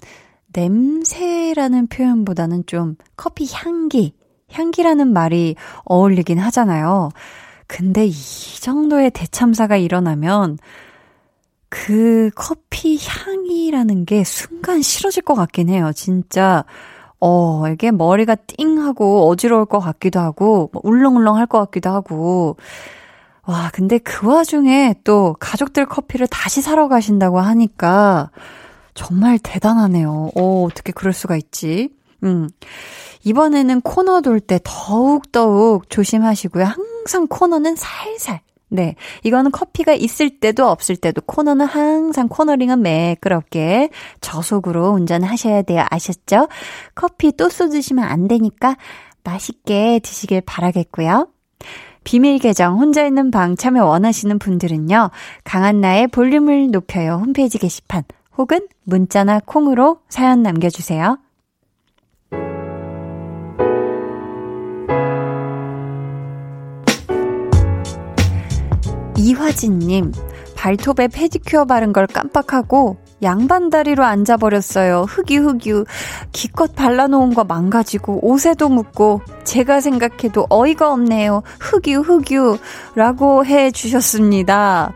냄새라는 0.53 1.87
표현보다는 1.89 2.65
좀 2.67 2.97
커피 3.17 3.49
향기, 3.53 4.15
향기라는 4.51 5.13
말이 5.13 5.55
어울리긴 5.85 6.39
하잖아요. 6.39 7.11
근데 7.67 8.07
이 8.07 8.13
정도의 8.61 9.11
대참사가 9.13 9.77
일어나면 9.77 10.59
그 11.69 12.31
커피 12.35 12.99
향이라는 13.01 14.05
게 14.05 14.25
순간 14.25 14.83
싫어질 14.83 15.23
것 15.23 15.35
같긴 15.35 15.69
해요. 15.69 15.93
진짜, 15.95 16.65
어, 17.21 17.69
이게 17.69 17.93
머리가 17.93 18.35
띵 18.35 18.81
하고 18.81 19.29
어지러울 19.29 19.67
것 19.67 19.79
같기도 19.79 20.19
하고, 20.21 20.69
뭐 20.73 20.83
울렁울렁 20.85 21.37
할 21.37 21.47
것 21.47 21.59
같기도 21.61 21.91
하고, 21.91 22.57
와, 23.47 23.71
근데 23.73 23.99
그 23.99 24.29
와중에 24.29 24.95
또 25.05 25.37
가족들 25.41 25.87
커피를 25.87 26.27
다시 26.29 26.61
사러 26.63 26.89
가신다고 26.89 27.41
하니까 27.41 28.31
정말 29.01 29.39
대단하네요. 29.39 30.31
어, 30.37 30.65
어떻게 30.65 30.93
그럴 30.93 31.15
수가 31.15 31.35
있지? 31.37 31.89
음. 32.23 32.51
이번에는 33.25 33.81
코너 33.81 34.21
돌 34.21 34.41
때 34.41 34.61
더욱더욱 34.63 35.89
조심하시고요. 35.89 36.65
항상 36.65 37.27
코너는 37.27 37.77
살살. 37.77 38.41
네. 38.69 38.97
이거는 39.25 39.53
커피가 39.53 39.95
있을 39.95 40.39
때도 40.39 40.69
없을 40.69 40.97
때도 40.97 41.23
코너는 41.23 41.65
항상 41.65 42.29
코너링은 42.29 42.83
매끄럽게 42.83 43.89
저속으로 44.21 44.91
운전하셔야 44.91 45.63
돼요. 45.63 45.85
아셨죠? 45.91 46.49
커피 46.95 47.33
또 47.33 47.49
쏟으시면 47.49 48.05
안 48.05 48.29
되니까 48.29 48.77
맛있게 49.25 50.01
드시길 50.03 50.43
바라겠고요. 50.43 51.29
비밀 52.05 52.39
계정 52.39 52.79
혼자 52.79 53.07
있는 53.07 53.31
방 53.31 53.57
참여 53.57 53.87
원하시는 53.87 54.39
분들은요. 54.39 55.11
강한나의 55.45 56.09
볼륨을 56.09 56.71
높여요 56.71 57.15
홈페이지 57.15 57.59
게시판 57.59 58.05
혹은 58.41 58.66
문자나 58.84 59.43
콩으로 59.45 60.01
사연 60.09 60.43
남겨주세요. 60.43 61.18
이화진님, 69.18 70.12
발톱에 70.57 71.09
페디큐어 71.09 71.66
바른 71.66 71.93
걸 71.93 72.07
깜빡하고 72.07 72.97
양반다리로 73.23 74.05
앉아버렸어요. 74.05 75.03
흑유흑유. 75.09 75.85
기껏 76.33 76.75
발라놓은 76.75 77.35
거 77.35 77.45
망가지고 77.45 78.21
옷에도 78.27 78.68
묻고 78.68 79.23
제가 79.45 79.81
생각해도 79.81 80.47
어이가 80.49 80.93
없네요. 80.93 81.43
흑유흑유. 81.61 82.59
라고 82.95 83.45
해 83.45 83.71
주셨습니다. 83.71 84.93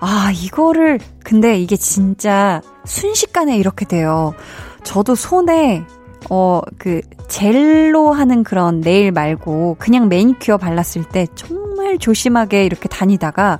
아, 0.00 0.30
이거를, 0.34 0.98
근데 1.24 1.58
이게 1.58 1.76
진짜 1.76 2.60
순식간에 2.84 3.56
이렇게 3.56 3.84
돼요. 3.84 4.34
저도 4.82 5.14
손에, 5.14 5.84
어, 6.30 6.60
그, 6.78 7.00
젤로 7.28 8.12
하는 8.12 8.44
그런 8.44 8.80
네일 8.80 9.10
말고 9.12 9.76
그냥 9.78 10.08
매니큐어 10.08 10.58
발랐을 10.58 11.04
때 11.10 11.26
정말 11.34 11.98
조심하게 11.98 12.64
이렇게 12.64 12.88
다니다가 12.88 13.58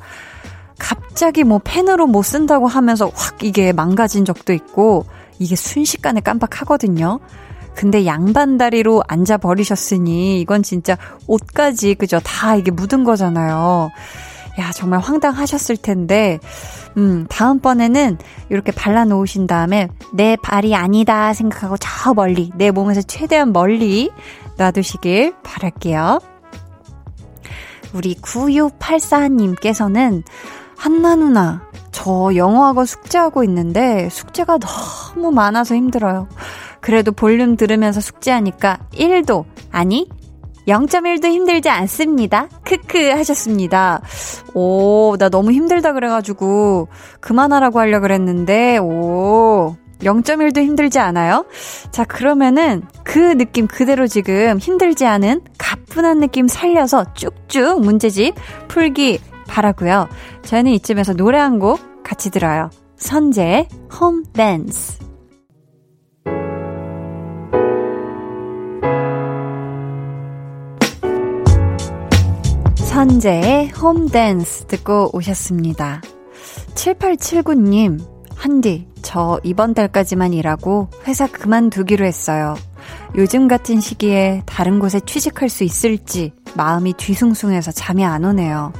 갑자기 0.78 1.44
뭐 1.44 1.60
펜으로 1.62 2.06
뭐 2.06 2.22
쓴다고 2.22 2.66
하면서 2.66 3.10
확 3.14 3.42
이게 3.42 3.72
망가진 3.72 4.24
적도 4.24 4.52
있고 4.52 5.06
이게 5.38 5.56
순식간에 5.56 6.20
깜빡하거든요. 6.20 7.20
근데 7.74 8.06
양반 8.06 8.56
다리로 8.56 9.02
앉아 9.06 9.36
버리셨으니 9.36 10.40
이건 10.40 10.62
진짜 10.62 10.96
옷까지 11.26 11.94
그죠 11.94 12.20
다 12.20 12.56
이게 12.56 12.70
묻은 12.70 13.04
거잖아요. 13.04 13.90
야 14.58 14.72
정말 14.72 15.00
황당하셨을 15.00 15.76
텐데 15.76 16.38
음 16.96 17.26
다음번에는 17.28 18.16
이렇게 18.48 18.72
발라 18.72 19.04
놓으신 19.04 19.46
다음에 19.46 19.88
내 20.14 20.36
발이 20.36 20.74
아니다 20.74 21.34
생각하고 21.34 21.76
저 21.76 22.14
멀리 22.14 22.50
내 22.56 22.70
몸에서 22.70 23.02
최대한 23.02 23.52
멀리 23.52 24.10
놔두시길 24.56 25.34
바랄게요. 25.42 26.20
우리 27.92 28.14
9684님께서는 28.16 30.22
한나 30.76 31.16
누나, 31.16 31.62
저 31.90 32.30
영어학원 32.34 32.86
숙제하고 32.86 33.42
있는데 33.44 34.08
숙제가 34.10 34.58
너무 34.58 35.32
많아서 35.32 35.74
힘들어요. 35.74 36.28
그래도 36.80 37.10
볼륨 37.12 37.56
들으면서 37.56 38.00
숙제하니까 38.00 38.78
1도, 38.92 39.44
아니, 39.72 40.08
0.1도 40.68 41.26
힘들지 41.26 41.68
않습니다. 41.68 42.48
크크 42.64 43.10
하셨습니다. 43.10 44.02
오, 44.54 45.16
나 45.18 45.28
너무 45.28 45.52
힘들다 45.52 45.92
그래가지고 45.92 46.88
그만하라고 47.20 47.80
하려 47.80 48.00
그랬는데, 48.00 48.78
오. 48.78 49.76
0.1도 50.00 50.58
힘들지 50.58 50.98
않아요? 50.98 51.46
자, 51.90 52.04
그러면은 52.04 52.82
그 53.02 53.18
느낌 53.38 53.66
그대로 53.66 54.06
지금 54.06 54.58
힘들지 54.58 55.06
않은 55.06 55.40
가뿐한 55.56 56.20
느낌 56.20 56.48
살려서 56.48 57.14
쭉쭉 57.14 57.80
문제집 57.80 58.34
풀기 58.68 59.20
바라고요. 59.46 60.08
저희는 60.42 60.72
이쯤에서 60.72 61.14
노래 61.14 61.38
한 61.38 61.58
곡 61.58 61.80
같이 62.04 62.30
들어요. 62.30 62.70
선재의 62.96 63.68
홈 64.00 64.22
댄스. 64.32 64.98
선재의 72.76 73.68
홈 73.70 74.08
댄스 74.08 74.66
듣고 74.66 75.10
오셨습니다. 75.14 76.00
7879님, 76.74 78.00
한디, 78.34 78.86
저 79.02 79.40
이번 79.44 79.74
달까지만 79.74 80.32
일하고 80.32 80.88
회사 81.06 81.26
그만두기로 81.26 82.04
했어요. 82.04 82.54
요즘 83.16 83.48
같은 83.48 83.80
시기에 83.80 84.42
다른 84.46 84.78
곳에 84.78 85.00
취직할 85.00 85.48
수 85.48 85.64
있을지 85.64 86.32
마음이 86.54 86.94
뒤숭숭해서 86.94 87.72
잠이 87.72 88.04
안 88.04 88.24
오네요. 88.24 88.72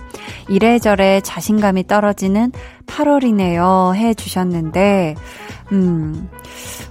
이래저래 0.49 1.21
자신감이 1.21 1.87
떨어지는 1.87 2.53
8월이네요. 2.87 3.95
해 3.95 4.15
주셨는데, 4.15 5.15
음, 5.73 6.29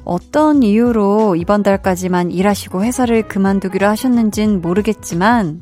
어떤 0.03 0.63
이유로 0.63 1.35
이번 1.35 1.63
달까지만 1.63 2.31
일하시고 2.31 2.83
회사를 2.83 3.27
그만두기로 3.27 3.87
하셨는진 3.87 4.61
모르겠지만, 4.61 5.61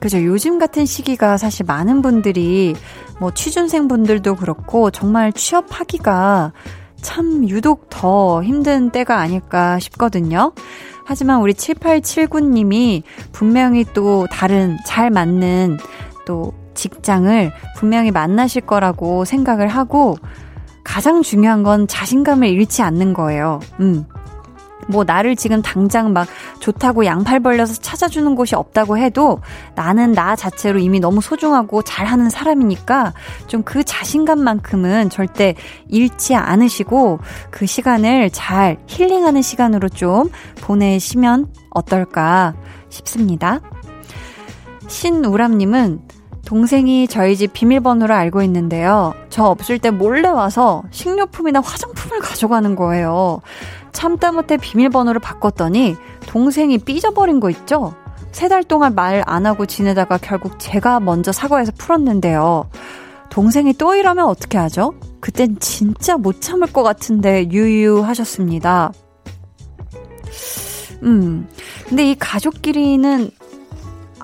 그죠. 0.00 0.22
요즘 0.24 0.58
같은 0.58 0.86
시기가 0.86 1.36
사실 1.36 1.66
많은 1.66 2.02
분들이 2.02 2.74
뭐 3.18 3.32
취준생 3.32 3.88
분들도 3.88 4.36
그렇고 4.36 4.90
정말 4.90 5.32
취업하기가 5.32 6.52
참 7.02 7.48
유독 7.48 7.88
더 7.90 8.42
힘든 8.42 8.90
때가 8.90 9.18
아닐까 9.18 9.78
싶거든요. 9.78 10.52
하지만 11.04 11.40
우리 11.40 11.54
7879님이 11.54 13.02
분명히 13.32 13.84
또 13.94 14.26
다른 14.30 14.76
잘 14.86 15.10
맞는 15.10 15.78
또 16.26 16.52
직장을 16.74 17.50
분명히 17.76 18.10
만나실 18.10 18.62
거라고 18.62 19.24
생각을 19.24 19.68
하고 19.68 20.16
가장 20.84 21.22
중요한 21.22 21.62
건 21.62 21.86
자신감을 21.86 22.48
잃지 22.48 22.82
않는 22.82 23.14
거예요. 23.14 23.60
음. 23.80 24.04
뭐 24.88 25.04
나를 25.04 25.36
지금 25.36 25.62
당장 25.62 26.12
막 26.12 26.26
좋다고 26.58 27.04
양팔 27.06 27.40
벌려서 27.40 27.74
찾아주는 27.74 28.34
곳이 28.34 28.56
없다고 28.56 28.98
해도 28.98 29.40
나는 29.76 30.12
나 30.12 30.34
자체로 30.34 30.80
이미 30.80 30.98
너무 30.98 31.20
소중하고 31.20 31.82
잘하는 31.82 32.28
사람이니까 32.28 33.12
좀 33.46 33.62
그 33.68 33.84
자신감만큼은 33.84 35.10
절대 35.10 35.54
잃지 35.88 36.34
않으시고 36.34 37.18
그 37.50 37.66
시간을 37.66 38.30
잘 38.30 38.78
힐링하는 38.86 39.42
시간으로 39.42 39.90
좀 39.90 40.30
보내시면 40.62 41.52
어떨까 41.68 42.54
싶습니다. 42.88 43.60
신우람님은 44.86 46.00
동생이 46.44 47.08
저희 47.08 47.36
집 47.36 47.52
비밀번호를 47.52 48.14
알고 48.14 48.42
있는데요. 48.42 49.14
저 49.28 49.44
없을 49.44 49.78
때 49.78 49.90
몰래 49.90 50.28
와서 50.28 50.82
식료품이나 50.90 51.60
화장품을 51.60 52.20
가져가는 52.20 52.74
거예요. 52.74 53.40
참다 53.92 54.32
못해 54.32 54.56
비밀번호를 54.56 55.20
바꿨더니 55.20 55.96
동생이 56.26 56.78
삐져버린 56.78 57.40
거 57.40 57.50
있죠? 57.50 57.94
세 58.32 58.48
달 58.48 58.62
동안 58.62 58.94
말 58.94 59.22
안 59.26 59.46
하고 59.46 59.66
지내다가 59.66 60.18
결국 60.18 60.58
제가 60.58 61.00
먼저 61.00 61.32
사과해서 61.32 61.72
풀었는데요. 61.76 62.70
동생이 63.30 63.72
또 63.74 63.94
이러면 63.94 64.26
어떻게 64.26 64.56
하죠? 64.58 64.94
그땐 65.20 65.58
진짜 65.58 66.16
못 66.16 66.40
참을 66.40 66.72
것 66.72 66.82
같은데 66.82 67.48
유유하셨습니다. 67.50 68.92
음. 71.02 71.48
근데 71.88 72.10
이 72.10 72.14
가족끼리는 72.14 73.30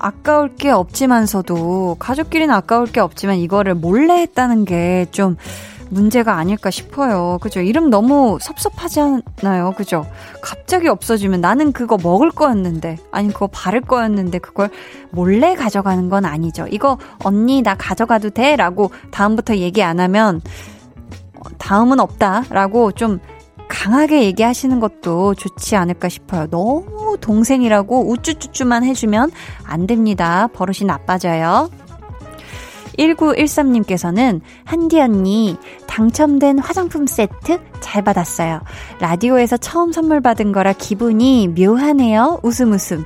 아까울 0.05 0.55
게 0.55 0.69
없지만서도 0.69 1.95
가족끼리는 1.97 2.53
아까울 2.53 2.85
게 2.85 2.99
없지만 2.99 3.37
이거를 3.37 3.73
몰래 3.73 4.21
했다는 4.21 4.65
게 4.65 5.07
좀 5.11 5.35
문제가 5.89 6.37
아닐까 6.37 6.71
싶어요. 6.71 7.37
그죠? 7.41 7.61
이름 7.61 7.89
너무 7.89 8.37
섭섭하지 8.41 8.99
않나요? 9.01 9.71
그죠? 9.77 10.05
갑자기 10.41 10.87
없어지면 10.87 11.41
나는 11.41 11.71
그거 11.71 11.97
먹을 12.01 12.31
거였는데, 12.31 12.97
아니 13.11 13.31
그거 13.31 13.47
바를 13.47 13.81
거였는데 13.81 14.39
그걸 14.39 14.69
몰래 15.11 15.55
가져가는 15.55 16.09
건 16.09 16.25
아니죠. 16.25 16.67
이거 16.69 16.97
언니 17.23 17.61
나 17.61 17.75
가져가도 17.75 18.31
돼? 18.31 18.55
라고 18.55 18.91
다음부터 19.11 19.57
얘기 19.57 19.83
안 19.83 19.99
하면 19.99 20.41
다음은 21.59 21.99
없다. 21.99 22.45
라고 22.49 22.91
좀 22.91 23.19
강하게 23.67 24.23
얘기하시는 24.23 24.79
것도 24.79 25.35
좋지 25.35 25.75
않을까 25.75 26.09
싶어요. 26.09 26.47
너무 26.47 27.17
동생이라고 27.19 28.09
우쭈쭈쭈만 28.09 28.83
해주면 28.83 29.31
안 29.63 29.87
됩니다. 29.87 30.47
버릇이 30.53 30.85
나빠져요. 30.85 31.69
1913님께서는 32.97 34.41
한디 34.63 34.99
언니 34.99 35.57
당첨된 35.87 36.59
화장품 36.59 37.07
세트 37.07 37.59
잘 37.81 38.03
받았어요. 38.03 38.61
라디오에서 38.99 39.57
처음 39.57 39.91
선물 39.91 40.21
받은 40.21 40.51
거라 40.51 40.73
기분이 40.73 41.49
묘하네요. 41.49 42.39
웃음 42.43 42.71
웃음. 42.71 43.05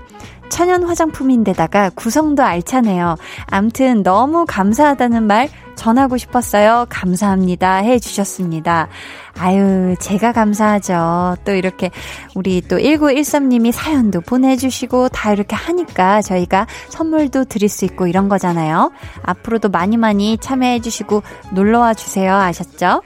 천연 0.59 0.83
화장품인데다가 0.83 1.89
구성도 1.95 2.43
알차네요. 2.43 3.15
암튼 3.45 4.03
너무 4.03 4.45
감사하다는 4.45 5.23
말 5.23 5.47
전하고 5.75 6.17
싶었어요. 6.17 6.85
감사합니다. 6.89 7.77
해 7.77 7.97
주셨습니다. 7.97 8.89
아유, 9.37 9.95
제가 10.01 10.33
감사하죠. 10.33 11.37
또 11.45 11.53
이렇게 11.53 11.91
우리 12.35 12.59
또 12.59 12.75
1913님이 12.75 13.71
사연도 13.71 14.19
보내주시고 14.19 15.07
다 15.07 15.31
이렇게 15.31 15.55
하니까 15.55 16.21
저희가 16.21 16.67
선물도 16.89 17.45
드릴 17.45 17.69
수 17.69 17.85
있고 17.85 18.07
이런 18.07 18.27
거잖아요. 18.27 18.91
앞으로도 19.23 19.69
많이 19.69 19.95
많이 19.95 20.37
참여해 20.37 20.81
주시고 20.81 21.23
놀러와 21.53 21.93
주세요. 21.93 22.35
아셨죠? 22.35 23.01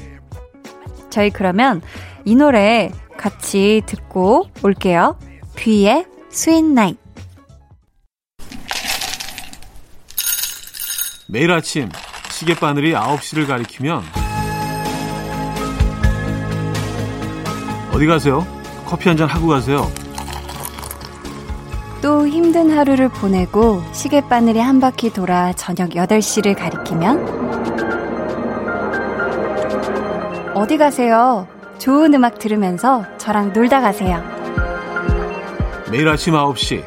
저희 1.12 1.30
그러면 1.30 1.84
이 2.26 2.36
노래 2.36 2.92
같이 3.16 3.84
듣고 3.86 4.48
올게요. 4.64 5.20
뷔의 5.56 6.08
Sweet 6.32 6.64
Night. 6.64 7.03
매일 11.34 11.52
아침 11.52 11.90
시계바늘이 12.30 12.94
9시를 12.94 13.48
가리키면 13.48 14.04
어디 17.92 18.06
가세요? 18.06 18.46
커피 18.86 19.10
한 19.10 19.18
잔 19.18 19.28
하고 19.28 19.48
가세요. 19.48 19.92
또 22.04 22.28
힘든 22.28 22.70
하루를 22.70 23.10
보내고 23.10 23.82
시계바늘이 23.94 24.60
한 24.60 24.80
바퀴 24.80 25.10
돌아 25.12 25.52
저녁 25.54 25.90
8시를 25.90 26.56
가리키면 26.56 27.26
어디 30.54 30.78
가세요? 30.78 31.48
좋은 31.80 32.14
음악 32.14 32.38
들으면서 32.38 33.06
저랑 33.18 33.54
놀다 33.54 33.82
가세요. 33.82 34.24
매일 35.92 36.08
아침 36.10 36.36
9시 36.36 36.86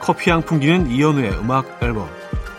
커피 0.00 0.28
향 0.30 0.42
풍기는 0.42 0.90
이연우의 0.90 1.30
음악 1.38 1.64
앨범 1.80 2.06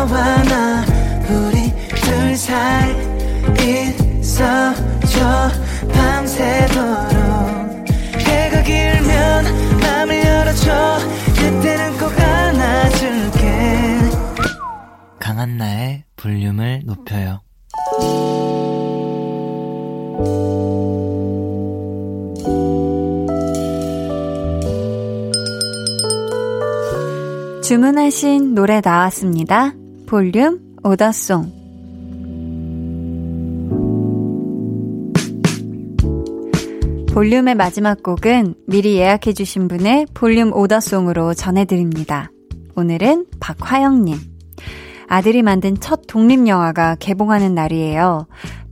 너와 0.00 0.42
나 0.44 0.84
우리 1.28 1.70
둘 1.94 2.34
사이 2.34 2.90
있어줘 4.18 5.50
밤새도록 5.92 7.18
해가 8.18 8.62
길면 8.62 9.44
맘을 9.78 10.24
열어줘 10.24 10.98
그때는 11.36 11.98
꼭 11.98 12.18
안아줄게 12.18 13.98
강한나의 15.18 16.04
볼륨을 16.16 16.80
높여요. 16.86 17.42
주문하신 27.62 28.54
노래 28.54 28.80
나왔습니다. 28.82 29.74
볼륨 30.10 30.58
오더송. 30.82 31.52
볼륨의 37.14 37.54
마지막 37.54 38.02
곡은 38.02 38.56
미리 38.66 38.96
예약해주신 38.96 39.68
분의 39.68 40.06
볼륨 40.12 40.52
오더송으로 40.52 41.34
전해드립니다. 41.34 42.32
오늘은 42.74 43.26
박화영님. 43.38 44.18
아들이 45.06 45.42
만든 45.42 45.78
첫 45.78 46.08
독립영화가 46.08 46.96
개봉하는 46.96 47.54
날이에요. 47.54 48.26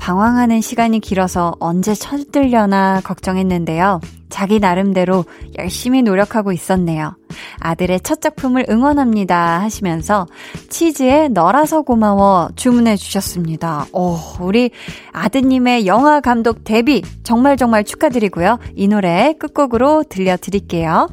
방황하는 0.08 0.62
시간이 0.62 1.00
길어서 1.00 1.52
언제 1.60 1.92
쳐들려나 1.92 3.02
걱정했는데요. 3.04 4.00
자기 4.30 4.58
나름대로 4.58 5.26
열심히 5.58 6.00
노력하고 6.00 6.50
있었네요. 6.50 7.14
아들의 7.60 8.00
첫 8.00 8.22
작품을 8.22 8.64
응원합니다 8.70 9.60
하시면서 9.60 10.26
치즈에 10.70 11.28
너라서 11.28 11.82
고마워 11.82 12.48
주문해 12.56 12.96
주셨습니다. 12.96 13.84
오, 13.92 14.16
우리 14.40 14.70
아드님의 15.12 15.86
영화 15.86 16.20
감독 16.20 16.64
데뷔 16.64 17.02
정말 17.22 17.58
정말 17.58 17.84
축하드리고요. 17.84 18.60
이 18.76 18.88
노래 18.88 19.34
끝곡으로 19.38 20.04
들려드릴게요. 20.08 21.08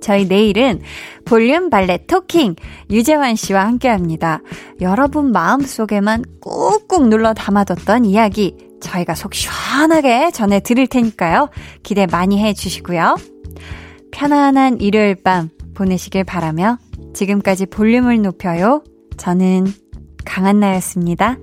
저희 0.00 0.26
내일은 0.26 0.80
볼륨 1.24 1.70
발레 1.70 2.06
토킹 2.06 2.56
유재환 2.90 3.36
씨와 3.36 3.66
함께 3.66 3.88
합니다. 3.88 4.40
여러분 4.80 5.32
마음속에만 5.32 6.24
꾹꾹 6.40 7.08
눌러 7.08 7.34
담아뒀던 7.34 8.04
이야기 8.04 8.56
저희가 8.80 9.14
속 9.14 9.34
시원하게 9.34 10.30
전해 10.32 10.60
드릴 10.60 10.86
테니까요. 10.86 11.48
기대 11.82 12.06
많이 12.06 12.42
해 12.42 12.52
주시고요. 12.52 13.16
편안한 14.10 14.80
일요일 14.80 15.14
밤 15.14 15.48
보내시길 15.74 16.24
바라며 16.24 16.78
지금까지 17.14 17.66
볼륨을 17.66 18.20
높여요. 18.22 18.82
저는 19.16 19.66
강한나였습니다. 20.24 21.36